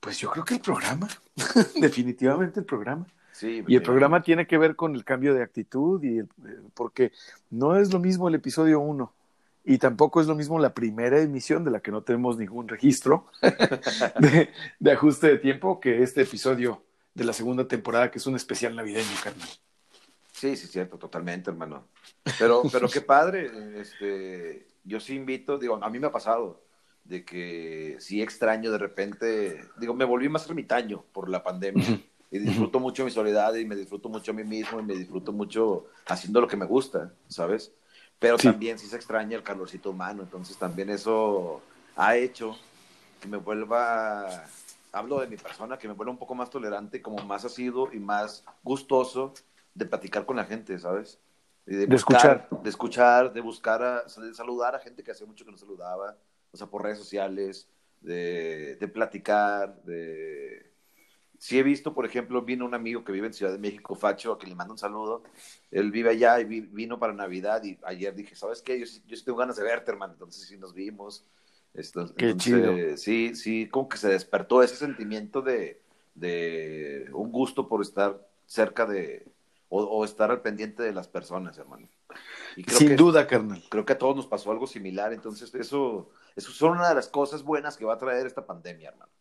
pues 0.00 0.18
yo 0.18 0.30
creo 0.30 0.44
que 0.44 0.54
el 0.54 0.60
programa, 0.60 1.08
definitivamente 1.80 2.60
el 2.60 2.66
programa. 2.66 3.06
Sí, 3.32 3.62
y 3.68 3.76
el 3.76 3.82
programa 3.82 4.20
tiene 4.20 4.48
que 4.48 4.58
ver 4.58 4.74
con 4.74 4.96
el 4.96 5.04
cambio 5.04 5.32
de 5.32 5.44
actitud 5.44 6.02
y 6.02 6.18
el, 6.18 6.28
porque 6.74 7.12
no 7.50 7.76
es 7.76 7.92
lo 7.92 8.00
mismo 8.00 8.26
el 8.26 8.34
episodio 8.34 8.80
1 8.80 9.12
y 9.64 9.78
tampoco 9.78 10.20
es 10.20 10.26
lo 10.26 10.34
mismo 10.34 10.58
la 10.58 10.74
primera 10.74 11.20
emisión 11.20 11.62
de 11.62 11.70
la 11.70 11.78
que 11.78 11.92
no 11.92 12.02
tenemos 12.02 12.36
ningún 12.36 12.66
registro 12.66 13.26
de, 14.18 14.50
de, 14.80 14.92
ajuste 14.92 15.28
de 15.28 15.38
tiempo 15.38 15.78
que 15.78 16.02
este 16.02 16.22
episodio 16.22 16.82
de 17.14 17.22
la 17.22 17.32
segunda 17.32 17.68
temporada 17.68 18.10
que 18.10 18.18
es 18.18 18.26
un 18.26 18.34
especial 18.34 18.74
navideño, 18.74 19.06
carnal. 19.22 19.48
Sí, 20.32 20.56
sí, 20.56 20.66
cierto, 20.66 20.98
totalmente, 20.98 21.50
hermano. 21.50 21.86
Pero, 22.38 22.62
pero 22.72 22.88
qué 22.88 23.00
padre, 23.00 23.80
este, 23.80 24.66
yo 24.84 24.98
sí 24.98 25.14
invito, 25.14 25.58
digo, 25.58 25.78
a 25.82 25.90
mí 25.90 25.98
me 26.00 26.08
ha 26.08 26.12
pasado 26.12 26.60
de 27.08 27.24
que 27.24 27.96
sí 28.00 28.20
extraño 28.20 28.70
de 28.70 28.78
repente, 28.78 29.64
digo, 29.78 29.94
me 29.94 30.04
volví 30.04 30.28
más 30.28 30.46
ermitaño 30.46 31.04
por 31.12 31.30
la 31.30 31.42
pandemia 31.42 32.00
y 32.30 32.38
disfruto 32.38 32.78
mucho 32.78 33.04
mi 33.04 33.10
soledad 33.10 33.54
y 33.54 33.64
me 33.64 33.74
disfruto 33.74 34.10
mucho 34.10 34.32
a 34.32 34.34
mí 34.34 34.44
mismo 34.44 34.78
y 34.78 34.82
me 34.82 34.94
disfruto 34.94 35.32
mucho 35.32 35.86
haciendo 36.06 36.40
lo 36.42 36.46
que 36.46 36.58
me 36.58 36.66
gusta, 36.66 37.10
¿sabes? 37.26 37.72
Pero 38.18 38.36
sí. 38.36 38.48
también 38.48 38.78
sí 38.78 38.86
se 38.86 38.96
extraña 38.96 39.36
el 39.36 39.42
calorcito 39.42 39.90
humano, 39.90 40.22
entonces 40.22 40.58
también 40.58 40.90
eso 40.90 41.62
ha 41.96 42.14
hecho 42.16 42.58
que 43.22 43.28
me 43.28 43.38
vuelva, 43.38 44.44
hablo 44.92 45.20
de 45.20 45.28
mi 45.28 45.36
persona, 45.36 45.78
que 45.78 45.88
me 45.88 45.94
vuelva 45.94 46.12
un 46.12 46.18
poco 46.18 46.34
más 46.34 46.50
tolerante, 46.50 47.00
como 47.00 47.24
más 47.24 47.44
asiduo 47.44 47.90
y 47.92 47.98
más 47.98 48.44
gustoso 48.62 49.32
de 49.74 49.86
platicar 49.86 50.26
con 50.26 50.36
la 50.36 50.44
gente, 50.44 50.78
¿sabes? 50.78 51.18
Y 51.66 51.74
de, 51.74 51.94
escuchar. 51.94 52.48
De 52.62 52.68
escuchar, 52.68 53.32
de 53.32 53.40
buscar, 53.40 53.82
a, 53.82 54.02
de 54.02 54.34
saludar 54.34 54.74
a 54.74 54.78
gente 54.78 55.02
que 55.02 55.12
hace 55.12 55.24
mucho 55.24 55.44
que 55.44 55.50
no 55.50 55.56
saludaba, 55.56 56.16
o 56.52 56.56
sea, 56.56 56.66
por 56.66 56.82
redes 56.82 56.98
sociales, 56.98 57.68
de, 58.00 58.76
de 58.76 58.88
platicar, 58.88 59.82
de 59.82 60.68
Sí 61.38 61.56
he 61.56 61.62
visto, 61.62 61.94
por 61.94 62.04
ejemplo, 62.04 62.42
vino 62.42 62.64
un 62.64 62.74
amigo 62.74 63.04
que 63.04 63.12
vive 63.12 63.28
en 63.28 63.32
Ciudad 63.32 63.52
de 63.52 63.58
México, 63.58 63.94
Facho, 63.94 64.32
a 64.32 64.38
que 64.38 64.48
le 64.48 64.56
mando 64.56 64.74
un 64.74 64.78
saludo. 64.78 65.22
Él 65.70 65.92
vive 65.92 66.10
allá 66.10 66.40
y 66.40 66.44
vi, 66.44 66.60
vino 66.60 66.98
para 66.98 67.12
Navidad 67.12 67.62
y 67.62 67.78
ayer 67.84 68.14
dije, 68.14 68.34
¿sabes 68.34 68.60
qué? 68.60 68.78
Yo, 68.80 68.86
yo 69.06 69.16
sí 69.16 69.24
tengo 69.24 69.38
ganas 69.38 69.56
de 69.56 69.62
verte, 69.62 69.92
hermano. 69.92 70.14
Entonces 70.14 70.48
sí 70.48 70.58
nos 70.58 70.74
vimos. 70.74 71.24
Entonces, 71.74 72.16
qué 72.16 72.36
chido. 72.36 72.96
Sí, 72.96 73.36
sí, 73.36 73.68
como 73.68 73.88
que 73.88 73.98
se 73.98 74.08
despertó 74.08 74.64
ese 74.64 74.74
sentimiento 74.74 75.40
de, 75.40 75.80
de 76.16 77.08
un 77.12 77.30
gusto 77.30 77.68
por 77.68 77.82
estar 77.82 78.20
cerca 78.46 78.84
de, 78.84 79.24
o, 79.68 79.84
o, 79.84 80.04
estar 80.04 80.32
al 80.32 80.42
pendiente 80.42 80.82
de 80.82 80.92
las 80.92 81.06
personas, 81.06 81.56
hermano. 81.56 81.88
Y 82.58 82.64
creo 82.64 82.76
Sin 82.76 82.88
que, 82.88 82.96
duda, 82.96 83.28
carnal. 83.28 83.62
Creo 83.68 83.84
que 83.84 83.92
a 83.92 83.98
todos 83.98 84.16
nos 84.16 84.26
pasó 84.26 84.50
algo 84.50 84.66
similar. 84.66 85.12
Entonces 85.12 85.54
eso, 85.54 86.10
eso 86.34 86.50
son 86.50 86.72
una 86.72 86.88
de 86.88 86.96
las 86.96 87.06
cosas 87.06 87.44
buenas 87.44 87.76
que 87.76 87.84
va 87.84 87.94
a 87.94 87.98
traer 87.98 88.26
esta 88.26 88.44
pandemia, 88.44 88.88
hermano. 88.88 89.12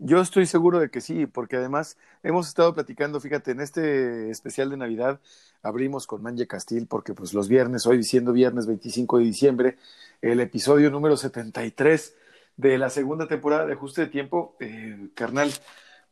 Yo 0.00 0.20
estoy 0.20 0.46
seguro 0.46 0.80
de 0.80 0.90
que 0.90 1.00
sí, 1.00 1.26
porque 1.26 1.58
además 1.58 1.96
hemos 2.24 2.48
estado 2.48 2.74
platicando, 2.74 3.20
fíjate, 3.20 3.52
en 3.52 3.60
este 3.60 4.30
especial 4.30 4.68
de 4.68 4.76
Navidad 4.76 5.20
abrimos 5.62 6.08
con 6.08 6.22
Manje 6.22 6.48
Castil, 6.48 6.88
porque 6.88 7.14
pues 7.14 7.32
los 7.34 7.46
viernes, 7.46 7.86
hoy 7.86 8.02
siendo 8.02 8.32
viernes 8.32 8.66
25 8.66 9.18
de 9.18 9.24
diciembre, 9.24 9.78
el 10.20 10.40
episodio 10.40 10.90
número 10.90 11.16
73 11.16 12.16
de 12.56 12.78
la 12.78 12.90
segunda 12.90 13.28
temporada 13.28 13.64
de 13.64 13.74
Ajuste 13.74 14.00
de 14.00 14.06
Tiempo, 14.08 14.56
eh, 14.58 15.10
carnal, 15.14 15.52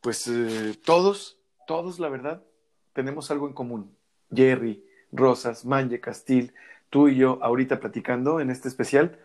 pues 0.00 0.28
eh, 0.28 0.78
todos, 0.84 1.40
todos, 1.66 1.98
la 1.98 2.08
verdad, 2.08 2.44
tenemos 2.92 3.32
algo 3.32 3.48
en 3.48 3.54
común. 3.54 3.96
Jerry, 4.32 4.84
Rosas, 5.12 5.64
Manje 5.64 6.00
Castil, 6.00 6.52
tú 6.88 7.08
y 7.08 7.16
yo 7.16 7.38
ahorita 7.42 7.80
platicando 7.80 8.40
en 8.40 8.50
este 8.50 8.68
especial, 8.68 9.18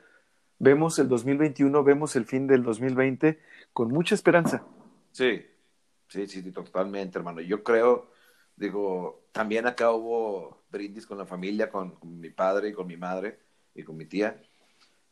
vemos 0.59 0.99
el 0.99 1.07
2021, 1.09 1.83
vemos 1.83 2.15
el 2.15 2.25
fin 2.25 2.47
del 2.47 2.63
2020 2.63 3.39
con 3.73 3.89
mucha 3.89 4.15
esperanza. 4.15 4.63
Sí, 5.11 5.45
sí, 6.07 6.27
sí, 6.27 6.51
totalmente, 6.51 7.17
hermano. 7.17 7.41
Yo 7.41 7.63
creo, 7.63 8.11
digo, 8.55 9.25
también 9.31 9.67
acá 9.67 9.91
hubo 9.91 10.63
brindis 10.69 11.05
con 11.05 11.17
la 11.17 11.25
familia, 11.25 11.69
con, 11.69 11.97
mi 12.03 12.29
padre 12.29 12.69
y 12.69 12.73
con 12.73 12.87
mi 12.87 12.97
madre 12.97 13.39
y 13.73 13.83
con 13.83 13.97
mi 13.97 14.05
tía. 14.05 14.41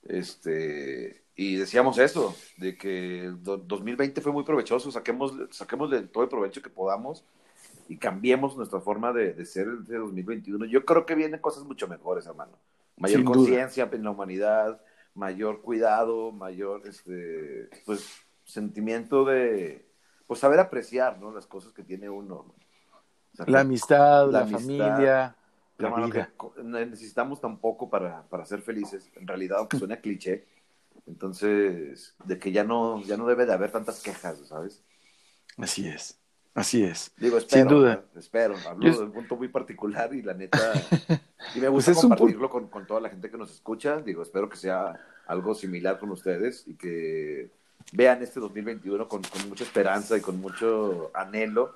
Este, 0.04 1.24
y 1.36 1.56
decíamos 1.56 1.98
eso, 1.98 2.36
de 2.58 2.78
que 2.78 3.26
el 3.26 3.42
2020 3.42 4.22
fue 4.22 4.32
muy 4.32 4.44
provechoso, 4.44 4.92
saquemos, 4.92 5.34
saquemos 5.52 5.90
todo 6.12 6.24
el 6.24 6.30
provecho 6.30 6.62
que 6.62 6.70
podamos 6.70 7.26
y 7.88 7.98
cambiemos 7.98 8.56
nuestra 8.56 8.80
forma 8.80 9.14
de, 9.14 9.34
de 9.34 9.46
ser 9.46 9.68
de 9.68 9.98
2021. 9.98 10.66
Yo 10.66 10.86
creo 10.86 11.06
que 11.06 11.16
vienen 11.16 11.40
cosas 11.40 11.64
mucho 11.64 11.88
mejores, 11.88 12.26
hermano. 12.26 12.58
Mayor 12.98 13.24
conciencia 13.24 13.90
en 13.92 14.04
la 14.04 14.12
humanidad, 14.12 14.82
mayor 15.16 15.62
cuidado, 15.62 16.32
mayor, 16.32 16.82
este, 16.88 17.70
pues, 17.86 18.08
sentimiento 18.46 19.26
de, 19.26 19.86
pues, 20.28 20.40
saber 20.40 20.60
apreciar, 20.60 21.20
¿no? 21.20 21.34
Las 21.34 21.48
cosas 21.48 21.74
que 21.74 21.84
tiene 21.84 22.10
uno. 22.10 22.36
O 22.36 23.36
sea, 23.36 23.46
la 23.48 23.62
amistad, 23.62 24.28
la, 24.28 24.32
la 24.32 24.40
amistad, 24.42 24.60
familia, 24.60 25.36
la 25.78 25.88
hermano, 25.88 26.06
vida. 26.08 26.32
Que 26.56 26.64
necesitamos 26.64 27.42
tampoco 27.42 27.90
para, 27.90 28.24
para 28.30 28.46
ser 28.46 28.62
felices, 28.62 29.10
en 29.16 29.28
realidad, 29.28 29.60
aunque 29.60 29.78
suene 29.78 30.00
cliché. 30.00 30.46
Entonces, 31.06 32.16
de 32.24 32.40
que 32.40 32.52
ya 32.52 32.64
no, 32.64 33.02
ya 33.02 33.18
no 33.18 33.28
debe 33.28 33.46
de 33.46 33.54
haber 33.54 33.72
tantas 33.72 34.02
quejas, 34.02 34.40
¿sabes? 34.48 34.84
Así 35.58 35.88
es. 35.88 36.23
Así 36.54 36.84
es. 36.84 37.12
Digo, 37.18 37.38
espero, 37.38 37.70
Sin 37.70 37.78
duda. 37.78 38.04
Espero. 38.16 38.56
Hablo 38.68 38.96
de 38.96 39.04
un 39.04 39.12
punto 39.12 39.36
muy 39.36 39.48
particular 39.48 40.14
y 40.14 40.22
la 40.22 40.34
neta. 40.34 40.60
Y 41.56 41.60
me 41.60 41.68
gusta 41.68 41.92
pues 41.92 42.02
compartirlo 42.02 42.50
con, 42.50 42.68
con, 42.70 42.88
toda 42.88 43.02
la 43.02 43.10
gente 43.10 43.30
que 43.30 43.38
nos 43.38 43.52
escucha. 43.52 43.98
Digo, 43.98 44.24
espero 44.24 44.48
que 44.48 44.56
sea 44.56 44.98
algo 45.28 45.54
similar 45.54 46.00
con 46.00 46.10
ustedes 46.10 46.64
y 46.68 46.76
que 46.76 47.52
vean 47.92 48.24
este 48.24 48.40
2021 48.40 49.08
con, 49.08 49.22
con 49.22 49.50
mucha 49.50 49.66
esperanza 49.66 50.18
y 50.18 50.22
con 50.22 50.40
mucho 50.40 51.12
anhelo. 51.14 51.76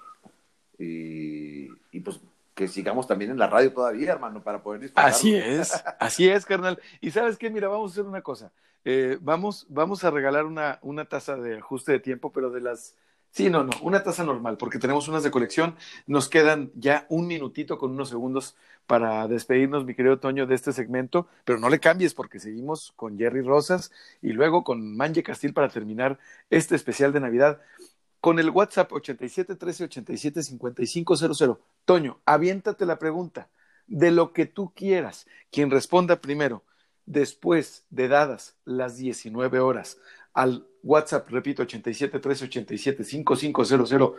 Y, 0.80 1.68
y, 1.92 2.00
pues 2.00 2.20
que 2.56 2.68
sigamos 2.68 3.08
también 3.08 3.32
en 3.32 3.38
la 3.38 3.48
radio 3.48 3.72
todavía, 3.72 4.14
hermano, 4.14 4.42
para 4.42 4.64
poder 4.64 4.82
disfrutar. 4.82 5.06
Así 5.06 5.36
es, 5.36 5.84
así 6.00 6.28
es, 6.28 6.46
carnal. 6.46 6.80
Y 7.02 7.12
sabes 7.12 7.38
qué, 7.38 7.50
mira, 7.50 7.68
vamos 7.68 7.92
a 7.92 7.94
hacer 7.94 8.06
una 8.06 8.22
cosa. 8.22 8.52
Eh, 8.84 9.18
vamos, 9.22 9.68
vamos 9.70 10.04
a 10.04 10.12
regalar 10.12 10.46
una, 10.46 10.80
una 10.82 11.06
taza 11.06 11.36
de 11.36 11.58
ajuste 11.58 11.92
de 11.92 12.00
tiempo, 12.00 12.32
pero 12.32 12.50
de 12.50 12.62
las 12.62 12.96
Sí, 13.38 13.50
no, 13.52 13.64
no, 13.64 13.70
una 13.84 14.02
taza 14.02 14.24
normal, 14.24 14.58
porque 14.58 14.80
tenemos 14.80 15.08
unas 15.08 15.22
de 15.22 15.30
colección. 15.30 15.76
Nos 16.08 16.28
quedan 16.28 16.72
ya 16.74 17.06
un 17.08 17.28
minutito 17.28 17.78
con 17.78 17.92
unos 17.92 18.10
segundos 18.10 18.56
para 18.88 19.28
despedirnos, 19.28 19.86
mi 19.86 19.94
querido 19.94 20.18
Toño, 20.18 20.48
de 20.48 20.56
este 20.56 20.74
segmento, 20.74 21.28
pero 21.46 21.60
no 21.60 21.70
le 21.70 21.80
cambies 21.80 22.16
porque 22.16 22.40
seguimos 22.40 22.94
con 22.96 23.20
Jerry 23.20 23.42
Rosas 23.42 23.92
y 24.24 24.34
luego 24.34 24.64
con 24.64 24.98
Manje 24.98 25.22
Castil 25.22 25.54
para 25.54 25.70
terminar 25.70 26.18
este 26.50 26.76
especial 26.76 27.14
de 27.14 27.20
Navidad 27.20 27.62
con 28.22 28.40
el 28.40 28.50
WhatsApp 28.50 28.92
8713875500. 28.92 31.60
Toño, 31.86 32.20
aviéntate 32.26 32.88
la 32.88 32.98
pregunta 32.98 33.50
de 33.86 34.10
lo 34.10 34.34
que 34.34 34.48
tú 34.48 34.74
quieras. 34.74 35.28
Quien 35.52 35.70
responda 35.70 36.22
primero, 36.22 36.64
después 37.06 37.86
de 37.92 38.08
dadas 38.08 38.56
las 38.66 38.98
19 38.98 39.60
horas, 39.60 40.00
al 40.38 40.66
WhatsApp, 40.84 41.28
repito, 41.30 41.64
87-387-5500 41.64 44.14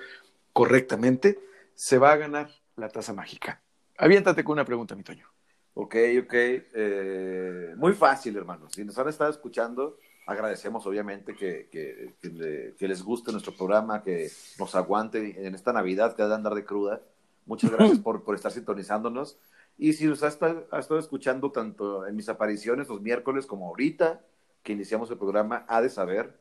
correctamente, 0.53 1.39
se 1.75 1.99
va 1.99 2.11
a 2.11 2.17
ganar 2.17 2.51
la 2.75 2.89
taza 2.89 3.13
mágica. 3.13 3.63
Aviéntate 3.97 4.43
con 4.43 4.55
una 4.55 4.65
pregunta, 4.65 4.97
mi 4.97 5.05
Toño. 5.05 5.29
Ok, 5.75 5.95
ok. 6.25 6.35
Eh, 6.35 7.75
muy 7.77 7.93
fácil, 7.93 8.37
hermano. 8.37 8.69
Si 8.69 8.85
nos 8.85 8.99
han 8.99 9.09
estado 9.09 9.31
escuchando, 9.31 9.97
agradecemos 10.27 10.85
obviamente 10.87 11.37
que, 11.37 11.69
que, 11.71 12.17
que, 12.21 12.29
le, 12.31 12.75
que, 12.75 12.89
les 12.89 13.05
guste 13.05 13.31
nuestro 13.31 13.55
programa, 13.55 14.03
que 14.03 14.29
nos 14.59 14.75
aguante 14.75 15.47
en 15.47 15.55
esta 15.55 15.73
Navidad 15.73 16.17
que 16.17 16.23
ha 16.23 16.27
de 16.27 16.35
andar 16.35 16.57
de 16.57 16.65
cruda. 16.65 17.01
Muchas 17.47 17.71
gracias 17.71 17.99
por, 18.01 18.25
por 18.25 18.35
estar 18.35 18.51
sintonizándonos. 18.51 19.39
Y 19.79 19.93
si 19.93 20.07
nos 20.07 20.25
ha 20.25 20.29
estado, 20.29 20.67
ha 20.73 20.81
estado 20.81 20.99
escuchando 20.99 21.53
tanto 21.53 22.09
en 22.09 22.17
mis 22.17 22.29
apariciones 22.29 22.89
los 22.89 23.01
miércoles 23.01 23.47
como 23.47 23.69
ahorita, 23.69 24.21
que 24.63 24.73
iniciamos 24.73 25.11
el 25.11 25.19
programa, 25.19 25.65
ha 25.69 25.81
de 25.81 25.91
saber 25.91 26.39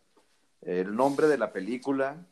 el 0.62 0.96
nombre 0.96 1.28
de 1.28 1.38
la 1.38 1.54
película 1.54 2.26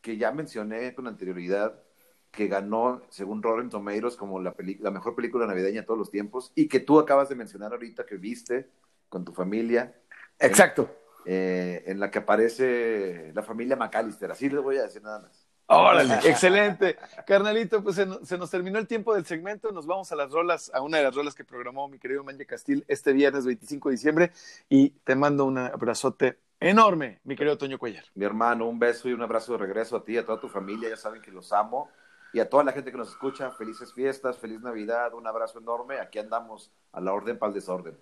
que 0.00 0.16
ya 0.16 0.30
mencioné 0.32 0.94
con 0.94 1.06
anterioridad, 1.06 1.82
que 2.30 2.48
ganó, 2.48 3.02
según 3.08 3.42
Rotten 3.42 3.70
Tomatoes, 3.70 4.16
como 4.16 4.40
la, 4.40 4.54
la, 4.80 4.90
mejor 4.90 5.14
película 5.14 5.46
navideña 5.46 5.80
de 5.80 5.86
todos 5.86 5.98
los 5.98 6.10
tiempos, 6.10 6.52
y 6.54 6.68
que 6.68 6.80
tú 6.80 6.98
acabas 6.98 7.28
de 7.28 7.34
mencionar 7.34 7.72
ahorita 7.72 8.06
que 8.06 8.16
viste 8.16 8.68
con 9.08 9.24
tu 9.24 9.32
familia. 9.32 9.98
Exacto. 10.38 10.82
En, 11.24 11.32
eh, 11.32 11.82
en 11.86 11.98
la 11.98 12.10
que 12.10 12.18
aparece 12.18 13.32
la 13.34 13.42
familia 13.42 13.76
McAllister, 13.76 14.30
así 14.30 14.48
les 14.48 14.62
voy 14.62 14.76
a 14.76 14.82
decir 14.82 15.02
nada 15.02 15.20
más. 15.20 15.45
Órale, 15.68 16.14
excelente. 16.24 16.96
Carnalito, 17.26 17.82
pues 17.82 17.96
se, 17.96 18.06
se, 18.24 18.38
nos 18.38 18.50
terminó 18.50 18.78
el 18.78 18.86
tiempo 18.86 19.14
del 19.14 19.26
segmento. 19.26 19.72
Nos 19.72 19.86
vamos 19.86 20.10
a 20.12 20.16
las 20.16 20.30
rolas, 20.30 20.70
a 20.72 20.80
una 20.80 20.98
de 20.98 21.04
las 21.04 21.14
rolas 21.14 21.34
que 21.34 21.44
programó 21.44 21.88
mi 21.88 21.98
querido 21.98 22.22
Manje 22.22 22.46
Castil 22.46 22.84
este 22.86 23.12
viernes 23.12 23.44
25 23.44 23.88
de 23.88 23.94
diciembre. 23.94 24.32
Y 24.68 24.90
te 24.90 25.16
mando 25.16 25.44
un 25.44 25.58
abrazote 25.58 26.38
enorme, 26.60 27.20
mi 27.24 27.36
querido 27.36 27.58
Toño 27.58 27.78
Cuellar. 27.78 28.04
Mi 28.14 28.24
hermano, 28.24 28.68
un 28.68 28.78
beso 28.78 29.08
y 29.08 29.12
un 29.12 29.22
abrazo 29.22 29.52
de 29.52 29.58
regreso 29.58 29.96
a 29.96 30.04
ti, 30.04 30.16
a 30.16 30.24
toda 30.24 30.40
tu 30.40 30.48
familia, 30.48 30.88
ya 30.88 30.96
saben 30.96 31.20
que 31.20 31.32
los 31.32 31.52
amo. 31.52 31.90
Y 32.32 32.40
a 32.40 32.48
toda 32.48 32.64
la 32.64 32.72
gente 32.72 32.90
que 32.90 32.98
nos 32.98 33.08
escucha, 33.08 33.50
felices 33.50 33.92
fiestas, 33.94 34.36
feliz 34.36 34.60
Navidad, 34.60 35.14
un 35.14 35.26
abrazo 35.26 35.58
enorme. 35.58 35.98
Aquí 36.00 36.18
andamos 36.18 36.70
a 36.92 37.00
la 37.00 37.12
orden 37.12 37.38
para 37.38 37.48
el 37.48 37.54
desorden. 37.54 37.96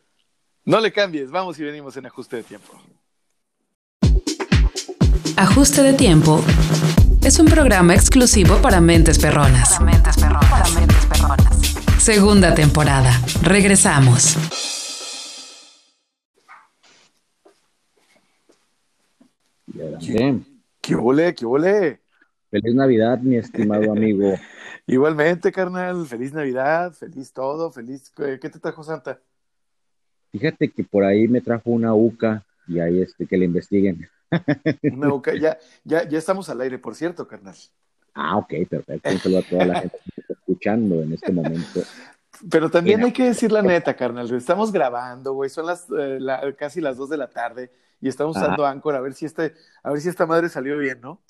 No 0.64 0.80
le 0.80 0.92
cambies, 0.92 1.30
vamos 1.30 1.58
y 1.58 1.62
venimos 1.62 1.96
en 1.96 2.06
ajuste 2.06 2.36
de 2.36 2.42
tiempo. 2.42 2.72
Ajuste 5.36 5.82
de 5.82 5.92
tiempo 5.92 6.42
es 7.24 7.38
un 7.38 7.46
programa 7.46 7.94
exclusivo 7.94 8.60
para 8.60 8.82
mentes 8.82 9.18
perronas. 9.18 9.78
Para 9.78 9.92
mentes 9.92 10.16
perronas. 10.16 10.50
Para 10.50 10.70
mentes 10.78 11.06
perronas. 11.06 12.02
Segunda 12.02 12.54
temporada. 12.54 13.12
Regresamos. 13.42 14.36
¿Qué, 20.00 20.38
¿Qué 20.82 20.94
ole, 20.94 21.34
qué 21.34 21.46
ole? 21.46 22.00
Feliz 22.50 22.74
Navidad, 22.74 23.18
mi 23.20 23.36
estimado 23.36 23.90
amigo. 23.90 24.34
Igualmente, 24.86 25.50
carnal. 25.50 26.06
Feliz 26.06 26.34
Navidad, 26.34 26.92
feliz 26.92 27.32
todo, 27.32 27.72
feliz. 27.72 28.12
¿Qué 28.14 28.50
te 28.50 28.58
trajo 28.58 28.84
Santa? 28.84 29.18
Fíjate 30.30 30.70
que 30.70 30.84
por 30.84 31.04
ahí 31.04 31.26
me 31.26 31.40
trajo 31.40 31.70
una 31.70 31.94
UCA 31.94 32.44
y 32.68 32.80
ahí 32.80 33.00
este, 33.00 33.26
que 33.26 33.38
le 33.38 33.46
investiguen. 33.46 34.06
Ya, 35.40 35.58
ya, 35.84 36.08
ya 36.08 36.18
estamos 36.18 36.48
al 36.48 36.60
aire, 36.60 36.78
por 36.78 36.94
cierto, 36.94 37.26
carnal. 37.26 37.54
Ah, 38.14 38.36
ok, 38.36 38.52
perfecto. 38.68 39.10
Un 39.10 39.18
saludo 39.18 39.38
a 39.38 39.42
toda 39.42 39.64
la 39.66 39.80
gente 39.80 39.98
que 40.04 40.20
está 40.20 40.32
escuchando 40.34 41.02
en 41.02 41.12
este 41.12 41.32
momento. 41.32 41.80
Pero 42.50 42.70
también 42.70 43.02
hay 43.04 43.12
que 43.12 43.24
decir 43.24 43.52
la 43.52 43.62
neta, 43.62 43.94
carnal. 43.94 44.32
Estamos 44.34 44.72
grabando, 44.72 45.32
güey. 45.34 45.50
Son 45.50 45.66
las 45.66 45.86
eh, 45.96 46.18
casi 46.58 46.80
las 46.80 46.96
dos 46.96 47.08
de 47.08 47.16
la 47.16 47.28
tarde 47.28 47.70
y 48.00 48.08
estamos 48.08 48.36
usando 48.36 48.66
Anchor 48.66 48.94
a 48.96 49.00
ver 49.00 49.14
si 49.14 49.24
este, 49.24 49.54
a 49.82 49.90
ver 49.90 50.00
si 50.00 50.08
esta 50.08 50.26
madre 50.26 50.48
salió 50.48 50.76
bien, 50.78 51.00
¿no? 51.00 51.20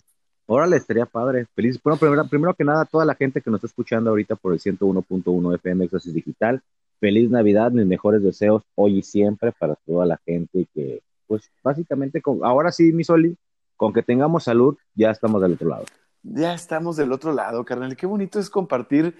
Órale, 0.47 0.77
estaría 0.77 1.07
padre. 1.07 1.47
Feliz. 1.55 1.81
Bueno, 1.83 1.99
primero, 1.99 2.27
primero 2.27 2.55
que 2.55 2.65
nada, 2.65 2.85
toda 2.85 3.05
la 3.05 3.15
gente 3.15 3.41
que 3.41 3.51
nos 3.51 3.59
está 3.59 3.69
escuchando 3.69 4.11
ahorita 4.11 4.37
por 4.37 4.53
el 4.53 4.61
101.1 4.61 5.55
FM 5.55 5.85
Éxtasis 5.85 6.13
Digital, 6.13 6.63
feliz 7.01 7.31
Navidad, 7.31 7.71
mis 7.71 7.87
mejores 7.87 8.23
deseos 8.23 8.63
hoy 8.75 8.99
y 8.99 9.03
siempre 9.03 9.53
para 9.53 9.77
toda 9.87 10.05
la 10.05 10.19
gente 10.27 10.67
que, 10.75 11.01
pues, 11.27 11.51
básicamente, 11.63 12.23
con, 12.23 12.41
ahora 12.45 12.73
sí, 12.73 12.93
mi 12.93 13.05
Soli, 13.05 13.37
con 13.77 13.93
que 13.93 14.03
tengamos 14.03 14.45
salud, 14.45 14.77
ya 14.95 15.11
estamos 15.11 15.43
del 15.43 15.53
otro 15.55 15.69
lado. 15.69 15.85
Ya 16.23 16.55
estamos 16.55 16.97
del 16.97 17.13
otro 17.13 17.33
lado, 17.33 17.65
carnal. 17.65 17.97
Qué 17.97 18.07
bonito 18.07 18.39
es 18.39 18.49
compartir 18.49 19.15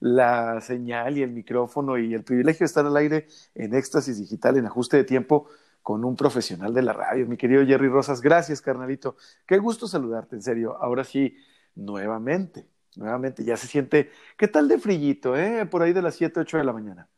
la 0.00 0.60
señal 0.60 1.18
y 1.18 1.22
el 1.22 1.30
micrófono 1.30 1.98
y 1.98 2.14
el 2.14 2.24
privilegio 2.24 2.60
de 2.60 2.66
estar 2.66 2.86
al 2.86 2.96
aire 2.96 3.26
en 3.54 3.74
Éxtasis 3.74 4.18
Digital, 4.18 4.56
en 4.56 4.66
ajuste 4.66 4.96
de 4.96 5.04
tiempo 5.04 5.48
con 5.82 6.04
un 6.04 6.16
profesional 6.16 6.74
de 6.74 6.82
la 6.82 6.92
radio, 6.92 7.26
mi 7.26 7.36
querido 7.36 7.64
Jerry 7.64 7.88
Rosas. 7.88 8.20
Gracias, 8.20 8.60
carnalito. 8.60 9.16
Qué 9.46 9.58
gusto 9.58 9.86
saludarte, 9.86 10.36
en 10.36 10.42
serio. 10.42 10.76
Ahora 10.80 11.04
sí, 11.04 11.36
nuevamente, 11.74 12.66
nuevamente, 12.96 13.44
ya 13.44 13.56
se 13.56 13.66
siente, 13.66 14.10
¿qué 14.36 14.48
tal 14.48 14.68
de 14.68 14.78
frillito, 14.78 15.36
eh? 15.36 15.66
Por 15.66 15.82
ahí 15.82 15.92
de 15.92 16.02
las 16.02 16.14
7, 16.16 16.40
8 16.40 16.58
de 16.58 16.64
la 16.64 16.72
mañana. 16.72 17.08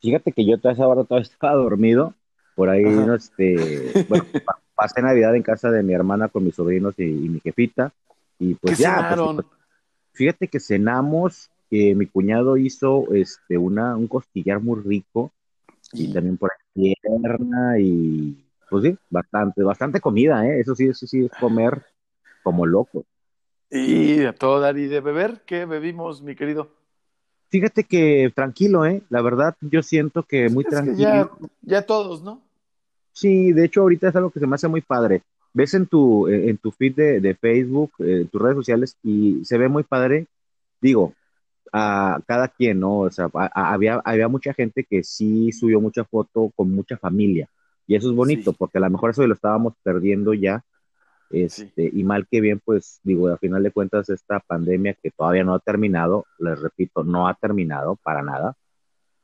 Fíjate 0.00 0.32
que 0.32 0.44
yo 0.44 0.58
toda 0.58 0.74
esa 0.74 0.88
hora 0.88 1.04
todavía 1.04 1.30
estaba 1.30 1.54
dormido, 1.54 2.14
por 2.54 2.68
ahí, 2.68 2.84
no, 2.84 3.14
este, 3.14 3.92
bueno, 4.08 4.24
pasé 4.74 5.02
Navidad 5.02 5.34
en 5.34 5.42
casa 5.42 5.70
de 5.70 5.82
mi 5.82 5.94
hermana 5.94 6.28
con 6.28 6.44
mis 6.44 6.54
sobrinos 6.54 6.94
y, 6.98 7.04
mi 7.04 7.40
jefita, 7.40 7.92
y 8.38 8.54
pues 8.54 8.76
¿Qué 8.76 8.84
ya, 8.84 9.14
pues, 9.14 9.46
fíjate 10.12 10.48
que 10.48 10.60
cenamos, 10.60 11.50
que 11.68 11.94
mi 11.94 12.06
cuñado 12.06 12.56
hizo, 12.56 13.12
este, 13.14 13.58
una, 13.58 13.96
un 13.96 14.08
costillar 14.08 14.60
muy 14.60 14.80
rico, 14.80 15.32
y 15.92 16.12
también 16.12 16.36
por 16.36 16.50
ahí 16.52 16.94
pierna 17.02 17.78
y 17.78 18.36
pues 18.68 18.84
sí, 18.84 18.96
bastante, 19.10 19.62
bastante 19.62 20.00
comida, 20.00 20.46
¿eh? 20.46 20.60
Eso 20.60 20.76
sí, 20.76 20.86
eso 20.86 21.06
sí 21.06 21.24
es 21.24 21.32
comer 21.40 21.82
como 22.44 22.64
loco. 22.64 23.04
Y 23.68 24.24
a 24.24 24.32
todo 24.32 24.60
dar 24.60 24.78
y 24.78 24.86
de 24.86 25.00
beber, 25.00 25.42
¿qué 25.44 25.64
bebimos, 25.64 26.22
mi 26.22 26.36
querido? 26.36 26.70
Fíjate 27.50 27.84
que 27.84 28.32
tranquilo, 28.34 28.86
¿eh? 28.86 29.02
La 29.10 29.22
verdad, 29.22 29.56
yo 29.60 29.82
siento 29.82 30.22
que 30.22 30.48
muy 30.48 30.64
tranquilo. 30.64 30.96
ya, 30.96 31.30
ya, 31.62 31.82
todos, 31.82 32.22
¿no? 32.22 32.40
Sí, 33.12 33.52
de 33.52 33.64
hecho, 33.64 33.82
ahorita 33.82 34.08
es 34.08 34.16
algo 34.16 34.30
que 34.30 34.40
se 34.40 34.46
me 34.46 34.54
hace 34.54 34.68
muy 34.68 34.80
padre. 34.80 35.22
Ves 35.52 35.74
en 35.74 35.86
tu, 35.86 36.28
en 36.28 36.56
tu 36.58 36.70
feed 36.70 36.94
de, 36.94 37.20
de 37.20 37.34
Facebook, 37.34 37.90
en 37.98 38.28
tus 38.28 38.40
redes 38.40 38.56
sociales, 38.56 38.96
y 39.02 39.44
se 39.44 39.58
ve 39.58 39.68
muy 39.68 39.82
padre. 39.82 40.26
Digo, 40.80 41.12
a 41.72 42.20
cada 42.26 42.48
quien, 42.48 42.80
¿no? 42.80 43.00
O 43.00 43.10
sea, 43.10 43.28
había, 43.52 44.00
había 44.04 44.28
mucha 44.28 44.54
gente 44.54 44.84
que 44.84 45.02
sí 45.02 45.52
subió 45.52 45.80
mucha 45.80 46.04
foto 46.04 46.52
con 46.54 46.70
mucha 46.70 46.96
familia. 46.96 47.48
Y 47.86 47.96
eso 47.96 48.10
es 48.10 48.16
bonito, 48.16 48.52
porque 48.52 48.78
a 48.78 48.80
lo 48.80 48.90
mejor 48.90 49.10
eso 49.10 49.26
lo 49.26 49.34
estábamos 49.34 49.74
perdiendo 49.82 50.34
ya. 50.34 50.64
Este, 51.30 51.90
Y 51.92 52.02
mal 52.02 52.26
que 52.28 52.40
bien, 52.40 52.60
pues 52.64 53.00
digo, 53.04 53.28
a 53.28 53.38
final 53.38 53.62
de 53.62 53.70
cuentas, 53.70 54.08
esta 54.10 54.40
pandemia 54.40 54.94
que 54.94 55.10
todavía 55.10 55.44
no 55.44 55.54
ha 55.54 55.60
terminado, 55.60 56.26
les 56.38 56.60
repito, 56.60 57.04
no 57.04 57.28
ha 57.28 57.34
terminado 57.34 57.96
para 57.96 58.22
nada. 58.22 58.56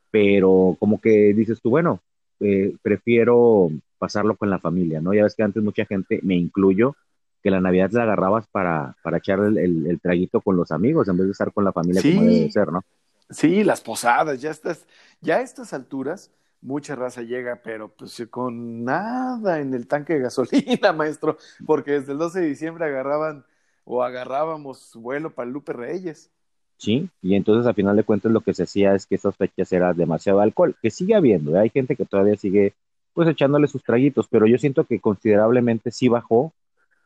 Pero 0.09 0.77
como 0.79 1.01
que 1.01 1.33
dices 1.33 1.59
tú, 1.61 1.69
bueno, 1.69 2.01
eh, 2.39 2.75
prefiero 2.81 3.69
pasarlo 3.97 4.37
con 4.37 4.49
la 4.49 4.59
familia, 4.59 5.01
¿no? 5.01 5.13
Ya 5.13 5.23
ves 5.23 5.35
que 5.35 5.43
antes 5.43 5.61
mucha 5.61 5.85
gente, 5.85 6.19
me 6.23 6.35
incluyo, 6.35 6.95
que 7.43 7.51
la 7.51 7.61
Navidad 7.61 7.91
la 7.91 8.03
agarrabas 8.03 8.47
para, 8.47 8.95
para 9.03 9.17
echar 9.17 9.39
el, 9.39 9.57
el, 9.57 9.99
traguito 9.99 10.41
con 10.41 10.55
los 10.55 10.71
amigos 10.71 11.07
en 11.07 11.17
vez 11.17 11.27
de 11.27 11.31
estar 11.31 11.51
con 11.51 11.63
la 11.63 11.71
familia 11.71 12.01
como 12.01 12.21
debe 12.21 12.51
ser, 12.51 12.71
¿no? 12.71 12.83
Sí, 13.29 13.63
las 13.63 13.81
posadas, 13.81 14.41
ya 14.41 14.51
estas, 14.51 14.85
ya 15.19 15.37
a 15.37 15.41
estas 15.41 15.73
alturas, 15.73 16.31
mucha 16.61 16.95
raza 16.95 17.21
llega, 17.21 17.61
pero 17.63 17.89
pues 17.89 18.25
con 18.29 18.83
nada 18.83 19.59
en 19.59 19.73
el 19.73 19.87
tanque 19.87 20.13
de 20.13 20.19
gasolina, 20.21 20.93
maestro, 20.93 21.37
porque 21.65 21.91
desde 21.91 22.13
el 22.13 22.17
12 22.17 22.41
de 22.41 22.47
diciembre 22.47 22.85
agarraban 22.85 23.45
o 23.85 24.03
agarrábamos 24.03 24.91
vuelo 24.95 25.33
para 25.33 25.49
Lupe 25.49 25.73
Reyes. 25.73 26.31
Sí, 26.77 27.09
y 27.21 27.35
entonces 27.35 27.65
a 27.65 27.73
final 27.73 27.95
de 27.95 28.03
cuentas 28.03 28.31
lo 28.31 28.41
que 28.41 28.53
se 28.53 28.63
hacía 28.63 28.93
es 28.93 29.07
que 29.07 29.15
esas 29.15 29.35
fechas 29.35 29.71
era 29.71 29.93
demasiado 29.93 30.41
alcohol, 30.41 30.75
que 30.81 30.91
sigue 30.91 31.15
habiendo, 31.15 31.55
¿eh? 31.55 31.59
hay 31.59 31.69
gente 31.69 31.95
que 31.95 32.05
todavía 32.05 32.35
sigue 32.35 32.73
pues 33.13 33.27
echándole 33.27 33.67
sus 33.67 33.83
traguitos, 33.83 34.27
pero 34.27 34.45
yo 34.45 34.59
siento 34.59 34.83
que 34.83 34.99
considerablemente 34.99 35.89
sí 35.89 36.07
bajó 36.07 36.53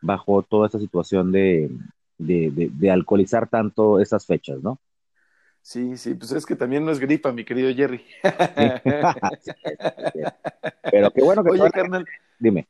bajo 0.02 0.44
toda 0.44 0.66
esta 0.66 0.80
situación 0.80 1.32
de, 1.32 1.70
de, 2.18 2.92
alcoholizar 2.92 3.48
tanto 3.48 4.00
esas 4.00 4.26
fechas, 4.26 4.62
¿no? 4.62 4.78
Sí, 5.62 5.98
sí, 5.98 6.16
pues 6.16 6.32
es 6.32 6.46
que 6.46 6.56
también 6.56 6.84
no 6.84 6.92
es 6.92 7.00
gripa, 7.00 7.32
mi 7.32 7.46
querido 7.46 7.74
Jerry. 7.74 8.04
Pero 10.92 11.12
qué 11.12 11.22
bueno 11.22 11.44
que... 11.44 11.52
Oye, 11.52 11.70
carnal. 11.70 12.06
Dime. 12.40 12.68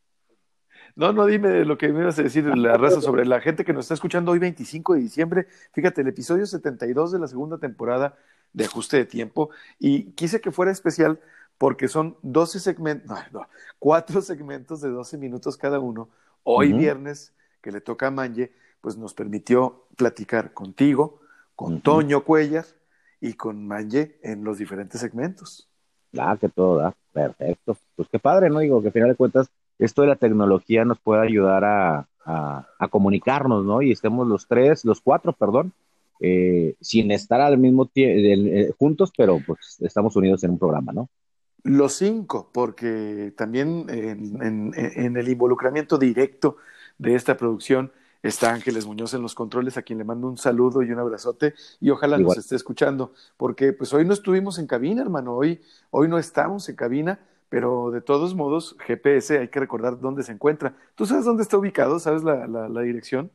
No, 0.96 1.14
no, 1.14 1.26
dime 1.26 1.64
lo 1.64 1.78
que 1.78 1.88
me 1.90 2.02
ibas 2.02 2.20
a 2.20 2.24
decir, 2.24 2.46
la 2.46 2.74
raza 2.78 3.02
sobre 3.02 3.26
la 3.26 3.40
gente 3.40 3.64
que 3.64 3.74
nos 3.74 3.86
está 3.86 3.94
escuchando 3.94 4.34
hoy 4.34 4.40
25 4.40 4.96
de 4.96 5.00
diciembre. 5.00 5.48
Fíjate, 5.72 6.02
el 6.02 6.10
episodio 6.10 6.46
72 6.46 7.14
de 7.14 7.20
la 7.20 7.28
segunda 7.28 7.58
temporada 7.58 8.18
de 8.52 8.66
Ajuste 8.66 8.98
de 8.98 9.06
Tiempo. 9.06 9.52
Y 9.80 10.12
quise 10.12 10.42
que 10.42 10.52
fuera 10.52 10.72
especial 10.72 11.22
porque 11.58 11.88
son 11.88 12.18
12 12.24 12.60
segmentos, 12.60 13.10
no, 13.10 13.24
no, 13.32 13.48
cuatro 13.80 14.22
segmentos 14.22 14.82
de 14.82 14.90
12 14.90 15.18
minutos 15.18 15.58
cada 15.58 15.80
uno, 15.80 16.10
Hoy 16.44 16.74
viernes, 16.74 17.34
que 17.62 17.72
le 17.72 17.82
toca 17.82 18.08
a 18.08 18.12
Manje, 18.12 18.52
pues 18.82 18.98
nos 18.98 19.14
permitió 19.14 19.86
platicar 19.96 20.54
contigo, 20.54 21.22
con 21.56 21.82
Toño 21.82 22.24
Cuellar 22.24 22.66
y 23.22 23.34
con 23.34 23.66
Manje 23.66 24.18
en 24.24 24.44
los 24.44 24.58
diferentes 24.58 25.00
segmentos. 25.00 25.70
Ah, 26.18 26.36
que 26.40 26.50
todo 26.50 26.78
da, 26.78 26.94
perfecto. 27.14 27.78
Pues 27.96 28.10
qué 28.12 28.20
padre, 28.20 28.50
¿no? 28.50 28.60
Digo, 28.60 28.82
que 28.82 28.88
al 28.88 28.94
final 28.94 29.10
de 29.10 29.16
cuentas, 29.16 29.50
esto 29.80 30.02
de 30.02 30.10
la 30.10 30.16
tecnología 30.16 30.84
nos 30.84 31.00
puede 31.00 31.22
ayudar 31.22 31.64
a, 31.64 32.08
comunicarnos, 32.90 33.66
¿no? 33.66 33.82
Y 33.82 33.92
estemos 33.92 34.28
los 34.28 34.48
tres, 34.48 34.86
los 34.86 35.02
cuatro, 35.02 35.34
perdón, 35.34 35.74
eh, 36.20 36.76
sin 36.82 37.12
estar 37.12 37.42
al 37.42 37.58
mismo 37.58 37.86
tiempo, 37.86 38.48
eh, 38.50 38.74
juntos, 38.78 39.12
pero 39.16 39.40
pues 39.46 39.78
estamos 39.82 40.16
unidos 40.16 40.44
en 40.44 40.52
un 40.52 40.60
programa, 40.60 40.92
¿no? 40.92 41.10
Los 41.64 41.94
cinco, 41.94 42.50
porque 42.52 43.34
también 43.38 43.86
en, 43.90 45.16
el 45.16 45.30
involucramiento 45.30 45.98
directo 45.98 46.58
de 46.98 47.16
esta 47.16 47.38
producción 47.38 47.92
está 48.24 48.54
Ángeles 48.54 48.86
Muñoz 48.86 49.14
en 49.14 49.22
los 49.22 49.36
controles, 49.36 49.78
a 49.78 49.82
quien 49.82 49.98
le 49.98 50.04
mando 50.04 50.28
un 50.28 50.38
saludo 50.38 50.84
y 50.84 50.92
un 50.92 51.00
abrazote, 51.00 51.54
y 51.80 51.90
ojalá 51.90 52.18
nos 52.18 52.38
esté 52.38 52.56
escuchando, 52.56 53.14
porque 53.38 53.74
pues 53.74 53.94
hoy 53.94 54.06
no 54.06 54.14
estuvimos 54.14 54.60
en 54.60 54.68
cabina, 54.68 55.02
hermano, 55.02 55.36
hoy, 55.36 55.62
hoy 55.90 56.08
no 56.08 56.18
estamos 56.18 56.68
en 56.70 56.76
cabina, 56.76 57.20
pero 57.50 57.92
de 57.92 58.02
todos 58.02 58.34
modos, 58.36 58.76
GPS, 58.80 59.40
hay 59.40 59.48
que 59.50 59.60
recordar 59.60 60.00
dónde 60.00 60.24
se 60.24 60.32
encuentra. 60.32 60.74
¿Tú 60.96 61.06
sabes 61.06 61.26
dónde 61.26 61.44
está 61.44 61.58
ubicado? 61.58 62.00
¿Sabes 62.00 62.24
la, 62.24 62.48
la 62.48 62.82
dirección? 62.82 63.30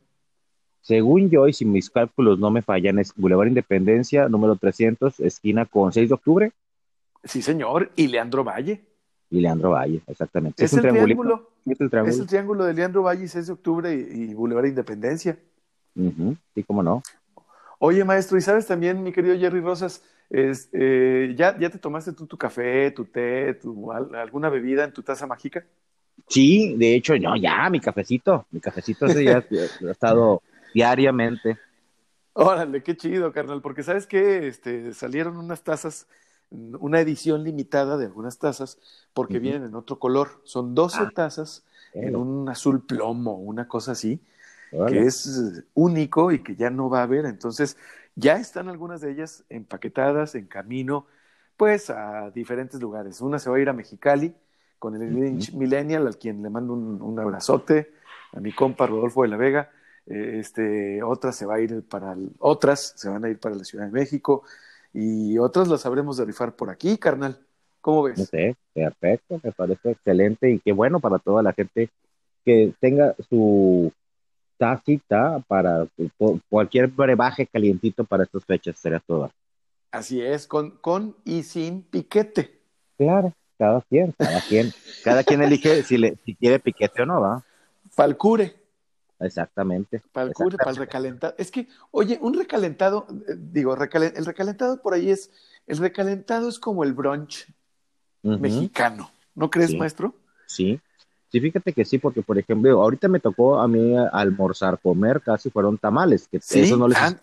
Según 0.81 1.29
yo, 1.29 1.49
y 1.49 1.53
si 1.53 1.65
mis 1.65 1.89
cálculos 1.89 2.39
no 2.39 2.49
me 2.49 2.61
fallan, 2.61 2.97
es 2.97 3.13
Boulevard 3.13 3.49
Independencia, 3.49 4.29
número 4.29 4.55
300, 4.55 5.19
esquina 5.19 5.65
con 5.65 5.91
6 5.91 6.07
de 6.07 6.15
octubre. 6.15 6.51
Sí, 7.25 7.41
señor, 7.41 7.91
y 7.97 8.07
Leandro 8.07 8.45
Valle. 8.45 8.85
Y 9.29 9.41
Leandro 9.41 9.71
Valle, 9.71 10.01
exactamente. 10.07 10.63
Es, 10.63 10.73
el 10.73 10.81
triángulo. 10.81 11.49
¿Es 11.65 11.81
el 11.81 11.89
triángulo. 11.89 12.13
Es 12.13 12.19
el 12.19 12.27
triángulo 12.27 12.63
de 12.65 12.73
Leandro 12.73 13.03
Valle, 13.03 13.27
6 13.27 13.47
de 13.47 13.53
octubre 13.53 13.93
y, 13.93 14.33
Boulevard 14.33 14.65
Independencia. 14.65 15.37
Sí, 15.95 16.63
cómo 16.63 16.83
no. 16.83 17.01
Oye, 17.79 18.03
maestro, 18.03 18.37
y 18.37 18.41
sabes 18.41 18.65
también, 18.65 19.03
mi 19.03 19.11
querido 19.11 19.37
Jerry 19.37 19.59
Rosas, 19.59 20.03
es, 20.29 20.69
eh, 20.73 21.33
¿ya, 21.37 21.57
¿ya 21.57 21.69
te 21.69 21.77
tomaste 21.77 22.13
tú 22.13 22.25
tu 22.25 22.37
café, 22.37 22.91
tu 22.91 23.05
té, 23.05 23.53
tu, 23.55 23.91
alguna 23.91 24.49
bebida 24.49 24.83
en 24.83 24.93
tu 24.93 25.03
taza 25.03 25.27
mágica? 25.27 25.65
Sí, 26.27 26.75
de 26.77 26.95
hecho, 26.95 27.17
no, 27.17 27.35
ya, 27.35 27.69
mi 27.69 27.79
cafecito, 27.79 28.45
mi 28.51 28.59
cafecito 28.59 29.05
ese 29.05 29.23
ya 29.23 29.37
ha 29.87 29.91
estado 29.91 30.41
diariamente. 30.73 31.57
Órale, 32.33 32.83
qué 32.83 32.95
chido, 32.97 33.31
carnal, 33.31 33.61
porque 33.61 33.83
sabes 33.83 34.05
que 34.05 34.47
este, 34.47 34.93
salieron 34.93 35.37
unas 35.37 35.63
tazas, 35.63 36.07
una 36.51 36.99
edición 37.01 37.43
limitada 37.43 37.97
de 37.97 38.05
algunas 38.05 38.39
tazas, 38.39 38.79
porque 39.13 39.39
vienen 39.39 39.63
en 39.65 39.75
otro 39.75 39.99
color. 39.99 40.41
Son 40.43 40.75
12 40.75 41.07
Ah, 41.07 41.11
tazas 41.13 41.65
en 42.01 42.15
un 42.15 42.47
azul 42.49 42.85
plomo, 42.85 43.35
una 43.37 43.67
cosa 43.67 43.93
así, 43.93 44.21
que 44.85 45.05
es 45.05 45.27
eh, 45.59 45.63
único 45.73 46.31
y 46.31 46.43
que 46.43 46.55
ya 46.55 46.69
no 46.69 46.89
va 46.89 46.99
a 47.01 47.03
haber. 47.03 47.25
Entonces, 47.25 47.77
ya 48.15 48.37
están 48.37 48.69
algunas 48.69 49.01
de 49.01 49.11
ellas 49.11 49.43
empaquetadas 49.49 50.35
en 50.35 50.47
camino, 50.47 51.07
pues 51.57 51.89
a 51.89 52.31
diferentes 52.31 52.79
lugares. 52.81 53.21
Una 53.21 53.39
se 53.39 53.49
va 53.49 53.57
a 53.57 53.59
ir 53.59 53.69
a 53.69 53.73
Mexicali 53.73 54.33
con 54.79 54.95
el. 54.95 55.13
Lynch 55.13 55.53
Millennial, 55.53 56.07
al 56.07 56.17
quien 56.17 56.41
le 56.43 56.49
mando 56.49 56.73
un, 56.73 57.01
un 57.01 57.19
abrazote, 57.19 57.91
a 58.33 58.39
mi 58.39 58.51
compa 58.53 58.87
Rodolfo 58.87 59.23
de 59.23 59.27
la 59.29 59.37
Vega. 59.37 59.71
Eh, 60.05 60.37
Este, 60.39 61.03
otras 61.03 61.35
se 61.35 61.45
va 61.45 61.55
a 61.55 61.59
ir 61.59 61.83
para 61.87 62.13
el- 62.13 62.31
otras 62.39 62.93
se 62.95 63.09
van 63.09 63.25
a 63.25 63.29
ir 63.29 63.39
para 63.39 63.55
la 63.55 63.63
Ciudad 63.63 63.85
de 63.85 63.91
México 63.91 64.43
y 64.99 65.37
otras 65.37 65.67
las 65.67 65.81
sabremos 65.81 66.17
de 66.17 66.25
rifar 66.25 66.55
por 66.55 66.69
aquí, 66.69 66.97
carnal. 66.97 67.45
¿Cómo 67.81 68.03
No 68.03 68.15
ves? 68.15 68.29
sé, 68.29 68.55
perfecto, 68.73 69.39
me 69.43 69.51
parece 69.51 69.91
excelente 69.91 70.49
y 70.51 70.59
qué 70.59 70.71
bueno 70.71 70.99
para 70.99 71.19
toda 71.19 71.43
la 71.43 71.53
gente 71.53 71.89
que 72.43 72.73
tenga 72.79 73.15
su 73.29 73.91
tacita 74.57 75.43
para 75.47 75.87
cu- 76.17 76.39
cualquier 76.49 76.87
brebaje 76.87 77.45
calientito 77.45 78.03
para 78.03 78.23
estas 78.23 78.43
fechas, 78.43 78.79
será 78.79 78.99
todo. 78.99 79.29
Así 79.91 80.21
es, 80.21 80.47
con, 80.47 80.71
con 80.77 81.15
y 81.25 81.43
sin 81.43 81.83
piquete. 81.83 82.59
Claro, 82.97 83.33
cada 83.57 83.81
quien, 83.81 84.11
cada 84.17 84.41
quien, 84.41 84.71
cada 85.03 85.23
quien 85.23 85.41
elige 85.43 85.83
si, 85.83 85.97
le, 85.97 86.17
si 86.25 86.35
quiere 86.35 86.59
piquete 86.59 87.03
o 87.03 87.05
no, 87.05 87.21
¿va? 87.21 87.43
Palcure. 87.95 88.55
Exactamente. 89.19 90.01
Para 90.11 90.27
el 90.27 90.33
cure, 90.33 90.57
para 90.57 90.71
el 90.71 90.77
recalentado. 90.77 91.33
Es 91.37 91.49
que, 91.51 91.67
oye, 91.91 92.19
un 92.21 92.33
recalentado, 92.35 93.07
eh, 93.27 93.35
digo, 93.35 93.75
recalen- 93.75 94.13
el 94.15 94.25
recalentado 94.25 94.81
por 94.81 94.93
ahí 94.93 95.09
es, 95.09 95.31
el 95.65 95.77
recalentado 95.77 96.49
es 96.49 96.59
como 96.59 96.83
el 96.83 96.93
brunch 96.93 97.47
mexicano. 98.23 99.09
¿No 99.35 99.49
crees, 99.49 99.71
Sí. 99.71 99.77
maestro? 99.77 100.13
Sí. 100.45 100.79
Sí, 101.29 101.39
fíjate 101.41 101.73
que 101.73 101.83
sí, 101.83 101.97
porque 101.97 102.21
por 102.21 102.37
ejemplo, 102.37 102.81
ahorita 102.81 103.07
me 103.09 103.19
tocó 103.19 103.59
a 103.59 103.67
mí 103.67 103.95
almorzar, 104.13 104.79
comer, 104.79 105.21
casi 105.21 105.49
fueron 105.49 105.77
tamales, 105.77 106.27
que 106.27 106.39
Sí, 106.39 106.61
eso 106.61 106.77
no 106.77 106.87
les 106.87 106.97
ah, 106.97 107.15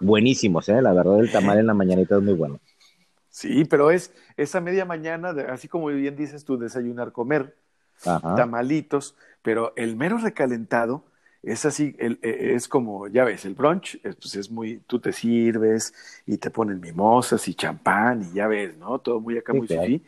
buenísimos, 0.00 0.68
¿eh? 0.68 0.80
La 0.80 0.92
verdad, 0.92 1.20
el 1.20 1.30
tamal 1.30 1.58
en 1.58 1.66
la 1.66 1.74
mañanita 1.74 2.16
es 2.16 2.22
muy 2.22 2.34
bueno. 2.34 2.60
Sí, 3.28 3.64
pero 3.64 3.90
es 3.90 4.12
esa 4.36 4.60
media 4.60 4.84
mañana, 4.84 5.32
de- 5.32 5.44
así 5.46 5.68
como 5.68 5.86
bien 5.88 6.16
dices 6.16 6.44
tú, 6.44 6.58
desayunar, 6.58 7.12
comer, 7.12 7.56
Ajá. 8.04 8.34
tamalitos, 8.34 9.16
pero 9.42 9.72
el 9.76 9.96
mero 9.96 10.18
recalentado 10.18 11.04
es 11.42 11.64
así, 11.64 11.94
el- 11.98 12.18
eh, 12.22 12.52
es 12.54 12.68
como, 12.68 13.08
ya 13.08 13.24
ves, 13.24 13.44
el 13.44 13.54
brunch, 13.54 14.00
es, 14.04 14.16
pues 14.16 14.36
es 14.36 14.50
muy, 14.50 14.78
tú 14.86 15.00
te 15.00 15.12
sirves 15.12 15.92
y 16.26 16.38
te 16.38 16.50
ponen 16.50 16.80
mimosas 16.80 17.46
y 17.48 17.54
champán 17.54 18.22
y 18.22 18.34
ya 18.34 18.46
ves, 18.46 18.76
¿no? 18.78 18.98
Todo 19.00 19.20
muy 19.20 19.36
acá, 19.38 19.52
Sí, 19.52 19.62
muy 19.62 19.66
claro. 19.66 19.92
fifí. 19.92 20.04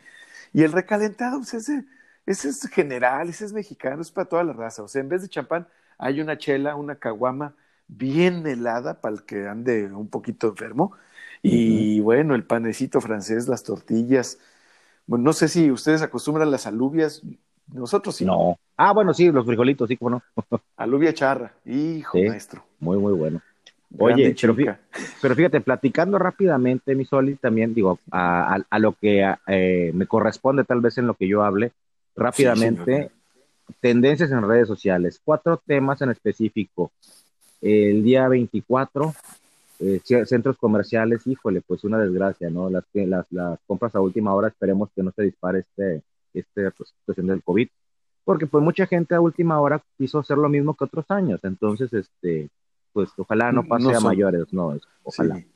Y 0.53 0.63
el 0.63 0.73
recalentado, 0.73 1.39
pues 1.39 1.55
ese, 1.55 1.85
ese 2.27 2.49
es 2.49 2.69
general, 2.71 3.29
ese 3.29 3.45
es 3.45 3.53
mexicano, 3.53 4.03
es 4.03 4.11
para 4.11 4.29
toda 4.29 4.45
la 4.45 4.53
raza. 4.53 4.83
O 4.83 4.89
sea, 4.89 5.01
en 5.03 5.09
vez 5.09 5.23
de 5.23 5.29
champán, 5.29 5.69
hay 5.99 6.21
una 6.21 6.39
chela, 6.39 6.77
una 6.77 6.97
caguama 6.99 7.55
bien 7.89 8.47
helada 8.47 9.01
para 9.01 9.15
el 9.17 9.25
que 9.25 9.47
ande 9.49 9.87
un 9.93 10.09
poquito 10.09 10.49
enfermo. 10.49 10.97
Y 11.43 12.01
bueno, 12.01 12.35
el 12.35 12.47
panecito 12.47 13.01
francés, 13.01 13.49
las 13.49 13.63
tortillas. 13.65 14.39
Bueno, 15.07 15.25
no 15.25 15.33
sé 15.33 15.49
si 15.49 15.71
ustedes 15.71 16.03
acostumbran 16.03 16.51
las 16.51 16.67
alubias. 16.67 17.23
Nosotros 17.73 18.17
sí. 18.17 18.25
No. 18.25 18.59
Ah, 18.77 18.93
bueno, 18.93 19.15
sí, 19.15 19.31
los 19.31 19.47
frijolitos, 19.47 19.89
sí, 19.89 19.97
como 19.97 20.11
no. 20.11 20.23
Alubia 20.77 21.15
charra. 21.15 21.53
Hijo, 21.65 22.19
Sí. 22.19 22.29
maestro. 22.29 22.65
Muy, 22.81 22.99
muy 22.99 23.13
bueno. 23.13 23.41
Oye, 23.97 24.35
pero, 25.23 25.35
fíjate, 25.37 25.61
platicando 25.61 26.19
rápidamente, 26.19 26.97
mi 26.97 27.05
Soli, 27.05 27.37
también 27.37 27.75
digo, 27.75 28.01
a, 28.11 28.57
a- 28.57 28.67
a 28.69 28.79
lo 28.81 28.93
que 28.93 29.25
eh, 29.47 29.93
me 29.95 30.07
corresponde 30.07 30.65
tal 30.65 30.81
vez 30.81 30.99
en 30.99 31.07
lo 31.07 31.15
que 31.15 31.29
yo 31.29 31.45
hable, 31.45 31.71
rápidamente, 32.17 33.11
tendencias 33.81 34.33
en 34.33 34.43
redes 34.49 34.67
sociales, 34.67 35.21
cuatro 35.25 35.61
temas 35.65 36.03
en 36.03 36.11
específico. 36.11 36.91
El 37.61 38.03
día 38.03 38.27
24, 38.27 39.15
eh, 39.79 40.01
centros 40.27 40.59
comerciales, 40.59 41.25
híjole, 41.29 41.61
pues 41.61 41.85
una 41.85 41.99
desgracia, 41.99 42.51
¿no? 42.51 42.69
Las, 42.69 42.85
las, 42.93 43.27
las 43.31 43.59
compras 43.65 43.95
a 43.95 44.01
última 44.01 44.35
hora, 44.35 44.49
esperemos 44.49 44.91
que 44.95 45.05
no 45.05 45.13
se 45.13 45.23
dispare 45.23 45.61
este, 45.61 46.03
este 46.35 46.71
pues, 46.73 46.91
situación 47.01 47.29
del 47.29 47.43
COVID, 47.43 47.69
porque 48.25 48.47
pues 48.47 48.63
mucha 48.63 48.87
gente 48.87 49.15
a 49.15 49.21
última 49.21 49.61
hora 49.61 49.83
quiso 49.97 50.19
hacer 50.19 50.37
lo 50.39 50.49
mismo 50.49 50.75
que 50.75 50.85
otros 50.85 51.05
años, 51.11 51.41
entonces, 51.45 51.93
este, 51.93 52.49
pues 52.93 53.11
ojalá 53.17 53.53
no 53.53 53.65
pase 53.65 53.85
No 53.85 53.97
a 53.97 54.01
mayores, 54.01 54.53
no, 54.53 54.77
ojalá. 55.03 55.37
Sí. 55.37 55.47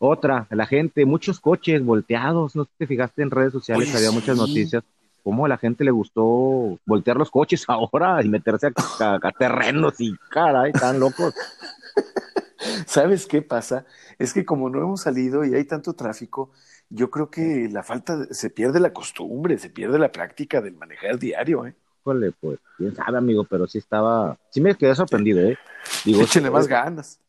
Otra, 0.00 0.46
la 0.50 0.66
gente, 0.66 1.04
muchos 1.04 1.40
coches 1.40 1.84
volteados, 1.84 2.54
no 2.54 2.64
te 2.64 2.86
fijaste 2.86 3.22
en 3.22 3.30
redes 3.32 3.52
sociales, 3.52 3.88
Oye, 3.88 3.96
había 3.96 4.12
muchas 4.12 4.36
noticias, 4.36 4.84
cómo 5.24 5.44
a 5.44 5.48
la 5.48 5.58
gente 5.58 5.82
le 5.82 5.90
gustó 5.90 6.78
voltear 6.86 7.16
los 7.16 7.30
coches 7.30 7.64
ahora 7.68 8.22
y 8.24 8.28
meterse 8.28 8.68
a, 8.68 8.72
a- 9.04 9.18
a 9.20 9.32
terrenos 9.32 10.00
y 10.00 10.14
caray, 10.30 10.72
tan 10.72 11.00
locos. 11.00 11.34
¿Sabes 12.86 13.26
qué 13.26 13.42
pasa? 13.42 13.86
Es 14.18 14.32
que 14.32 14.44
como 14.44 14.70
no 14.70 14.80
hemos 14.80 15.02
salido 15.02 15.44
y 15.44 15.54
hay 15.54 15.64
tanto 15.64 15.94
tráfico, 15.94 16.50
yo 16.90 17.10
creo 17.10 17.30
que 17.30 17.68
la 17.70 17.82
falta, 17.82 18.26
se 18.30 18.50
pierde 18.50 18.80
la 18.80 18.92
costumbre, 18.92 19.58
se 19.58 19.70
pierde 19.70 19.98
la 19.98 20.10
práctica 20.12 20.60
del 20.60 20.74
manejar 20.74 21.18
diario, 21.18 21.66
¿eh? 21.66 21.74
Híjole, 22.00 22.32
pues, 22.40 22.58
quién 22.76 22.94
sabe, 22.94 23.18
amigo, 23.18 23.44
pero 23.44 23.66
sí 23.66 23.78
estaba, 23.78 24.38
sí 24.50 24.60
me 24.60 24.74
quedé 24.74 24.94
sorprendido, 24.94 25.40
¿eh? 25.40 25.58
Digo, 26.04 26.22
Échenle 26.22 26.48
eh, 26.48 26.52
más 26.52 26.66
ganas. 26.66 27.20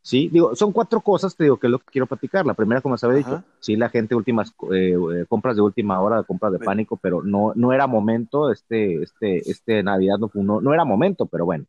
Sí, 0.00 0.28
digo, 0.32 0.54
son 0.54 0.72
cuatro 0.72 1.00
cosas, 1.00 1.34
te 1.36 1.44
digo, 1.44 1.58
que 1.58 1.66
es 1.66 1.70
lo 1.70 1.80
que 1.80 1.90
quiero 1.90 2.06
platicar. 2.06 2.46
La 2.46 2.54
primera, 2.54 2.80
como 2.80 2.96
se 2.96 3.04
había 3.04 3.20
Ajá. 3.20 3.30
dicho, 3.30 3.44
sí, 3.58 3.76
la 3.76 3.90
gente 3.90 4.14
últimas, 4.14 4.54
eh, 4.72 4.94
eh, 4.94 5.26
compras 5.28 5.56
de 5.56 5.62
última 5.62 6.00
hora, 6.00 6.22
compras 6.22 6.52
de 6.52 6.60
pánico, 6.60 6.96
pero 6.96 7.22
no, 7.22 7.52
no 7.56 7.72
era 7.72 7.86
momento, 7.86 8.50
este, 8.50 9.02
este, 9.02 9.50
este 9.50 9.82
Navidad 9.82 10.16
no, 10.18 10.30
no, 10.34 10.60
no 10.60 10.72
era 10.72 10.84
momento, 10.84 11.26
pero 11.26 11.44
bueno. 11.44 11.64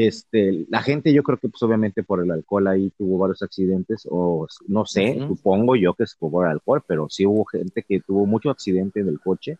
Este, 0.00 0.64
la 0.70 0.80
gente, 0.80 1.12
yo 1.12 1.24
creo 1.24 1.38
que, 1.38 1.48
pues, 1.48 1.60
obviamente 1.64 2.04
por 2.04 2.22
el 2.22 2.30
alcohol 2.30 2.68
ahí 2.68 2.92
tuvo 2.96 3.18
varios 3.18 3.42
accidentes, 3.42 4.06
o 4.08 4.46
no 4.68 4.86
sé, 4.86 5.18
supongo 5.26 5.74
yo 5.74 5.92
que 5.94 6.04
es 6.04 6.14
por 6.14 6.44
el 6.46 6.52
alcohol, 6.52 6.84
pero 6.86 7.08
sí 7.10 7.26
hubo 7.26 7.44
gente 7.44 7.82
que 7.82 7.98
tuvo 7.98 8.24
mucho 8.24 8.48
accidente 8.48 9.00
en 9.00 9.08
el 9.08 9.18
coche. 9.18 9.58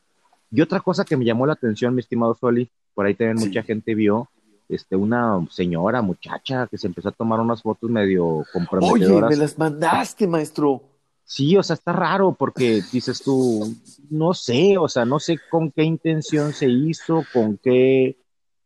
Y 0.52 0.60
otra 0.60 0.78
cosa 0.78 1.04
que 1.04 1.16
me 1.16 1.24
llamó 1.24 1.44
la 1.44 1.54
atención, 1.54 1.92
mi 1.92 2.02
estimado 2.02 2.36
Soli, 2.36 2.70
por 2.94 3.06
ahí 3.06 3.16
también 3.16 3.38
Sí. 3.38 3.46
mucha 3.48 3.64
gente 3.64 3.96
vio, 3.96 4.28
este, 4.68 4.94
una 4.94 5.44
señora, 5.50 6.02
muchacha, 6.02 6.68
que 6.68 6.78
se 6.78 6.86
empezó 6.86 7.08
a 7.08 7.12
tomar 7.12 7.40
unas 7.40 7.60
fotos 7.60 7.90
medio 7.90 8.26
Oye, 8.36 8.44
comprometedoras. 8.52 9.30
me 9.30 9.36
las 9.36 9.58
mandaste, 9.58 10.28
maestro. 10.28 10.82
Sí, 11.24 11.56
o 11.56 11.64
sea, 11.64 11.74
está 11.74 11.92
raro 11.92 12.32
porque 12.38 12.80
dices 12.92 13.20
tú, 13.24 13.74
no 14.08 14.32
sé, 14.34 14.78
o 14.78 14.88
sea, 14.88 15.04
no 15.04 15.18
sé 15.18 15.40
con 15.50 15.72
qué 15.72 15.82
intención 15.82 16.52
se 16.52 16.68
hizo, 16.68 17.24
con 17.32 17.58
qué, 17.58 18.16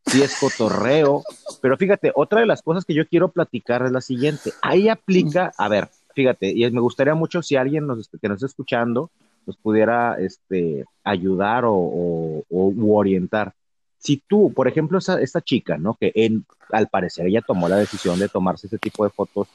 si 0.07 0.23
es 0.23 0.39
cotorreo, 0.39 1.23
pero 1.61 1.77
fíjate, 1.77 2.13
otra 2.15 2.41
de 2.41 2.47
las 2.47 2.63
cosas 2.63 2.85
que 2.85 2.95
yo 2.95 3.07
quiero 3.07 3.31
platicar 3.31 3.85
es 3.85 3.93
la 3.93 4.01
siguiente, 4.01 4.53
ahí 4.63 4.89
aplica, 4.89 5.53
a 5.57 5.69
ver, 5.69 5.89
fíjate, 6.15 6.51
y 6.51 6.69
me 6.71 6.81
gustaría 6.81 7.15
mucho 7.15 7.43
si 7.43 7.57
alguien 7.57 7.87
nos, 7.87 8.09
que 8.09 8.29
nos 8.29 8.37
está 8.37 8.47
escuchando 8.47 9.11
nos 9.47 9.57
pudiera 9.57 10.17
este, 10.19 10.85
ayudar 11.05 11.65
o, 11.67 12.45
orientar. 12.51 13.55
Si 13.99 14.23
tú, 14.27 14.53
por 14.53 14.69
ejemplo, 14.69 14.99
esa, 14.99 15.21
esta 15.21 15.41
chica, 15.41 15.79
¿no? 15.79 15.95
Que 15.95 16.13
en, 16.15 16.45
al 16.71 16.89
parecer 16.89 17.27
ella 17.27 17.43
tomó 17.43 17.69
la 17.69 17.77
decisión 17.77 18.19
de 18.19 18.29
tomarse 18.29 18.67
ese 18.67 18.79
tipo 18.79 19.05
de 19.05 19.11
fotos 19.11 19.49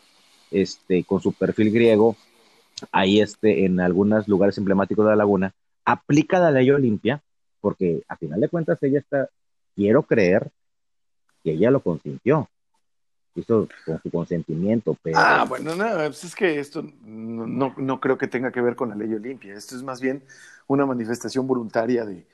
este, 0.51 1.03
con 1.03 1.21
su 1.21 1.33
perfil 1.33 1.71
griego, 1.71 2.15
ahí 2.91 3.19
este, 3.19 3.65
en 3.65 3.79
algunos 3.79 4.27
lugares 4.27 4.57
emblemáticos 4.57 5.05
de 5.05 5.11
la 5.11 5.17
laguna, 5.17 5.53
aplica 5.85 6.39
la 6.39 6.51
ley 6.51 6.69
Olimpia, 6.71 7.21
porque 7.59 8.03
a 8.07 8.15
final 8.15 8.39
de 8.39 8.49
cuentas 8.49 8.81
ella 8.83 8.99
está, 8.99 9.29
quiero 9.77 10.01
creer 10.03 10.49
que 11.43 11.51
ella 11.51 11.69
lo 11.71 11.81
consintió, 11.81 12.49
hizo 13.35 13.69
con 13.85 14.01
su 14.01 14.09
consentimiento, 14.09 14.97
pero 15.03 15.17
Ah, 15.19 15.45
bueno, 15.47 15.75
no, 15.75 15.85
pues 16.07 16.23
es 16.23 16.35
que 16.35 16.59
esto 16.59 16.83
no, 17.03 17.45
no, 17.45 17.75
no 17.77 17.99
creo 18.01 18.17
que 18.17 18.27
tenga 18.27 18.51
que 18.51 18.59
ver 18.59 18.75
con 18.75 18.89
la 18.89 18.95
ley 18.95 19.13
Olimpia. 19.13 19.53
Esto 19.53 19.75
es 19.75 19.83
más 19.83 20.01
bien 20.01 20.23
una 20.65 20.87
manifestación 20.87 21.45
voluntaria 21.45 22.03
de, 22.03 22.25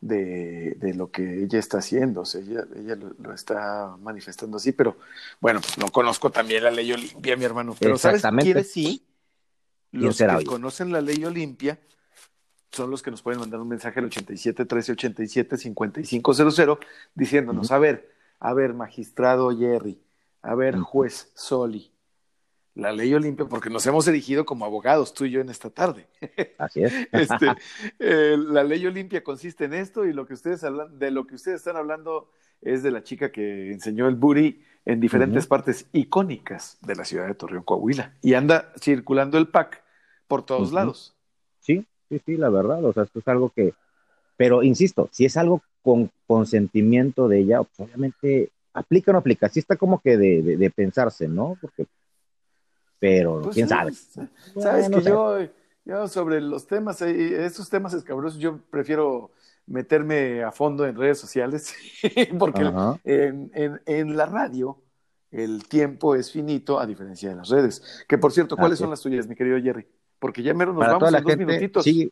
de, 0.00 0.76
de 0.78 0.94
lo 0.94 1.10
que 1.10 1.42
ella 1.42 1.58
está 1.58 1.78
haciendo. 1.78 2.20
O 2.20 2.24
sea, 2.24 2.40
ella, 2.40 2.64
ella 2.76 2.94
lo, 2.94 3.14
lo 3.18 3.34
está 3.34 3.96
manifestando 4.00 4.58
así, 4.58 4.70
pero 4.70 4.96
bueno, 5.40 5.60
pues 5.60 5.76
no 5.78 5.88
conozco 5.88 6.30
también 6.30 6.62
la 6.62 6.70
ley 6.70 6.92
Olimpia, 6.92 7.36
mi 7.36 7.44
hermano. 7.44 7.74
Pero 7.78 7.98
¿sabes 7.98 8.18
Exactamente. 8.18 8.62
sí? 8.62 9.04
¿Quién 9.90 10.04
Los 10.04 10.16
será, 10.16 10.38
que 10.38 10.44
conocen 10.44 10.92
la 10.92 11.00
ley 11.00 11.24
Olimpia 11.24 11.80
son 12.76 12.90
los 12.90 13.02
que 13.02 13.10
nos 13.10 13.22
pueden 13.22 13.40
mandar 13.40 13.60
un 13.60 13.68
mensaje 13.68 13.98
al 13.98 14.06
87 14.06 14.64
13 14.64 14.92
87 14.92 15.56
5500 15.56 16.78
diciéndonos, 17.14 17.70
a 17.72 17.78
ver, 17.78 18.10
a 18.38 18.52
ver, 18.54 18.74
magistrado 18.74 19.56
Jerry, 19.56 20.00
a 20.42 20.54
ver, 20.54 20.78
juez 20.78 21.32
Soli, 21.34 21.90
la 22.74 22.92
ley 22.92 23.14
Olimpia, 23.14 23.46
porque 23.46 23.70
nos 23.70 23.86
hemos 23.86 24.06
erigido 24.06 24.44
como 24.44 24.66
abogados, 24.66 25.14
tú 25.14 25.24
y 25.24 25.30
yo 25.30 25.40
en 25.40 25.48
esta 25.48 25.70
tarde. 25.70 26.06
Así 26.58 26.84
es. 26.84 26.92
Este, 27.12 27.46
eh, 27.98 28.36
la 28.38 28.62
ley 28.62 28.86
Olimpia 28.86 29.24
consiste 29.24 29.64
en 29.64 29.74
esto 29.74 30.04
y 30.04 30.12
lo 30.12 30.26
que 30.26 30.34
ustedes 30.34 30.62
hablan, 30.62 30.98
de 30.98 31.10
lo 31.10 31.26
que 31.26 31.36
ustedes 31.36 31.58
están 31.58 31.76
hablando 31.76 32.30
es 32.60 32.82
de 32.82 32.90
la 32.90 33.02
chica 33.02 33.32
que 33.32 33.72
enseñó 33.72 34.08
el 34.08 34.14
booty 34.14 34.62
en 34.84 35.00
diferentes 35.00 35.46
partes 35.46 35.86
icónicas 35.92 36.78
de 36.82 36.94
la 36.94 37.04
ciudad 37.04 37.26
de 37.26 37.34
Torreón, 37.34 37.64
Coahuila. 37.64 38.14
Y 38.22 38.34
anda 38.34 38.72
circulando 38.78 39.38
el 39.38 39.48
pack 39.48 39.82
por 40.28 40.44
todos 40.44 40.72
lados. 40.72 41.16
Sí, 41.60 41.86
sí, 42.08 42.20
sí, 42.24 42.36
la 42.36 42.48
verdad. 42.50 42.84
O 42.84 42.92
sea, 42.92 43.04
esto 43.04 43.18
es 43.18 43.28
algo 43.28 43.50
que. 43.50 43.74
Pero 44.36 44.62
insisto, 44.62 45.08
si 45.12 45.24
es 45.24 45.36
algo 45.36 45.62
con 45.82 46.10
consentimiento 46.26 47.28
de 47.28 47.38
ella, 47.40 47.62
pues, 47.62 47.80
obviamente 47.88 48.50
aplica 48.74 49.10
o 49.10 49.12
no 49.12 49.18
aplica. 49.20 49.48
Sí 49.48 49.60
está 49.60 49.76
como 49.76 50.00
que 50.00 50.16
de, 50.16 50.42
de- 50.42 50.56
de 50.56 50.70
pensarse, 50.70 51.28
¿no? 51.28 51.56
Porque. 51.60 51.86
Pero 52.98 53.42
Pues, 53.42 53.54
quién 53.54 53.68
sabe. 53.68 53.92
Sabes, 53.92 54.88
Bueno, 54.90 54.98
que 55.02 55.04
yo, 55.10 55.38
yo 55.84 56.08
sobre 56.08 56.40
los 56.40 56.66
temas, 56.66 57.00
eh, 57.02 57.44
esos 57.44 57.68
temas 57.68 57.94
escabrosos, 57.94 58.38
yo 58.38 58.58
prefiero 58.70 59.30
meterme 59.66 60.42
a 60.42 60.52
fondo 60.52 60.86
en 60.86 60.96
redes 60.96 61.18
sociales, 61.18 61.74
porque 62.38 62.62
en, 63.04 63.50
en, 63.54 63.80
en 63.84 64.16
la 64.16 64.26
radio 64.26 64.80
el 65.30 65.66
tiempo 65.68 66.14
es 66.14 66.30
finito 66.32 66.78
a 66.80 66.86
diferencia 66.86 67.28
de 67.30 67.36
las 67.36 67.48
redes. 67.48 68.04
Que 68.08 68.16
por 68.16 68.32
cierto, 68.32 68.56
¿cuáles 68.56 68.78
son 68.78 68.90
las 68.90 69.00
tuyas, 69.02 69.26
mi 69.28 69.34
querido 69.34 69.60
Jerry? 69.60 69.86
Porque 70.18 70.42
ya 70.42 70.54
mero 70.54 70.72
nos 70.72 70.80
para 70.80 70.92
vamos 70.94 71.00
toda 71.00 71.10
la 71.12 71.18
en 71.18 71.24
dos 71.24 71.30
gente, 71.32 71.46
minutitos. 71.46 71.84
sí, 71.84 72.10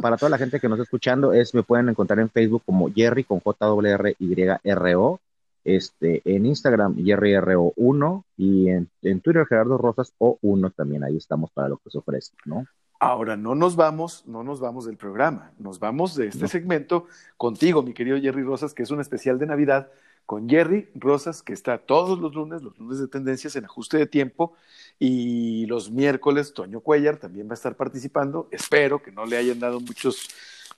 para 0.00 0.16
toda 0.16 0.30
la 0.30 0.38
gente 0.38 0.60
que 0.60 0.68
nos 0.68 0.76
está 0.76 0.84
escuchando, 0.84 1.32
es, 1.32 1.54
me 1.54 1.62
pueden 1.62 1.88
encontrar 1.88 2.18
en 2.20 2.30
Facebook 2.30 2.62
como 2.64 2.92
Jerry 2.92 3.24
con 3.24 3.40
J 3.40 3.66
R 3.84 4.16
Y 4.18 4.34
R 4.64 4.94
O, 4.96 5.20
este, 5.64 6.22
en 6.24 6.46
Instagram 6.46 6.96
Jerry 7.04 7.34
R 7.34 7.56
O 7.56 7.72
1 7.76 8.24
y 8.36 8.68
en, 8.68 8.88
en 9.02 9.20
Twitter 9.20 9.46
Gerardo 9.46 9.78
Rosas 9.78 10.12
o 10.18 10.38
1 10.42 10.70
también, 10.70 11.04
ahí 11.04 11.16
estamos 11.16 11.50
para 11.52 11.68
lo 11.68 11.76
que 11.78 11.90
se 11.90 11.98
ofrece, 11.98 12.32
¿no? 12.44 12.66
Ahora, 12.98 13.36
no 13.36 13.54
nos 13.56 13.74
vamos, 13.74 14.24
no 14.26 14.44
nos 14.44 14.60
vamos 14.60 14.84
del 14.86 14.96
programa, 14.96 15.50
nos 15.58 15.80
vamos 15.80 16.14
de 16.14 16.28
este 16.28 16.42
No. 16.42 16.48
segmento 16.48 17.06
contigo, 17.36 17.82
mi 17.82 17.94
querido 17.94 18.16
Jerry 18.20 18.42
Rosas, 18.44 18.74
que 18.74 18.84
es 18.84 18.90
un 18.92 19.00
especial 19.00 19.38
de 19.40 19.46
Navidad 19.46 19.88
con 20.26 20.48
Jerry 20.48 20.88
Rosas, 20.94 21.42
que 21.42 21.52
está 21.52 21.78
todos 21.78 22.18
los 22.18 22.34
lunes, 22.34 22.62
los 22.62 22.78
lunes 22.78 22.98
de 22.98 23.08
tendencias 23.08 23.56
en 23.56 23.64
ajuste 23.64 23.98
de 23.98 24.06
tiempo, 24.06 24.54
y 24.98 25.66
los 25.66 25.90
miércoles 25.90 26.54
Toño 26.54 26.80
Cuellar 26.80 27.16
también 27.16 27.48
va 27.48 27.52
a 27.52 27.54
estar 27.54 27.76
participando. 27.76 28.48
Espero 28.50 29.02
que 29.02 29.12
no 29.12 29.26
le 29.26 29.36
hayan 29.36 29.58
dado 29.58 29.80
muchos, 29.80 30.28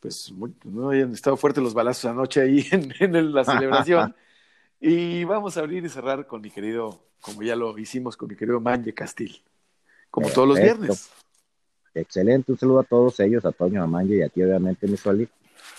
pues 0.01 0.33
muy- 0.33 0.55
no 0.65 0.91
hayan 0.91 1.13
estado 1.13 1.37
fuertes 1.37 1.63
los 1.63 1.75
balazos 1.75 2.07
anoche 2.07 2.41
ahí 2.41 2.67
en, 2.73 2.93
en 2.99 3.33
la 3.33 3.45
celebración. 3.45 4.15
y 4.81 5.25
vamos 5.25 5.57
a 5.57 5.61
abrir 5.61 5.85
y 5.85 5.89
cerrar 5.89 6.27
con 6.27 6.41
mi 6.41 6.51
querido, 6.51 7.05
como 7.21 7.43
ya 7.43 7.55
lo 7.57 7.79
hicimos 7.79 8.17
con 8.17 8.29
mi 8.29 8.37
querido 8.37 8.61
Manje 8.61 8.93
Castil, 8.95 9.43
como 10.11 10.29
todos 10.35 10.49
los 10.49 10.59
viernes. 10.65 11.11
Excelente, 11.95 12.51
un 12.51 12.59
saludo 12.59 12.81
a 12.81 12.85
todos 12.85 13.21
ellos, 13.21 13.45
a 13.45 13.53
Toño, 13.53 13.83
a 13.83 13.87
Manje 13.87 14.17
y 14.17 14.23
a 14.23 14.29
ti, 14.29 14.43
obviamente, 14.43 14.87
mi 14.89 14.97
Sueli. 14.97 15.29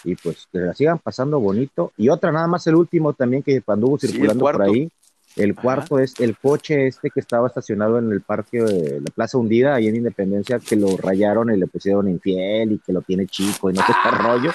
Y 0.03 0.15
pues 0.15 0.47
que 0.51 0.59
la 0.59 0.73
sigan 0.73 0.99
pasando 0.99 1.39
bonito. 1.39 1.91
Y 1.97 2.09
otra, 2.09 2.31
nada 2.31 2.47
más 2.47 2.65
el 2.67 2.75
último 2.75 3.13
también 3.13 3.43
que 3.43 3.61
anduvo 3.67 3.97
Sí, 3.97 4.07
circulando 4.07 4.39
por 4.45 4.55
cuarto. 4.57 4.73
ahí. 4.73 4.89
El 5.35 5.51
Ajá. 5.51 5.61
cuarto 5.61 5.99
es 5.99 6.17
el 6.21 6.37
coche 6.37 6.87
este 6.87 7.09
que 7.09 7.19
estaba 7.19 7.47
estacionado 7.47 7.99
en 7.99 8.09
el 8.11 8.21
parque 8.21 8.61
de 8.61 9.01
la 9.01 9.07
Plaza 9.13 9.37
Hundida, 9.37 9.75
ahí 9.75 9.87
en 9.87 9.97
Independencia, 9.97 10.59
que 10.59 10.77
lo 10.77 10.95
rayaron 10.95 11.53
y 11.53 11.57
le 11.57 11.67
pusieron 11.67 12.07
infiel 12.09 12.71
y 12.73 12.79
que 12.79 12.93
lo 12.93 13.01
tiene 13.01 13.27
chico 13.27 13.69
y 13.69 13.73
no 13.73 13.85
sé 13.85 13.91
qué 14.01 14.11
rollo. 14.11 14.51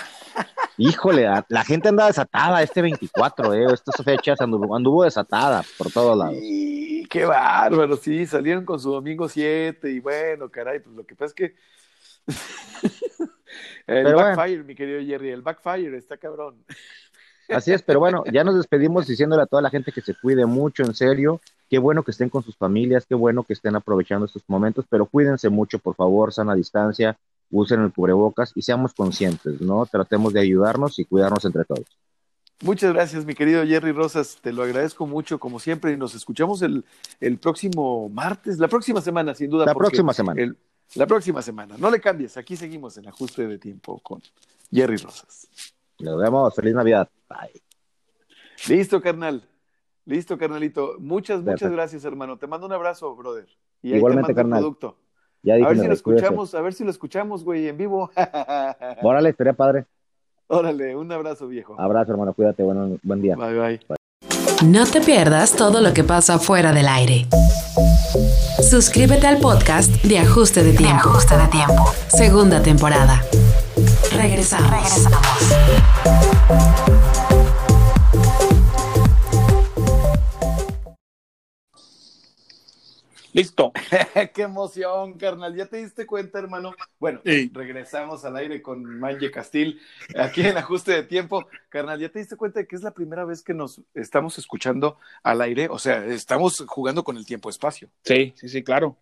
Híjole, 0.79 1.29
la 1.49 1.65
gente 1.65 1.91
anda 1.91 2.07
desatada 2.07 2.63
este 2.63 2.81
24, 2.81 3.53
eh, 3.53 3.67
estas 3.75 4.03
fechas 4.03 4.41
anduvo, 4.41 4.75
anduvo 4.75 5.05
desatada 5.05 5.63
por 5.77 5.91
todos 5.93 6.17
lados. 6.17 6.37
Y 6.41 7.05
qué 7.11 7.27
bárbaro, 7.27 7.97
sí, 7.99 8.25
salieron 8.25 8.65
con 8.65 8.81
su 8.81 8.91
domingo 8.91 9.29
7 9.29 9.91
y 9.91 10.01
bueno, 10.01 10.49
caray, 10.49 10.81
pues 10.81 10.97
lo 10.97 11.05
que 11.05 11.15
pasa 11.15 11.27
es 11.27 11.35
que 11.35 11.55
el 13.87 14.05
Pero 14.05 14.13
bueno. 14.19 14.37
backfire, 14.37 14.63
mi 14.65 14.75
querido 14.75 15.01
Jerry, 15.05 15.31
el 15.31 15.43
backfire 15.43 15.97
está 15.97 16.17
cabrón. 16.17 16.65
Así 17.49 17.73
es, 17.73 17.83
pero 17.83 17.99
bueno, 17.99 18.23
ya 18.33 18.45
nos 18.45 18.55
despedimos 18.57 19.09
diciéndole 19.09 19.43
a 19.43 19.47
toda 19.47 19.61
la 19.61 19.71
gente 19.71 19.91
que 19.91 20.01
se 20.01 20.15
cuide 20.15 20.47
mucho, 20.47 20.85
en 20.85 20.95
serio. 20.95 21.41
Qué 21.69 21.79
bueno 21.79 22.03
que 22.05 22.13
estén 22.13 22.29
con 22.29 22.43
sus 22.45 22.57
familias, 22.57 23.07
qué 23.07 23.15
bueno 23.15 23.43
que 23.43 23.53
estén 23.55 23.75
aprovechando 23.75 24.27
estos 24.27 24.43
momentos, 24.47 24.85
pero 24.89 25.07
cuídense 25.07 25.49
mucho, 25.49 25.79
por 25.81 25.97
favor, 25.97 26.33
sana 26.33 26.55
distancia, 26.55 27.17
usen 27.51 27.83
el 27.83 27.93
cubrebocas 27.93 28.53
y 28.55 28.63
seamos 28.63 28.95
conscientes, 28.95 29.61
¿no? 29.61 29.85
Tratemos 29.87 30.33
de 30.33 30.41
ayudarnos 30.41 30.99
y 31.01 31.05
cuidarnos 31.05 31.45
entre 31.45 31.65
todos. 31.65 31.87
Muchas 32.63 32.93
gracias, 32.93 33.25
mi 33.25 33.35
querido 33.35 33.65
Jerry 33.65 33.93
Rosas, 33.93 34.39
te 34.43 34.53
lo 34.53 34.63
agradezco 34.63 35.07
mucho 35.07 35.41
como 35.41 35.59
siempre 35.59 35.93
y 35.93 35.97
nos 35.97 36.15
escuchamos 36.15 36.61
el, 36.63 36.85
el 37.21 37.39
próximo 37.39 38.09
martes, 38.11 38.59
la 38.59 38.69
próxima 38.69 39.01
semana, 39.01 39.35
sin 39.35 39.49
duda. 39.51 39.65
La 39.65 39.75
próxima 39.75 40.13
semana. 40.13 40.41
el- 40.41 40.57
la 40.95 41.07
próxima 41.07 41.43
semana, 41.43 41.77
no 41.79 41.91
le 41.91 42.01
cambies, 42.01 42.37
aquí 42.37 42.57
seguimos 42.57 42.97
en 42.99 43.09
ajuste 43.09 43.47
de 43.47 43.59
tiempo 43.59 43.99
con 44.01 44.21
Jerry 44.73 44.97
Rosas. 44.97 45.49
Nos 45.99 46.19
vemos, 46.21 46.55
feliz 46.55 46.75
Navidad. 46.75 47.09
Bye. 47.29 47.63
Listo, 48.69 49.01
carnal. 49.01 49.43
Listo, 50.07 50.37
carnalito. 50.39 50.97
Muchas, 50.99 51.41
muchas 51.41 51.61
Perfecto. 51.61 51.75
gracias, 51.75 52.05
hermano. 52.05 52.39
Te 52.39 52.47
mando 52.47 52.67
un 52.67 52.73
abrazo, 52.73 53.15
brother. 53.15 53.47
Y 53.83 53.93
ahí 53.93 53.99
Igualmente, 53.99 54.35
te 54.35 54.43
mando 54.43 54.57
carnal. 54.57 54.61
producto. 54.61 54.97
Ya 55.43 55.55
A 55.55 55.69
ver 55.69 55.79
si 55.79 55.87
lo 55.87 55.93
escuchamos, 55.95 56.55
a 56.55 56.61
ver 56.61 56.75
si 56.75 56.85
lo 56.85 56.91
escuchamos, 56.91 57.45
güey, 57.45 57.69
en 57.69 57.77
vivo. 57.77 58.11
Órale, 59.03 59.31
estaría 59.31 59.53
padre. 59.53 59.87
Órale, 60.49 60.97
un 60.97 61.11
abrazo, 61.13 61.47
viejo. 61.47 61.81
Abrazo, 61.81 62.13
hermano, 62.13 62.35
cuídate, 62.35 62.63
bueno, 62.63 62.99
buen 63.03 63.23
día. 63.23 63.37
Bye, 63.37 63.59
bye. 63.59 64.00
No 64.65 64.85
te 64.85 65.01
pierdas 65.01 65.53
todo 65.53 65.81
lo 65.81 65.95
que 65.95 66.05
pasa 66.05 66.39
fuera 66.39 66.73
del 66.73 66.87
aire. 66.87 67.27
Suscríbete 68.69 69.27
al 69.27 69.39
podcast 69.39 69.91
de 70.03 70.19
Ajuste 70.19 70.63
de 70.63 70.75
Tiempo. 70.75 71.09
Ajuste 71.09 71.37
de 71.39 71.47
Tiempo. 71.47 71.91
Segunda 72.09 72.63
temporada. 72.63 73.25
Regresamos. 74.13 74.71
Listo. 83.33 83.73
Qué 84.35 84.43
emoción, 84.43 85.15
carnal. 85.15 85.55
¿Ya 85.55 85.67
te 85.67 85.77
diste 85.77 86.05
cuenta, 86.07 86.39
hermano? 86.39 86.75
Bueno, 86.99 87.21
Sí. 87.25 87.51
regresamos 87.55 88.25
al 88.25 88.37
aire 88.37 88.61
con 88.61 88.85
Manje 88.99 89.31
Castil, 89.31 89.81
aquí 90.19 90.43
en 90.43 90.57
ajuste 90.57 90.93
de 90.93 91.03
tiempo. 91.05 91.47
Carnal, 91.69 92.01
¿ya 92.01 92.09
te 92.09 92.19
diste 92.19 92.37
cuenta 92.37 92.61
de 92.61 92.67
que 92.67 92.77
es 92.77 92.83
la 92.83 92.91
primera 92.91 93.25
vez 93.25 93.43
que 93.43 93.55
nos 93.55 93.81
estamos 93.95 94.37
escuchando 94.39 94.99
al 95.23 95.41
aire? 95.43 95.69
O 95.71 95.79
sea, 95.79 96.05
estamos 96.07 96.65
jugando 96.67 97.05
con 97.05 97.17
el 97.17 97.25
tiempo-espacio. 97.27 97.89
Sí, 98.05 98.33
sí, 98.37 98.49
sí, 98.49 98.63
claro. 98.65 98.97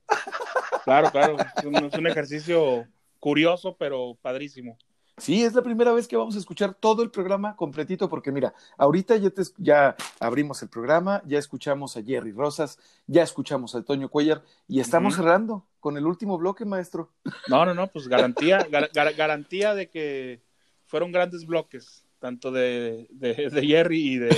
Claro, 0.85 1.11
claro. 1.11 1.37
Es 1.57 1.65
un, 1.65 1.77
es 1.77 1.95
un 1.95 2.07
ejercicio 2.07 2.87
curioso, 3.21 3.77
pero 3.79 4.17
padrísimo. 4.21 4.77
Sí, 5.19 5.43
es 5.43 5.53
la 5.55 5.63
primera 5.63 5.93
vez 5.93 6.07
que 6.09 6.17
vamos 6.17 6.37
a 6.37 6.39
escuchar 6.39 6.75
todo 6.75 7.03
el 7.03 7.11
programa 7.11 7.57
completito, 7.57 8.09
porque 8.09 8.31
mira, 8.33 8.55
ahorita 8.77 9.17
ya, 9.17 9.31
te- 9.31 9.43
ya 9.59 9.97
abrimos 10.21 10.63
el 10.63 10.69
programa, 10.69 11.23
ya 11.27 11.39
escuchamos 11.39 11.97
a 11.97 12.03
Jerry 12.03 12.33
Rosas, 12.33 12.79
ya 13.07 13.23
escuchamos 13.23 13.75
a 13.75 13.83
Toño 13.83 14.09
Cuellar 14.09 14.43
y 14.67 14.81
estamos 14.81 15.17
cerrando 15.17 15.67
con 15.81 15.97
el 15.97 16.07
último 16.07 16.39
bloque, 16.39 16.65
maestro. 16.65 17.11
No, 17.49 17.65
no, 17.67 17.75
no, 17.75 17.87
pues 17.89 18.09
garantía, 18.09 18.67
gar- 18.69 18.91
gar- 18.93 19.15
garantía 19.17 19.75
de 19.75 19.91
que 19.91 20.41
fueron 20.87 21.13
grandes 21.13 21.47
bloques, 21.47 22.05
tanto 22.19 22.51
de, 22.51 23.07
de, 23.11 23.51
de 23.51 23.67
Jerry 23.67 24.15
y 24.15 24.19
de, 24.19 24.37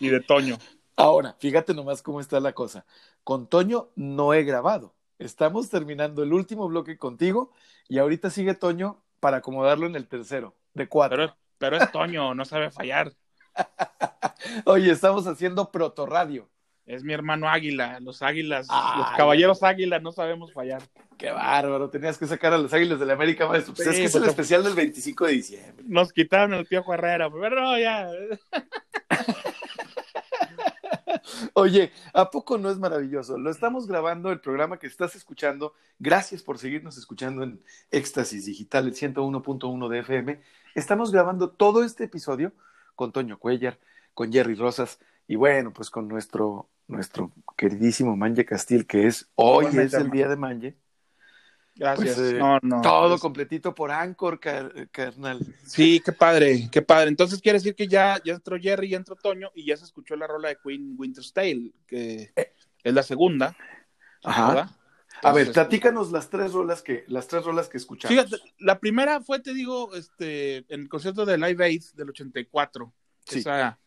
y 0.00 0.08
de 0.08 0.20
Toño. 0.20 0.56
Ahora, 0.96 1.36
fíjate 1.38 1.74
nomás 1.74 2.02
cómo 2.02 2.20
está 2.20 2.40
la 2.40 2.52
cosa. 2.52 2.84
Con 3.24 3.46
Toño 3.46 3.88
no 3.96 4.34
he 4.34 4.44
grabado. 4.44 4.94
Estamos 5.18 5.68
terminando 5.68 6.22
el 6.22 6.32
último 6.32 6.68
bloque 6.68 6.96
contigo 6.98 7.52
y 7.88 7.98
ahorita 7.98 8.30
sigue 8.30 8.54
Toño 8.54 9.00
para 9.20 9.38
acomodarlo 9.38 9.86
en 9.86 9.96
el 9.96 10.06
tercero, 10.06 10.54
de 10.74 10.88
cuatro. 10.88 11.16
Pero, 11.16 11.36
pero 11.58 11.76
es 11.76 11.90
Toño, 11.92 12.34
no 12.34 12.44
sabe 12.44 12.70
fallar. 12.70 13.12
Oye, 14.64 14.90
estamos 14.90 15.26
haciendo 15.26 15.70
protorradio. 15.70 16.48
Es 16.86 17.04
mi 17.04 17.12
hermano 17.12 17.50
Águila, 17.50 18.00
los 18.00 18.22
águilas, 18.22 18.66
Ay. 18.70 18.98
los 19.00 19.10
caballeros 19.10 19.62
Águila 19.62 19.98
no 20.00 20.10
sabemos 20.10 20.54
fallar. 20.54 20.80
Qué 21.18 21.30
bárbaro, 21.30 21.90
tenías 21.90 22.16
que 22.16 22.26
sacar 22.26 22.54
a 22.54 22.58
los 22.58 22.72
Águilas 22.72 22.98
del 22.98 23.10
América, 23.10 23.46
maestro. 23.46 23.74
Pues 23.74 23.88
Sí, 23.88 23.94
es 23.94 23.98
que 23.98 24.04
es 24.06 24.14
el 24.14 24.24
especial 24.24 24.64
del 24.64 24.74
25 24.74 25.26
de 25.26 25.32
diciembre. 25.32 25.84
Nos 25.86 26.12
quitaron 26.14 26.54
el 26.54 26.64
Piojo 26.64 26.94
Herrera, 26.94 27.30
pero 27.30 27.60
no, 27.60 27.78
ya. 27.78 28.08
Oye, 31.54 31.92
¿a 32.12 32.30
poco 32.30 32.58
no 32.58 32.70
es 32.70 32.78
maravilloso? 32.78 33.38
Lo 33.38 33.50
estamos 33.50 33.86
grabando, 33.86 34.30
el 34.30 34.40
programa 34.40 34.78
que 34.78 34.86
estás 34.86 35.14
escuchando. 35.14 35.74
Gracias 35.98 36.42
por 36.42 36.58
seguirnos 36.58 36.96
escuchando 36.98 37.42
en 37.42 37.60
Éxtasis 37.90 38.46
Digital, 38.46 38.86
el 38.86 38.94
101.1 38.94 39.88
de 39.88 39.98
FM. 40.00 40.40
Estamos 40.74 41.12
grabando 41.12 41.50
todo 41.50 41.84
este 41.84 42.04
episodio 42.04 42.52
con 42.94 43.12
Toño 43.12 43.38
Cuellar, 43.38 43.78
con 44.14 44.32
Jerry 44.32 44.54
Rosas 44.54 44.98
y 45.26 45.36
bueno, 45.36 45.72
pues 45.72 45.90
con 45.90 46.08
nuestro, 46.08 46.68
nuestro 46.86 47.30
queridísimo 47.56 48.16
Manje 48.16 48.44
Castil, 48.44 48.86
que 48.86 49.06
es 49.06 49.28
hoy 49.34 49.66
Igualmente, 49.66 49.96
es 49.96 50.02
el 50.02 50.10
día 50.10 50.28
de 50.28 50.36
Manje. 50.36 50.76
Gracias. 51.78 52.16
Pues, 52.16 52.32
eh, 52.32 52.38
no, 52.38 52.58
no. 52.60 52.80
Todo 52.82 53.10
Pues, 53.10 53.20
completito 53.20 53.72
por 53.74 53.92
Anchor, 53.92 54.40
car- 54.40 54.88
carnal. 54.90 55.38
Sí, 55.64 56.02
qué 56.04 56.10
padre, 56.12 56.68
qué 56.72 56.82
padre. 56.82 57.08
Entonces 57.08 57.40
quiere 57.40 57.58
decir 57.58 57.74
que 57.76 57.86
ya, 57.86 58.20
ya 58.24 58.34
entró 58.34 58.58
Jerry, 58.58 58.88
ya 58.90 58.96
entró 58.96 59.14
Toño 59.14 59.50
y 59.54 59.64
ya 59.64 59.76
se 59.76 59.84
escuchó 59.84 60.16
la 60.16 60.26
rola 60.26 60.48
de 60.48 60.58
Queen 60.62 60.94
Winter's 60.98 61.32
Tale, 61.32 61.70
que 61.86 62.32
es 62.82 62.92
la 62.94 63.02
segunda, 63.04 63.56
Ajá. 64.24 64.48
¿verdad? 64.48 64.70
A 65.22 65.32
ver, 65.32 65.50
platícanos 65.52 66.10
las 66.12 66.30
tres 66.30 66.52
rolas 66.52 66.82
que, 66.82 67.04
las 67.08 67.26
tres 67.28 67.44
rolas 67.44 67.68
que 67.68 67.76
escuchamos. 67.76 68.12
Fíjate, 68.14 68.36
la 68.58 68.78
primera 68.78 69.20
fue, 69.20 69.40
te 69.40 69.52
digo, 69.54 69.94
este, 69.94 70.58
en 70.72 70.82
el 70.82 70.88
concierto 70.88 71.24
de 71.26 71.38
Live 71.38 71.64
Aid 71.64 71.82
del 71.94 72.10
84. 72.10 72.92
Sí. 73.24 73.38
Esa, 73.40 73.78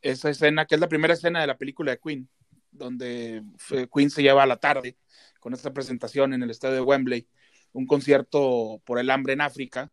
esa 0.00 0.30
escena, 0.30 0.64
que 0.66 0.74
es 0.76 0.80
la 0.80 0.88
primera 0.88 1.14
escena 1.14 1.40
de 1.40 1.46
la 1.48 1.56
película 1.58 1.92
de 1.92 1.98
Queen, 1.98 2.28
donde 2.72 3.42
fue- 3.58 3.88
Queen 3.88 4.10
se 4.10 4.22
lleva 4.22 4.42
a 4.42 4.46
la 4.46 4.56
tarde 4.56 4.96
con 5.42 5.54
esta 5.54 5.72
presentación 5.74 6.32
en 6.34 6.42
el 6.44 6.50
estadio 6.50 6.76
de 6.76 6.80
Wembley, 6.82 7.26
un 7.72 7.86
concierto 7.86 8.80
por 8.86 9.00
el 9.00 9.10
hambre 9.10 9.32
en 9.32 9.40
África, 9.40 9.90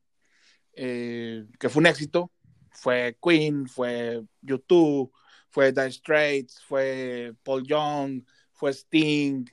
eh, 0.73 1.45
que 1.59 1.69
fue 1.69 1.79
un 1.81 1.87
éxito. 1.87 2.31
Fue 2.71 3.17
Queen, 3.21 3.67
fue 3.67 4.21
YouTube, 4.41 5.11
fue 5.49 5.73
The 5.73 5.91
Straits, 5.91 6.61
fue 6.61 7.33
Paul 7.43 7.63
Young, 7.65 8.21
fue 8.53 8.71
Sting, 8.71 9.45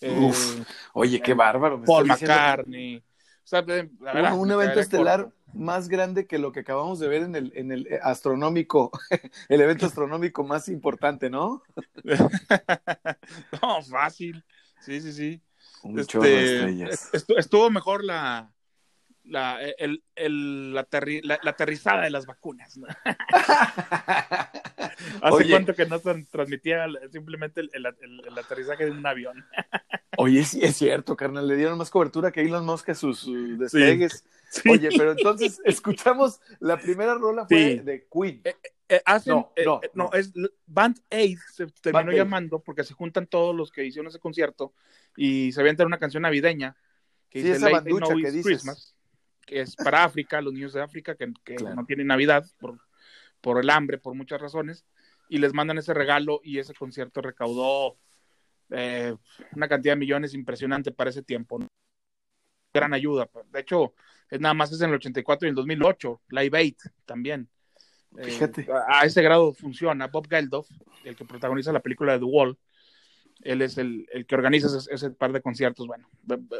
eh, 0.00 0.16
Uf, 0.28 0.66
Oye, 0.92 1.22
qué 1.22 1.34
bárbaro. 1.34 1.78
me 1.78 1.86
Paul 1.86 2.08
McCartney. 2.08 2.98
O 2.98 3.46
sea, 3.46 3.62
de- 3.62 3.90
la 4.00 4.12
Un, 4.12 4.14
verdad, 4.14 4.32
un 4.34 4.48
me 4.48 4.54
evento 4.54 4.80
estelar 4.80 5.30
más 5.54 5.88
grande 5.88 6.26
que 6.26 6.38
lo 6.38 6.50
que 6.50 6.60
acabamos 6.60 6.98
de 6.98 7.08
ver 7.08 7.22
en 7.22 7.36
el, 7.36 7.52
en 7.54 7.70
el 7.70 7.88
astronómico, 8.02 8.90
el 9.48 9.60
evento 9.60 9.86
astronómico 9.86 10.42
más 10.42 10.68
importante, 10.68 11.30
¿no? 11.30 11.62
no, 13.62 13.82
fácil. 13.82 14.42
Sí, 14.80 15.00
sí, 15.00 15.12
sí. 15.12 15.42
Un 15.84 15.98
Este, 16.00 16.12
chorro 16.12 16.24
de 16.24 16.56
estrellas. 16.56 17.10
estu- 17.12 17.38
estuvo 17.38 17.70
mejor 17.70 18.02
la, 18.04 18.50
la, 19.24 19.60
el, 19.62 20.02
el- 20.14 20.72
la, 20.74 20.88
aterri- 20.88 21.20
la- 21.22 21.38
la 21.42 21.50
aterrizada 21.50 22.02
de 22.02 22.10
las 22.10 22.26
vacunas. 22.26 22.76
¿no? 22.76 22.86
Hace 25.22 25.34
Oye. 25.34 25.50
cuánto 25.50 25.74
que 25.74 25.86
no 25.86 25.98
se 25.98 26.24
transmitía 26.30 26.86
simplemente 27.10 27.60
el, 27.60 27.70
el- 27.74 28.38
aterrizaje 28.38 28.86
de 28.86 28.90
un 28.90 29.04
avión. 29.06 29.44
Oye, 30.16 30.44
sí 30.44 30.60
es 30.62 30.76
cierto, 30.76 31.16
carnal, 31.16 31.48
le 31.48 31.56
dieron 31.56 31.76
más 31.78 31.90
cobertura 31.90 32.30
que 32.30 32.40
Elon 32.40 32.64
Musk 32.64 32.90
a 32.90 32.94
sus, 32.94 33.18
sus 33.20 33.58
despegues. 33.58 34.24
Sí. 34.50 34.70
Oye, 34.70 34.88
pero 34.96 35.10
entonces 35.12 35.60
escuchamos, 35.64 36.40
la 36.60 36.78
primera 36.78 37.14
rola 37.14 37.46
fue 37.46 37.56
Sí. 37.72 37.78
de 37.80 38.06
Queen. 38.12 38.40
Eh, 38.88 39.02
hacen, 39.04 39.32
No, 39.34 39.52
eh, 39.56 39.64
no, 39.64 39.80
eh, 39.82 39.90
no, 39.94 40.04
no. 40.04 40.12
es 40.12 40.32
Band 40.66 41.00
Aid, 41.10 41.38
se 41.52 41.66
terminó 41.66 41.98
Band 41.98 42.08
Aid. 42.10 42.16
llamando 42.18 42.58
porque 42.60 42.84
se 42.84 42.94
juntan 42.94 43.26
todos 43.26 43.54
los 43.56 43.72
que 43.72 43.84
hicieron 43.84 44.06
ese 44.08 44.20
concierto 44.20 44.72
y 45.16 45.52
se 45.52 45.60
avientan 45.60 45.86
una 45.86 45.98
canción 45.98 46.22
navideña 46.22 46.76
que 47.30 47.40
Sí, 47.40 47.46
dice 47.46 47.56
esa 47.58 47.70
Late 47.70 47.90
No 47.90 48.08
que 48.08 48.30
dices. 48.30 48.44
Christmas, 48.44 48.94
que 49.46 49.60
es 49.60 49.76
para 49.76 50.04
África, 50.04 50.40
los 50.40 50.52
niños 50.52 50.72
de 50.72 50.82
África 50.82 51.14
que, 51.16 51.32
que 51.44 51.54
Claro. 51.56 51.76
no 51.76 51.84
tienen 51.84 52.06
Navidad 52.06 52.44
por, 52.58 52.78
por 53.40 53.60
el 53.60 53.70
hambre, 53.70 53.98
por 53.98 54.14
muchas 54.14 54.40
razones, 54.40 54.84
y 55.28 55.38
les 55.38 55.52
mandan 55.54 55.78
ese 55.78 55.94
regalo 55.94 56.40
y 56.42 56.58
ese 56.58 56.74
concierto 56.74 57.20
recaudó 57.22 57.98
eh, 58.70 59.14
una 59.52 59.68
cantidad 59.68 59.92
de 59.94 59.98
millones 60.00 60.34
impresionante 60.34 60.90
para 60.92 61.10
ese 61.10 61.22
tiempo. 61.22 61.58
¿no? 61.58 61.66
Gran 62.72 62.94
ayuda. 62.94 63.28
De 63.52 63.60
hecho, 63.60 63.94
es 64.30 64.40
nada 64.40 64.54
más 64.54 64.72
es 64.72 64.80
en 64.80 64.90
el 64.90 64.96
84 64.96 65.46
y 65.46 65.50
el 65.50 65.54
2008, 65.54 66.22
Live 66.30 66.58
Aid 66.58 66.76
también. 67.04 67.48
Eh, 68.16 68.24
Fíjate. 68.24 68.66
a, 68.72 69.00
a 69.00 69.04
ese 69.04 69.22
grado 69.22 69.52
funciona. 69.52 70.06
Bob 70.08 70.28
Geldof, 70.28 70.68
el 71.04 71.14
que 71.16 71.24
protagoniza 71.24 71.72
la 71.72 71.80
película 71.80 72.12
de 72.12 72.18
The 72.20 72.24
Wall, 72.24 72.58
él 73.44 73.62
es 73.62 73.78
el, 73.78 74.06
el 74.12 74.26
que 74.26 74.34
organiza 74.34 74.66
ese, 74.66 74.92
ese 74.92 75.10
par 75.10 75.32
de 75.32 75.40
conciertos, 75.40 75.86
bueno, 75.86 76.08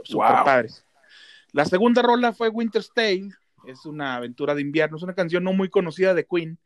super 0.04 0.36
Wow. 0.36 0.44
padres. 0.44 0.84
La 1.52 1.64
segunda 1.64 2.02
rola 2.02 2.32
fue 2.32 2.48
Winter's 2.48 2.92
Tale, 2.94 3.30
es 3.66 3.86
una 3.86 4.16
aventura 4.16 4.54
de 4.54 4.60
invierno, 4.60 4.96
es 4.96 5.02
una 5.02 5.14
canción 5.14 5.42
no 5.42 5.52
muy 5.52 5.68
conocida 5.70 6.14
de 6.14 6.26
Queen, 6.26 6.58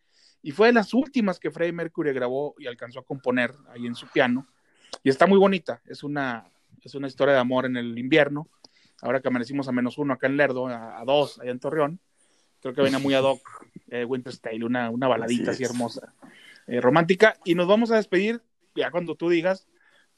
y 0.42 0.50
fue 0.52 0.68
de 0.68 0.72
las 0.74 0.94
últimas 0.94 1.38
que 1.38 1.50
Freddie 1.50 1.72
Mercury 1.72 2.12
grabó 2.12 2.54
y 2.58 2.66
alcanzó 2.66 3.00
a 3.00 3.04
componer 3.04 3.52
ahí 3.70 3.86
en 3.86 3.94
su 3.94 4.06
piano, 4.08 4.46
y 5.02 5.10
está 5.10 5.26
muy 5.26 5.38
bonita, 5.38 5.80
es 5.86 6.02
una, 6.02 6.50
es 6.82 6.94
una 6.94 7.06
historia 7.06 7.34
de 7.34 7.40
amor 7.40 7.66
en 7.66 7.76
el 7.76 7.98
invierno, 7.98 8.48
ahora 9.02 9.20
que 9.20 9.28
amanecimos 9.28 9.68
a 9.68 9.72
menos 9.72 9.98
uno 9.98 10.14
acá 10.14 10.26
en 10.26 10.36
Lerdo, 10.36 10.66
a, 10.66 10.98
a 11.00 11.04
dos 11.04 11.38
allá 11.38 11.50
en 11.52 11.60
Torreón, 11.60 12.00
creo 12.60 12.74
que 12.74 12.82
venía 12.82 12.98
muy 12.98 13.14
ad 13.14 13.22
hoc 13.22 13.40
eh, 13.90 14.04
Winter's 14.04 14.40
Tale, 14.40 14.64
una, 14.64 14.90
una 14.90 15.06
baladita 15.06 15.52
Así 15.52 15.62
hermosa, 15.62 16.12
eh, 16.66 16.80
romántica, 16.80 17.36
y 17.44 17.54
nos 17.54 17.68
vamos 17.68 17.90
a 17.92 17.96
despedir, 17.96 18.42
ya 18.74 18.90
cuando 18.90 19.14
tú 19.14 19.28
digas, 19.28 19.68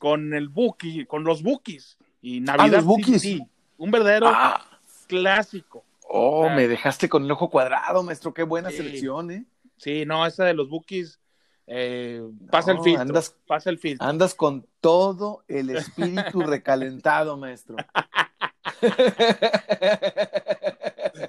con 0.01 0.33
el 0.33 0.49
Buki, 0.49 1.05
con 1.05 1.25
los 1.25 1.43
Bookies, 1.43 1.99
y 2.23 2.41
Navidad 2.41 2.79
los 2.79 2.85
Bukis. 2.87 3.21
sí, 3.21 3.37
sí, 3.37 3.47
un 3.77 3.91
verdadero 3.91 4.29
Ah, 4.29 4.65
clásico. 5.07 5.85
oh, 6.09 6.47
Ah. 6.49 6.55
me 6.55 6.67
dejaste 6.67 7.09
con 7.11 7.25
el 7.25 7.31
ojo 7.31 7.51
cuadrado, 7.51 8.03
maestro. 8.03 8.33
Qué 8.33 8.43
buena 8.43 8.71
Sí. 8.71 8.79
selección, 8.79 9.31
¿eh? 9.31 9.45
Sí, 9.77 10.05
no, 10.07 10.25
esa 10.27 10.45
de 10.47 10.55
los 10.55 10.71
Bookies 10.71 11.19
eh, 11.73 12.23
pasa 12.51 12.73
No, 12.73 12.79
el 12.81 12.85
filtro. 12.85 13.03
andas- 13.03 13.35
Pasa 13.47 13.69
el 13.71 13.79
filtro. 13.79 14.05
Andas 14.09 14.35
con 14.35 14.67
todo 14.81 15.45
el 15.49 15.69
espíritu 15.71 16.41
recalentado, 16.47 17.37
maestro. 17.37 17.77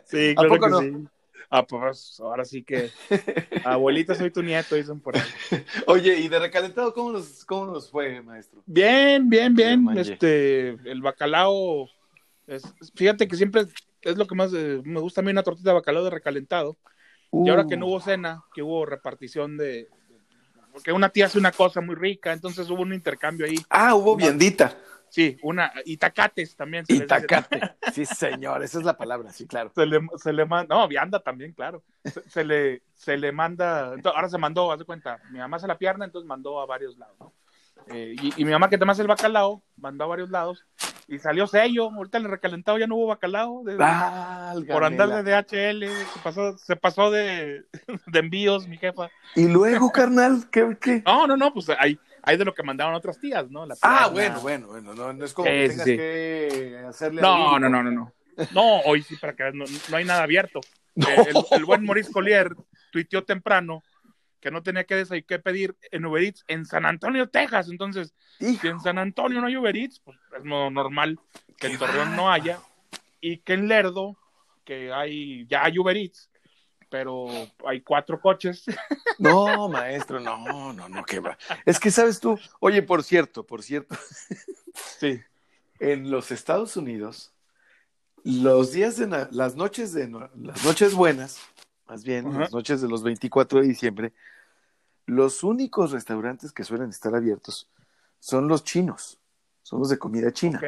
Sí, 0.05 0.31
¿A 0.31 0.35
claro 0.35 0.59
que 0.59 0.69
no? 0.69 0.79
sí. 0.79 0.93
Ah, 1.53 1.67
pues 1.67 2.17
ahora 2.21 2.45
sí 2.45 2.63
que 2.63 2.91
abuelita 3.65 4.15
soy 4.15 4.31
tu 4.31 4.41
nieto, 4.41 4.75
dicen 4.75 5.01
por 5.01 5.17
ahí. 5.17 5.23
Oye, 5.85 6.17
¿y 6.17 6.29
de 6.29 6.39
recalentado 6.39 6.93
cómo 6.93 7.11
nos, 7.11 7.43
cómo 7.43 7.65
nos 7.65 7.91
fue, 7.91 8.21
maestro? 8.21 8.63
Bien, 8.65 9.29
bien, 9.29 9.53
bien. 9.53 9.85
Este, 9.97 10.69
el 10.69 11.01
bacalao, 11.01 11.89
es, 12.47 12.63
fíjate 12.95 13.27
que 13.27 13.35
siempre 13.35 13.65
es 14.01 14.17
lo 14.17 14.27
que 14.27 14.35
más 14.35 14.53
eh, 14.53 14.81
me 14.85 15.01
gusta 15.01 15.19
a 15.19 15.25
mí 15.25 15.31
una 15.31 15.43
tortita 15.43 15.71
de 15.71 15.73
bacalao 15.73 16.05
de 16.05 16.11
recalentado. 16.11 16.77
Y 17.33 17.49
ahora 17.49 17.67
que 17.67 17.75
no 17.75 17.87
hubo 17.87 17.99
cena, 17.99 18.43
que 18.53 18.61
hubo 18.61 18.85
repartición 18.85 19.57
de, 19.57 19.89
porque 20.71 20.93
una 20.93 21.09
tía 21.09 21.25
hace 21.25 21.37
una 21.37 21.51
cosa 21.51 21.81
muy 21.81 21.95
rica, 21.95 22.31
entonces 22.31 22.69
hubo 22.69 22.81
un 22.81 22.93
intercambio 22.93 23.45
ahí. 23.45 23.55
Ah, 23.69 23.93
hubo 23.95 24.15
viandita. 24.15 24.77
Sí, 25.11 25.37
una, 25.43 25.73
y 25.83 25.97
tacates 25.97 26.55
también. 26.55 26.85
se 26.85 26.93
dice. 26.93 27.03
Itacate. 27.05 27.59
Sí, 27.93 28.05
señor, 28.05 28.63
esa 28.63 28.77
es 28.79 28.85
la 28.85 28.97
palabra, 28.97 29.33
sí, 29.33 29.45
claro. 29.45 29.69
Se 29.75 29.85
le, 29.85 29.99
se 30.15 30.31
le 30.31 30.45
manda, 30.45 30.73
no, 30.73 30.87
vianda 30.87 31.19
también, 31.19 31.51
claro. 31.51 31.83
Se, 32.05 32.29
se 32.29 32.43
le, 32.45 32.81
se 32.93 33.17
le 33.17 33.33
manda, 33.33 33.93
entonces, 33.93 34.13
ahora 34.15 34.29
se 34.29 34.37
mandó, 34.37 34.71
haz 34.71 34.79
de 34.79 34.85
cuenta, 34.85 35.19
mi 35.29 35.39
mamá 35.39 35.57
hace 35.57 35.67
la 35.67 35.77
pierna, 35.77 36.05
entonces 36.05 36.25
mandó 36.25 36.61
a 36.61 36.65
varios 36.65 36.97
lados. 36.97 37.17
¿no? 37.19 37.33
Eh, 37.87 38.15
y, 38.21 38.41
y 38.41 38.45
mi 38.45 38.51
mamá 38.51 38.69
que 38.69 38.79
hace 38.87 39.01
el 39.01 39.09
bacalao, 39.09 39.61
mandó 39.75 40.05
a 40.05 40.07
varios 40.07 40.29
lados, 40.29 40.65
y 41.09 41.19
salió 41.19 41.45
sello, 41.45 41.91
ahorita 41.91 42.17
el 42.17 42.23
recalentado 42.23 42.77
ya 42.77 42.87
no 42.87 42.95
hubo 42.95 43.07
bacalao, 43.07 43.63
de- 43.65 43.75
por 44.71 44.85
andar 44.85 45.09
de 45.09 45.23
DHL, 45.29 45.89
se 45.89 46.19
pasó, 46.23 46.57
se 46.57 46.75
pasó 46.77 47.11
de, 47.11 47.65
de 48.07 48.19
envíos, 48.19 48.65
mi 48.69 48.77
jefa. 48.77 49.09
Y 49.35 49.49
luego, 49.49 49.91
carnal, 49.91 50.49
¿qué? 50.49 50.77
qué? 50.79 51.03
No, 51.05 51.27
no, 51.27 51.35
no, 51.35 51.53
pues 51.53 51.67
hay, 51.77 51.99
hay 52.23 52.37
de 52.37 52.45
lo 52.45 52.53
que 52.53 52.63
mandaban 52.63 52.93
otras 52.93 53.19
tías, 53.19 53.49
¿no? 53.49 53.65
La 53.65 53.75
Ah, 53.81 54.09
bueno, 54.11 54.39
bueno, 54.41 54.67
bueno, 54.67 54.93
no, 54.93 55.13
no 55.13 55.25
es 55.25 55.33
como 55.33 55.47
que 55.49 55.67
tengas 55.69 55.85
sí. 55.85 55.97
que 55.97 56.83
hacerle 56.87 57.21
No, 57.21 57.59
no, 57.59 57.69
no, 57.69 57.83
no, 57.83 57.91
no. 57.91 58.13
No, 58.51 58.79
hoy 58.81 59.03
sí, 59.03 59.15
para 59.17 59.35
que 59.35 59.51
no, 59.53 59.65
no 59.89 59.97
hay 59.97 60.05
nada 60.05 60.23
abierto. 60.23 60.59
Eh, 60.93 61.23
el, 61.29 61.37
el 61.51 61.63
buen 61.65 61.85
Maurice 61.85 62.11
Collier 62.11 62.53
tuiteó 62.91 63.23
temprano 63.23 63.81
que 64.41 64.51
no 64.51 64.61
tenía 64.61 64.83
que, 64.83 65.05
que 65.25 65.39
pedir 65.39 65.73
en 65.89 66.05
Uber 66.05 66.21
Eats 66.21 66.43
en 66.49 66.65
San 66.65 66.85
Antonio, 66.85 67.29
Texas. 67.29 67.69
Entonces, 67.71 68.13
Hijo, 68.41 68.59
si 68.61 68.67
en 68.67 68.79
San 68.81 68.97
Antonio 68.97 69.39
no 69.39 69.47
hay 69.47 69.55
Uber 69.55 69.75
Eats, 69.77 70.01
pues 70.03 70.17
es 70.37 70.43
no- 70.43 70.69
normal 70.69 71.17
que 71.57 71.67
en 71.67 71.77
Torreón 71.77 72.15
no 72.17 72.29
haya. 72.29 72.59
Y 73.21 73.37
que 73.37 73.53
en 73.53 73.67
Lerdo, 73.69 74.17
que 74.65 74.91
hay, 74.91 75.45
ya 75.47 75.63
hay 75.63 75.77
Uber 75.79 75.95
Eats, 75.95 76.29
pero 76.91 77.25
hay 77.65 77.81
cuatro 77.81 78.21
coches. 78.21 78.65
No, 79.17 79.69
maestro, 79.69 80.19
no, 80.19 80.73
no, 80.73 80.89
no, 80.89 81.03
qué 81.03 81.19
va. 81.19 81.37
Es 81.63 81.79
que 81.79 81.91
sabes 81.91 82.19
tú, 82.19 82.39
oye, 82.59 82.81
por 82.81 83.03
cierto, 83.03 83.45
por 83.45 83.61
cierto, 83.61 83.95
Sí. 84.99 85.21
en 85.79 86.09
los 86.09 86.31
Estados 86.31 86.75
Unidos, 86.75 87.31
los 88.23 88.71
días 88.71 88.97
de 88.97 89.05
las 89.29 89.55
noches 89.55 89.93
de 89.93 90.09
las 90.09 90.65
noches 90.65 90.95
buenas, 90.95 91.39
más 91.87 92.03
bien, 92.03 92.35
las 92.39 92.51
noches 92.51 92.81
de 92.81 92.87
los 92.87 93.03
24 93.03 93.61
de 93.61 93.67
diciembre, 93.67 94.13
los 95.05 95.43
únicos 95.43 95.91
restaurantes 95.91 96.51
que 96.51 96.63
suelen 96.63 96.89
estar 96.89 97.13
abiertos 97.13 97.69
son 98.19 98.47
los 98.47 98.63
chinos, 98.63 99.19
son 99.61 99.81
los 99.81 99.89
de 99.89 99.99
comida 99.99 100.31
china. 100.33 100.59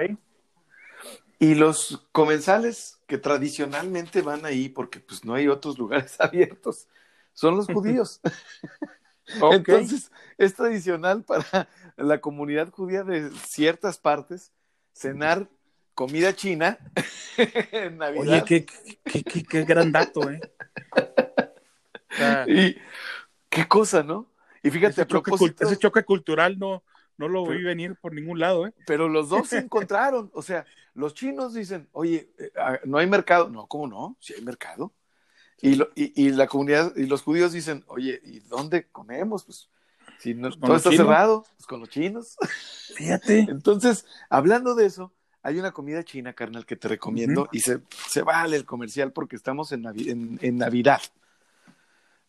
Y 1.39 1.55
los 1.55 2.07
comensales 2.11 2.99
que 3.07 3.17
tradicionalmente 3.17 4.21
van 4.21 4.45
ahí 4.45 4.69
porque 4.69 4.99
pues 4.99 5.25
no 5.25 5.33
hay 5.33 5.47
otros 5.47 5.77
lugares 5.77 6.15
abiertos, 6.19 6.87
son 7.33 7.57
los 7.57 7.67
judíos. 7.67 8.21
Entonces, 9.51 10.11
es 10.37 10.53
tradicional 10.53 11.23
para 11.23 11.69
la 11.95 12.19
comunidad 12.19 12.69
judía 12.69 13.03
de 13.03 13.31
ciertas 13.31 13.97
partes 13.97 14.51
cenar 14.93 15.47
comida 15.93 16.35
china 16.35 16.77
en 17.71 17.97
Navidad. 17.97 18.43
Oye, 18.43 18.43
qué, 18.45 18.65
qué, 19.05 19.23
qué, 19.23 19.43
qué 19.43 19.63
gran 19.63 19.91
dato, 19.91 20.29
¿eh? 20.29 20.41
O 22.11 22.15
sea, 22.15 22.45
Y 22.47 22.77
qué 23.49 23.67
cosa, 23.67 24.03
¿no? 24.03 24.29
Y 24.61 24.69
fíjate, 24.71 24.93
ese, 24.93 25.01
a 25.01 25.07
choque, 25.07 25.29
propósito, 25.29 25.65
ese 25.65 25.77
choque 25.77 26.03
cultural 26.03 26.57
no, 26.57 26.83
no 27.17 27.27
lo 27.27 27.45
vi 27.45 27.61
venir 27.61 27.95
por 27.95 28.13
ningún 28.13 28.39
lado, 28.39 28.67
¿eh? 28.67 28.73
pero 28.85 29.09
los 29.09 29.29
dos 29.29 29.49
se 29.49 29.57
encontraron. 29.57 30.31
O 30.33 30.41
sea, 30.41 30.65
los 30.95 31.13
chinos 31.13 31.53
dicen, 31.53 31.87
oye, 31.91 32.31
eh, 32.37 32.51
no 32.85 32.97
hay 32.97 33.07
mercado. 33.07 33.49
No, 33.49 33.67
¿cómo 33.67 33.87
no? 33.87 34.17
Sí 34.19 34.33
hay 34.37 34.41
mercado. 34.43 34.93
Y, 35.61 35.75
lo- 35.75 35.89
y, 35.95 36.21
y 36.25 36.29
la 36.31 36.47
comunidad, 36.47 36.93
y 36.95 37.05
los 37.05 37.21
judíos 37.21 37.51
dicen, 37.53 37.83
oye, 37.87 38.19
¿y 38.23 38.39
dónde 38.41 38.87
comemos? 38.89 39.45
Pues 39.45 39.69
si 40.19 40.33
no- 40.33 40.49
todo 40.51 40.67
los 40.73 40.77
está 40.77 40.89
chinos. 40.91 41.05
cerrado, 41.07 41.45
pues 41.55 41.65
con 41.67 41.79
los 41.79 41.89
chinos. 41.89 42.35
Fíjate. 42.95 43.39
Entonces, 43.39 44.05
hablando 44.29 44.75
de 44.75 44.85
eso, 44.85 45.13
hay 45.41 45.59
una 45.59 45.71
comida 45.71 46.03
china, 46.03 46.33
carnal, 46.33 46.65
que 46.65 46.75
te 46.75 46.87
recomiendo 46.87 47.49
y 47.51 47.59
se, 47.59 47.79
se 48.09 48.21
vale 48.21 48.55
el 48.57 48.65
comercial 48.65 49.11
porque 49.13 49.35
estamos 49.35 49.71
en, 49.71 49.83
Navi- 49.83 50.09
en, 50.09 50.39
en 50.41 50.57
Navidad. 50.57 51.01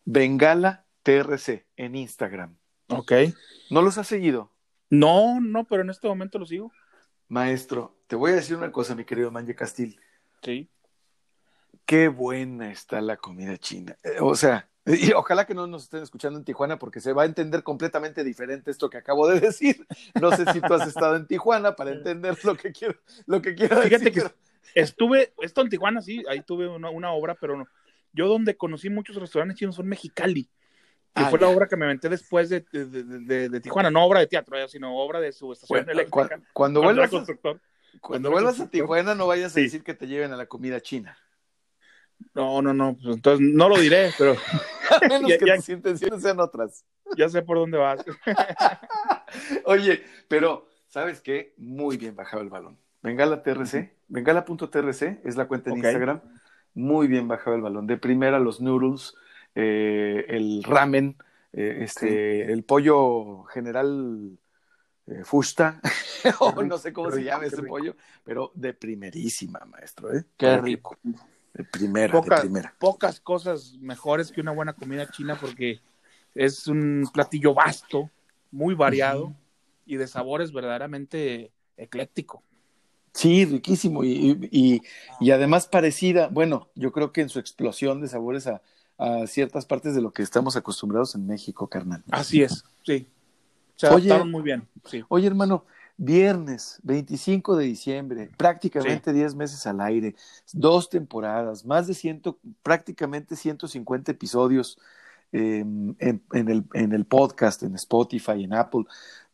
Bengala 0.05 0.85
TRC 1.03 1.65
en 1.77 1.95
Instagram. 1.95 2.57
Ok. 2.87 3.11
¿No 3.69 3.81
los 3.81 3.97
has 3.97 4.07
seguido? 4.07 4.51
No, 4.89 5.39
no, 5.41 5.63
pero 5.65 5.81
en 5.81 5.89
este 5.89 6.07
momento 6.07 6.37
lo 6.39 6.45
sigo. 6.45 6.71
Maestro, 7.27 7.95
te 8.07 8.15
voy 8.15 8.31
a 8.31 8.35
decir 8.35 8.55
una 8.55 8.71
cosa, 8.71 8.95
mi 8.95 9.05
querido 9.05 9.31
Manje 9.31 9.55
Castil. 9.55 9.99
Sí. 10.41 10.69
Qué 11.85 12.07
buena 12.07 12.71
está 12.71 13.01
la 13.01 13.17
comida 13.17 13.57
china. 13.57 13.97
Eh, 14.03 14.17
o 14.21 14.35
sea, 14.35 14.69
y 14.85 15.11
ojalá 15.13 15.45
que 15.45 15.55
no 15.55 15.65
nos 15.65 15.83
estén 15.83 16.03
escuchando 16.03 16.37
en 16.37 16.45
Tijuana 16.45 16.77
porque 16.77 16.99
se 16.99 17.13
va 17.13 17.23
a 17.23 17.25
entender 17.25 17.63
completamente 17.63 18.23
diferente 18.23 18.69
esto 18.69 18.89
que 18.89 18.97
acabo 18.97 19.27
de 19.27 19.39
decir. 19.39 19.85
No 20.21 20.31
sé 20.35 20.45
si 20.51 20.61
tú 20.61 20.73
has 20.73 20.87
estado 20.87 21.15
en 21.15 21.27
Tijuana 21.27 21.75
para 21.75 21.91
entender 21.91 22.37
lo 22.43 22.55
que 22.55 22.71
quiero, 22.71 22.95
lo 23.25 23.41
que 23.41 23.55
quiero 23.55 23.81
Fíjate 23.81 24.05
decir. 24.05 24.23
que 24.23 24.79
estuve, 24.79 25.33
esto 25.41 25.61
en 25.61 25.69
Tijuana, 25.69 26.01
sí, 26.01 26.23
ahí 26.29 26.41
tuve 26.41 26.67
una, 26.67 26.89
una 26.89 27.11
obra, 27.11 27.35
pero 27.35 27.57
no. 27.57 27.67
Yo 28.13 28.27
donde 28.27 28.55
conocí 28.55 28.89
muchos 28.89 29.15
restaurantes 29.17 29.57
chinos 29.57 29.79
en 29.79 29.87
Mexicali, 29.87 30.49
que 31.15 31.23
Ah, 31.23 31.29
fue 31.29 31.39
ya. 31.39 31.45
la 31.47 31.51
obra 31.53 31.67
que 31.67 31.77
me 31.77 31.85
aventé 31.85 32.09
después 32.09 32.49
de, 32.49 32.65
de, 32.71 33.49
de- 33.49 33.59
Tijuana, 33.61 33.89
no 33.89 34.03
obra 34.05 34.19
de 34.19 34.27
teatro, 34.27 34.57
eh, 34.57 34.67
sino 34.67 34.95
obra 34.97 35.19
de 35.21 35.31
su 35.31 35.51
estación 35.53 35.79
Bueno, 35.85 35.91
eléctrica. 35.93 36.37
cua- 36.37 36.43
cuando, 36.53 36.81
vuelvas, 36.83 37.07
a, 37.07 37.09
constructor. 37.11 37.61
cuando 37.61 38.01
cuando 38.01 38.31
vuelvas 38.31 38.59
a. 38.59 38.69
Tijuana 38.69 39.15
no 39.15 39.25
vayas 39.27 39.53
a 39.53 39.55
Sí. 39.55 39.61
decir 39.63 39.83
que 39.83 39.93
te 39.93 40.07
lleven 40.07 40.31
a 40.33 40.35
la 40.37 40.45
comida 40.45 40.81
china. 40.81 41.17
No, 42.33 42.61
no, 42.61 42.73
no, 42.73 42.95
pues 43.01 43.15
entonces 43.15 43.45
no 43.53 43.67
lo 43.69 43.77
diré, 43.79 44.11
pero 44.17 44.35
A 45.03 45.07
menos 45.07 45.29
Ya- 45.29 45.37
que 45.37 45.45
ya- 45.47 45.55
tus 45.55 45.69
intenciones 45.69 46.21
sean 46.21 46.39
otras. 46.39 46.85
ya 47.17 47.27
sé 47.29 47.41
por 47.41 47.57
dónde 47.57 47.77
vas. 47.77 48.03
Oye, 49.65 50.03
pero 50.27 50.67
¿sabes 50.87 51.21
qué? 51.21 51.53
Muy 51.57 51.97
bien 51.97 52.15
bajado 52.15 52.41
el 52.43 52.49
balón. 52.49 52.77
Bengala 53.01 53.43
TRC, 53.43 53.95
bengala.trc 54.07 55.21
es 55.23 55.35
la 55.35 55.47
cuenta 55.47 55.69
en. 55.69 55.77
Instagram. 55.77 56.21
Muy 56.73 57.07
bien 57.07 57.27
bajado 57.27 57.55
el 57.55 57.61
balón. 57.61 57.87
De 57.87 57.97
primera 57.97 58.39
los 58.39 58.59
noodles, 58.59 59.13
eh, 59.55 60.25
el 60.27 60.63
ramen, 60.63 61.17
eh, 61.53 61.79
este, 61.81 62.51
el 62.51 62.63
pollo 62.63 63.43
general 63.45 64.37
eh, 65.07 65.23
fusta, 65.23 65.79
o 66.39 66.63
no 66.63 66.77
sé 66.77 66.91
cómo 66.91 67.11
se 67.11 67.23
llama 67.23 67.45
ese 67.45 67.57
rico. 67.57 67.69
pollo, 67.69 67.95
pero 68.23 68.51
de 68.53 68.73
primerísima, 68.73 69.59
maestro. 69.65 70.13
¿eh? 70.13 70.25
Qué 70.35 70.57
rico. 70.57 70.97
De 71.53 71.63
primera, 71.63 72.19
de 72.19 72.41
primera. 72.41 72.75
pocas 72.77 73.21
cosas 73.21 73.77
mejores 73.79 74.31
que 74.31 74.41
una 74.41 74.51
buena 74.51 74.73
comida 74.73 75.09
china 75.09 75.37
porque 75.39 75.79
es 76.33 76.67
un 76.67 77.09
platillo 77.13 77.53
vasto, 77.53 78.11
muy 78.51 78.75
variado 78.75 79.33
y 79.85 79.95
de 79.95 80.07
sabores 80.07 80.51
verdaderamente 80.51 81.53
ecléctico. 81.77 82.43
Sí, 83.13 83.45
riquísimo 83.45 84.03
y, 84.03 84.49
y, 84.51 84.81
y 85.21 85.31
además 85.31 85.67
parecida, 85.67 86.27
bueno, 86.27 86.69
yo 86.75 86.91
creo 86.91 87.13
que 87.13 87.21
en 87.21 87.29
su 87.29 87.39
explosión 87.39 88.01
de 88.01 88.09
sabores 88.09 88.47
a, 88.47 88.61
a 88.97 89.27
ciertas 89.27 89.65
partes 89.65 89.95
de 89.95 90.01
lo 90.01 90.11
que 90.11 90.23
estamos 90.23 90.55
acostumbrados 90.55 91.15
en 91.15 91.27
México, 91.27 91.67
carnal. 91.67 92.03
Así 92.11 92.41
es, 92.43 92.63
sí. 92.83 93.07
Se 93.75 93.87
Oye. 93.87 94.07
adaptaron 94.07 94.31
muy 94.31 94.41
bien, 94.41 94.67
sí. 94.85 95.03
Oye, 95.09 95.27
hermano, 95.27 95.65
viernes 95.97 96.79
25 96.83 97.57
de 97.57 97.65
diciembre, 97.65 98.29
prácticamente 98.37 99.11
10 99.13 99.35
meses 99.35 99.65
al 99.67 99.81
aire, 99.81 100.15
dos 100.53 100.89
temporadas, 100.89 101.65
más 101.65 101.87
de 101.87 101.93
ciento, 101.93 102.39
prácticamente 102.63 103.35
150 103.35 104.11
episodios 104.11 104.77
eh, 105.31 105.59
en, 105.59 106.23
en 106.31 106.49
el, 106.49 106.63
en 106.73 106.93
el 106.93 107.05
podcast, 107.05 107.63
en 107.63 107.75
Spotify, 107.75 108.43
en 108.43 108.53
Apple. 108.53 108.85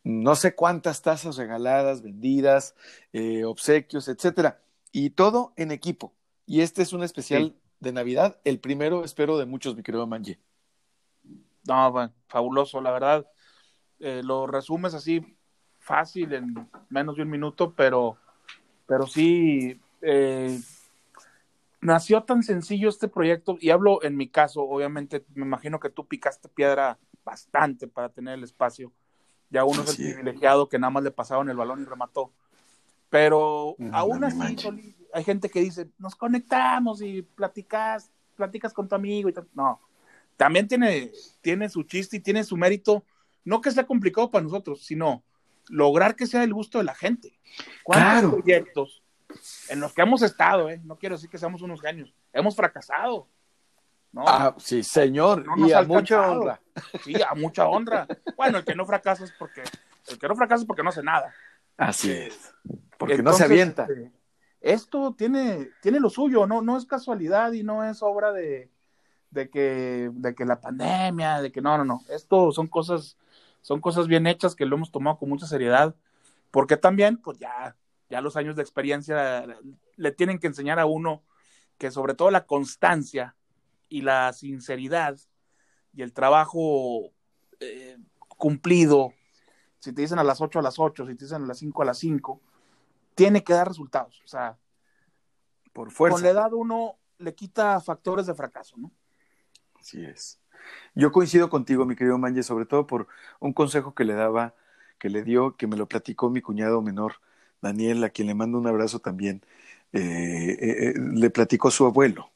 No 0.04 0.36
sé 0.36 0.56
cuántas 0.56 1.04
tazas 1.04 1.38
regaladas, 1.38 2.02
vendidas, 2.02 2.74
eh, 3.14 3.44
obsequios, 3.46 4.08
etcétera. 4.08 4.60
Y 4.92 5.12
todo 5.12 5.54
en 5.56 5.72
equipo. 5.72 6.14
Y 6.48 6.62
este 6.62 6.82
es 6.82 6.92
un 6.94 7.04
especial 7.04 7.54
Sí. 7.54 7.61
De 7.82 7.92
Navidad, 7.92 8.40
el 8.46 8.60
primero, 8.60 9.04
espero, 9.04 9.38
de 9.38 9.46
muchos, 9.46 9.76
mi 9.76 9.84
querido 9.84 10.08
Manje. 10.08 10.40
No, 11.68 11.92
bueno, 11.92 12.14
fabuloso, 12.28 12.80
la 12.80 12.92
verdad. 12.92 13.28
Eh, 14.00 14.22
lo 14.24 14.48
resumes 14.48 14.94
así 14.94 15.38
fácil 15.80 16.32
en 16.34 16.70
menos 16.90 17.18
de 17.18 17.24
un 17.24 17.30
minuto, 17.30 17.74
pero, 17.76 18.18
pero 18.86 19.06
sí 19.08 19.80
eh, 20.02 20.60
nació 21.82 22.24
tan 22.24 22.44
sencillo 22.44 22.88
este 22.88 23.08
proyecto, 23.08 23.58
y 23.60 23.72
hablo 23.72 24.04
en 24.04 24.16
mi 24.16 24.30
caso, 24.30 24.62
obviamente, 24.62 25.26
me 25.34 25.46
imagino 25.46 25.80
que 25.80 25.90
tú 25.90 26.06
picaste 26.08 26.50
piedra 26.50 26.98
bastante 27.26 27.88
para 27.88 28.10
tener 28.10 28.36
el 28.36 28.44
espacio. 28.44 28.92
Ya 29.50 29.66
uno 29.66 29.82
es 29.82 30.00
el 30.00 30.14
privilegiado 30.14 30.70
que 30.70 30.80
nada 30.80 30.92
más 30.92 31.04
le 31.04 31.12
pasaron 31.12 31.50
el 31.50 31.58
balón 31.58 31.82
y 31.82 31.86
remató. 31.86 32.32
Pero 33.10 33.76
No, 33.78 33.98
aún 33.98 34.22
no 34.22 34.28
así. 34.28 34.58
Soli, 34.58 34.96
hay 35.14 35.24
gente 35.24 35.50
que 35.50 35.62
dice, 35.62 35.90
nos 35.98 36.16
conectamos 36.16 37.02
y 37.02 37.22
platicas, 37.22 38.12
platicas 38.36 38.74
con 38.74 38.88
tu 38.88 38.96
amigo 38.96 39.30
y 39.30 39.34
tal. 39.34 39.48
No, 39.54 39.80
también 40.38 40.68
tiene, 40.68 41.12
tiene 41.42 41.70
su 41.70 41.84
chiste 41.84 42.18
y 42.18 42.20
tiene 42.20 42.44
su 42.44 42.58
mérito, 42.58 43.04
no 43.44 43.62
que 43.62 43.72
sea 43.72 43.86
complicado 43.86 44.30
para 44.32 44.44
nosotros, 44.44 44.84
sino 44.86 45.24
lograr 45.70 46.16
que 46.16 46.28
sea 46.28 46.44
el 46.44 46.54
gusto 46.54 46.78
de 46.78 46.84
la 46.86 46.96
gente. 46.96 47.40
¿Cuántos 47.84 48.12
Claro. 48.12 48.32
proyectos 48.32 49.04
en 49.70 49.80
los 49.80 49.94
que 49.94 50.02
hemos 50.02 50.22
estado, 50.22 50.70
eh? 50.70 50.82
no 50.84 50.98
quiero 50.98 51.16
decir 51.16 51.30
que 51.30 51.38
seamos 51.38 51.62
unos 51.62 51.82
genios, 51.82 52.14
hemos 52.34 52.56
fracasado? 52.56 53.28
¿no? 54.12 54.26
Ah, 54.28 54.54
sí, 54.58 54.84
señor, 54.84 55.46
No 55.46 55.68
y 55.68 55.72
a 55.72 55.84
mucha 55.84 56.30
honra. 56.30 56.62
Sí, 57.04 57.14
a 57.22 57.34
mucha 57.34 57.68
honra. 57.68 58.06
Bueno, 58.36 58.58
el 58.58 58.66
que 58.66 58.76
no 58.76 58.86
fracasa 58.86 59.24
es 59.24 59.32
porque, 59.40 59.64
el 60.10 60.20
que 60.20 60.28
no 60.28 60.36
fracasa 60.36 60.62
es 60.62 60.68
porque 60.68 60.84
no 60.84 60.90
hace 60.90 61.02
nada. 61.02 61.34
Así 61.78 62.12
es. 62.12 62.54
Porque 62.98 63.24
no 63.24 63.32
se 63.34 63.46
avienta. 63.46 63.84
este, 63.84 64.12
Esto 64.62 65.16
tiene, 65.18 65.70
tiene 65.82 66.00
lo 66.00 66.10
suyo, 66.10 66.46
no, 66.46 66.62
no 66.62 66.78
es 66.78 66.86
casualidad 66.86 67.52
y 67.52 67.64
no 67.64 67.84
es 67.84 68.04
obra 68.04 68.32
de, 68.32 68.72
de 69.32 69.50
que, 69.50 70.12
de 70.14 70.36
que 70.36 70.46
la 70.46 70.62
pandemia, 70.62 71.42
de 71.42 71.52
que 71.52 71.62
no, 71.62 71.78
no, 71.78 71.86
no. 71.86 72.02
Esto 72.10 72.52
son 72.52 72.68
cosas, 72.68 73.18
son 73.62 73.82
cosas 73.82 74.08
bien 74.08 74.28
hechas 74.28 74.56
que 74.56 74.66
lo 74.66 74.76
hemos 74.76 74.92
tomado 74.92 75.18
con 75.18 75.30
mucha 75.30 75.48
seriedad. 75.48 75.96
Porque 76.52 76.78
también, 76.78 77.18
pues 77.18 77.40
ya, 77.40 77.76
ya 78.10 78.22
los 78.22 78.36
años 78.36 78.56
de 78.56 78.62
experiencia 78.62 79.48
le 79.96 80.12
tienen 80.12 80.38
que 80.38 80.48
enseñar 80.48 80.80
a 80.80 80.86
uno 80.86 81.24
que 81.78 81.90
sobre 81.90 82.14
todo 82.14 82.30
la 82.30 82.46
constancia 82.46 83.36
y 83.90 84.02
la 84.02 84.32
sinceridad 84.34 85.18
y 85.94 86.04
el 86.04 86.14
trabajo 86.14 87.12
eh, 87.60 87.98
cumplido, 88.38 89.14
si 89.80 89.94
te 89.94 90.02
dicen 90.02 90.20
a 90.20 90.24
las 90.24 90.42
8 90.42 90.60
a 90.60 90.62
las 90.62 90.78
8, 90.78 91.08
si 91.08 91.16
te 91.16 91.26
dicen 91.26 91.44
a 91.44 91.48
las 91.48 91.58
5 91.58 91.82
a 91.82 91.86
las 91.86 91.98
5, 91.98 92.42
tiene 93.22 93.44
que 93.44 93.54
dar 93.54 93.68
resultados. 93.68 94.20
O 94.26 94.28
sea, 94.28 94.58
Por 95.74 95.88
con 95.90 95.96
fuerza. 95.96 96.22
la 96.22 96.30
edad 96.30 96.54
uno 96.54 96.96
le 97.20 97.36
quita 97.36 97.80
factores 97.80 98.26
de 98.26 98.34
fracaso, 98.34 98.76
¿no? 98.78 98.92
Así 99.80 100.04
es. 100.04 100.40
Yo 100.96 101.12
coincido 101.12 101.50
contigo, 101.50 101.86
mi 101.86 101.96
querido 101.96 102.18
Manje, 102.18 102.42
sobre 102.42 102.66
todo 102.66 102.88
por 102.88 103.08
un 103.40 103.54
consejo 103.54 103.94
que 103.94 104.06
le 104.06 104.14
daba, 104.14 104.56
que 104.98 105.10
le 105.10 105.24
dio, 105.24 105.56
que 105.56 105.68
me 105.68 105.78
lo 105.78 105.88
platicó 105.88 106.30
mi 106.32 106.42
cuñado 106.42 106.82
menor, 106.82 107.16
Daniel, 107.62 108.04
a 108.04 108.10
quien 108.10 108.28
le 108.28 108.34
mando 108.34 108.58
un 108.58 108.66
abrazo 108.66 109.00
también. 109.00 109.44
Eh, 109.94 110.00
eh, 110.02 110.88
eh, 110.88 110.94
le 110.98 111.30
platicó 111.30 111.70
su 111.70 111.86
abuelo 111.86 112.32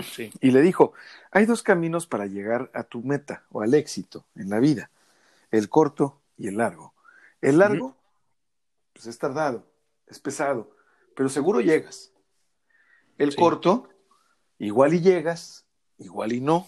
Sí. 0.00 0.32
y 0.40 0.50
le 0.50 0.60
dijo: 0.60 0.92
Hay 1.30 1.46
dos 1.46 1.62
caminos 1.62 2.06
para 2.08 2.26
llegar 2.26 2.70
a 2.74 2.82
tu 2.82 3.02
meta 3.02 3.44
o 3.50 3.62
al 3.62 3.74
éxito 3.74 4.24
en 4.34 4.50
la 4.50 4.58
vida: 4.58 4.90
el 5.52 5.68
corto 5.68 6.20
y 6.36 6.48
el 6.48 6.56
largo. 6.56 6.94
El 7.40 7.58
largo, 7.58 7.96
pues 8.92 9.06
es 9.06 9.18
tardado, 9.18 9.66
es 10.06 10.18
pesado, 10.20 10.70
pero 11.14 11.28
seguro 11.28 11.60
llegas. 11.60 12.12
El 13.18 13.30
Sí. 13.32 13.36
corto, 13.38 13.88
igual 14.58 14.94
y 14.94 15.00
llegas, 15.00 15.66
igual 15.98 16.32
y 16.32 16.40
no. 16.40 16.66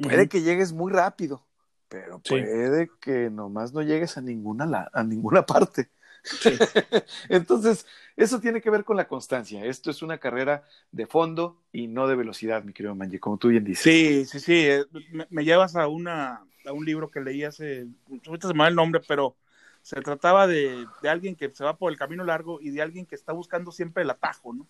Puede 0.00 0.28
que 0.28 0.42
llegues 0.42 0.72
muy 0.72 0.90
rápido, 0.92 1.46
pero 1.88 2.20
Sí. 2.24 2.30
puede 2.30 2.90
que 3.00 3.28
nomás 3.30 3.72
no 3.72 3.82
llegues 3.82 4.16
a 4.16 4.20
ninguna, 4.22 4.64
la- 4.66 4.90
a 4.92 5.02
ninguna 5.04 5.44
parte. 5.46 5.90
Entonces, 7.28 7.86
eso 8.16 8.40
tiene 8.40 8.60
que 8.60 8.70
ver 8.70 8.84
con 8.84 8.96
la 8.96 9.08
constancia. 9.08 9.64
Esto 9.64 9.90
es 9.90 10.02
una 10.02 10.18
carrera 10.18 10.64
de 10.92 11.06
fondo 11.06 11.62
y 11.72 11.86
no 11.88 12.06
de 12.06 12.16
velocidad, 12.16 12.62
mi 12.64 12.72
querido 12.72 12.94
Manji, 12.94 13.18
como 13.18 13.38
tú 13.38 13.48
bien 13.48 13.64
dices. 13.64 13.82
Sí, 13.82 14.24
sí, 14.26 14.40
sí. 14.40 14.54
eh, 14.66 14.84
Me, 15.12 15.26
me 15.30 15.44
llevas 15.44 15.76
a, 15.76 15.88
una, 15.88 16.44
a 16.66 16.72
un 16.72 16.84
libro 16.84 17.10
que 17.10 17.20
leí 17.20 17.44
hace. 17.44 17.86
Ahorita 18.26 18.48
se 18.48 18.54
me 18.54 18.60
va 18.60 18.68
el 18.68 18.74
nombre, 18.74 19.00
pero 19.06 19.36
se 19.82 20.00
trataba 20.00 20.46
de, 20.46 20.86
de 21.02 21.08
alguien 21.08 21.36
que 21.36 21.50
se 21.54 21.64
va 21.64 21.76
por 21.76 21.90
el 21.90 21.98
camino 21.98 22.24
largo 22.24 22.60
y 22.60 22.70
de 22.70 22.82
alguien 22.82 23.06
que 23.06 23.14
está 23.14 23.32
buscando 23.32 23.72
siempre 23.72 24.02
el 24.02 24.10
atajo, 24.10 24.52
¿no? 24.52 24.66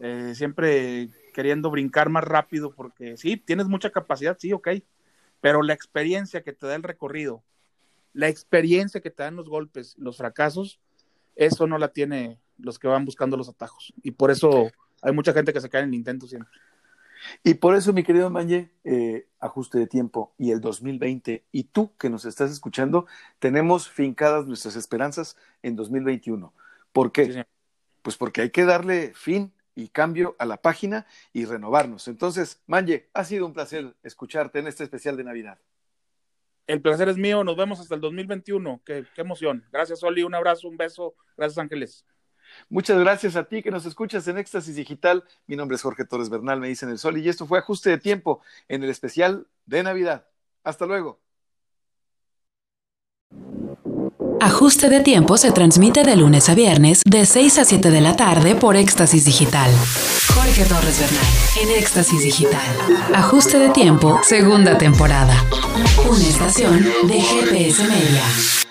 Eh, 0.00 0.34
siempre 0.34 1.08
queriendo 1.32 1.70
brincar 1.70 2.10
más 2.10 2.24
rápido 2.24 2.70
porque 2.70 3.16
sí, 3.16 3.36
tienes 3.38 3.66
mucha 3.66 3.90
capacidad, 3.90 4.36
sí, 4.38 4.52
ok, 4.52 4.68
pero 5.40 5.62
la 5.62 5.72
experiencia 5.72 6.42
que 6.42 6.52
te 6.52 6.66
da 6.66 6.74
el 6.74 6.82
recorrido, 6.82 7.42
la 8.12 8.28
experiencia 8.28 9.00
que 9.00 9.10
te 9.10 9.22
dan 9.22 9.36
los 9.36 9.48
golpes, 9.48 9.94
los 9.98 10.18
fracasos, 10.18 10.80
eso 11.34 11.66
no 11.66 11.78
la 11.78 11.88
tiene 11.88 12.38
los 12.58 12.78
que 12.78 12.88
van 12.88 13.04
buscando 13.04 13.36
los 13.36 13.48
atajos. 13.48 13.92
Y 14.02 14.12
por 14.12 14.30
eso 14.30 14.70
hay 15.02 15.12
mucha 15.12 15.32
gente 15.32 15.52
que 15.52 15.60
se 15.60 15.68
cae 15.68 15.82
en 15.82 15.88
el 15.88 15.94
intento 15.94 16.26
siempre. 16.26 16.50
Y 17.42 17.54
por 17.54 17.74
eso, 17.74 17.92
mi 17.92 18.02
querido 18.02 18.30
Manje, 18.30 18.70
eh, 18.84 19.28
ajuste 19.40 19.78
de 19.78 19.86
tiempo 19.86 20.34
y 20.38 20.50
el 20.50 20.60
2020, 20.60 21.44
y 21.52 21.64
tú 21.64 21.96
que 21.96 22.10
nos 22.10 22.24
estás 22.24 22.50
escuchando, 22.50 23.06
tenemos 23.38 23.88
fincadas 23.88 24.46
nuestras 24.46 24.76
esperanzas 24.76 25.36
en 25.62 25.76
2021. 25.76 26.52
¿Por 26.92 27.12
qué? 27.12 27.32
Sí, 27.32 27.40
pues 28.02 28.16
porque 28.16 28.42
hay 28.42 28.50
que 28.50 28.64
darle 28.64 29.12
fin 29.14 29.52
y 29.74 29.88
cambio 29.88 30.36
a 30.38 30.46
la 30.46 30.56
página 30.56 31.06
y 31.32 31.44
renovarnos. 31.44 32.08
Entonces, 32.08 32.62
Manje, 32.66 33.10
ha 33.12 33.24
sido 33.24 33.46
un 33.46 33.52
placer 33.52 33.94
escucharte 34.02 34.58
en 34.58 34.66
este 34.66 34.84
especial 34.84 35.16
de 35.16 35.24
Navidad. 35.24 35.58
El 36.66 36.80
placer 36.82 37.08
es 37.08 37.16
mío, 37.16 37.44
nos 37.44 37.56
vemos 37.56 37.78
hasta 37.78 37.94
el 37.94 38.00
2021. 38.00 38.82
Qué, 38.84 39.04
qué 39.14 39.20
emoción. 39.20 39.64
Gracias, 39.70 40.02
Oli, 40.02 40.22
un 40.22 40.34
abrazo, 40.34 40.68
un 40.68 40.76
beso. 40.76 41.14
Gracias, 41.36 41.58
Ángeles. 41.58 42.04
Muchas 42.68 42.98
gracias 42.98 43.36
a 43.36 43.44
ti 43.44 43.62
que 43.62 43.70
nos 43.70 43.86
escuchas 43.86 44.26
en 44.28 44.38
Éxtasis 44.38 44.76
Digital. 44.76 45.24
Mi 45.46 45.56
nombre 45.56 45.76
es 45.76 45.82
Jorge 45.82 46.04
Torres 46.04 46.28
Bernal, 46.28 46.60
me 46.60 46.68
dicen 46.68 46.88
el 46.88 46.98
sol, 46.98 47.18
y 47.18 47.28
esto 47.28 47.46
fue 47.46 47.58
Ajuste 47.58 47.90
de 47.90 47.98
Tiempo 47.98 48.40
en 48.68 48.82
el 48.82 48.90
especial 48.90 49.46
de 49.66 49.82
Navidad. 49.82 50.26
Hasta 50.64 50.86
luego. 50.86 51.20
Ajuste 54.40 54.88
de 54.88 55.00
Tiempo 55.00 55.38
se 55.38 55.50
transmite 55.50 56.04
de 56.04 56.14
lunes 56.14 56.48
a 56.48 56.54
viernes 56.54 57.02
de 57.04 57.26
6 57.26 57.58
a 57.58 57.64
7 57.64 57.90
de 57.90 58.00
la 58.00 58.16
tarde 58.16 58.54
por 58.54 58.76
Éxtasis 58.76 59.24
Digital. 59.24 59.70
Jorge 60.34 60.64
Torres 60.64 61.00
Bernal 61.00 61.26
en 61.62 61.78
Éxtasis 61.82 62.22
Digital. 62.22 62.60
Ajuste 63.14 63.58
de 63.58 63.70
Tiempo, 63.70 64.20
segunda 64.22 64.78
temporada. 64.78 65.34
Una 66.08 66.28
estación 66.28 66.84
de 67.08 67.20
GPS 67.20 67.82
Media. 67.84 68.65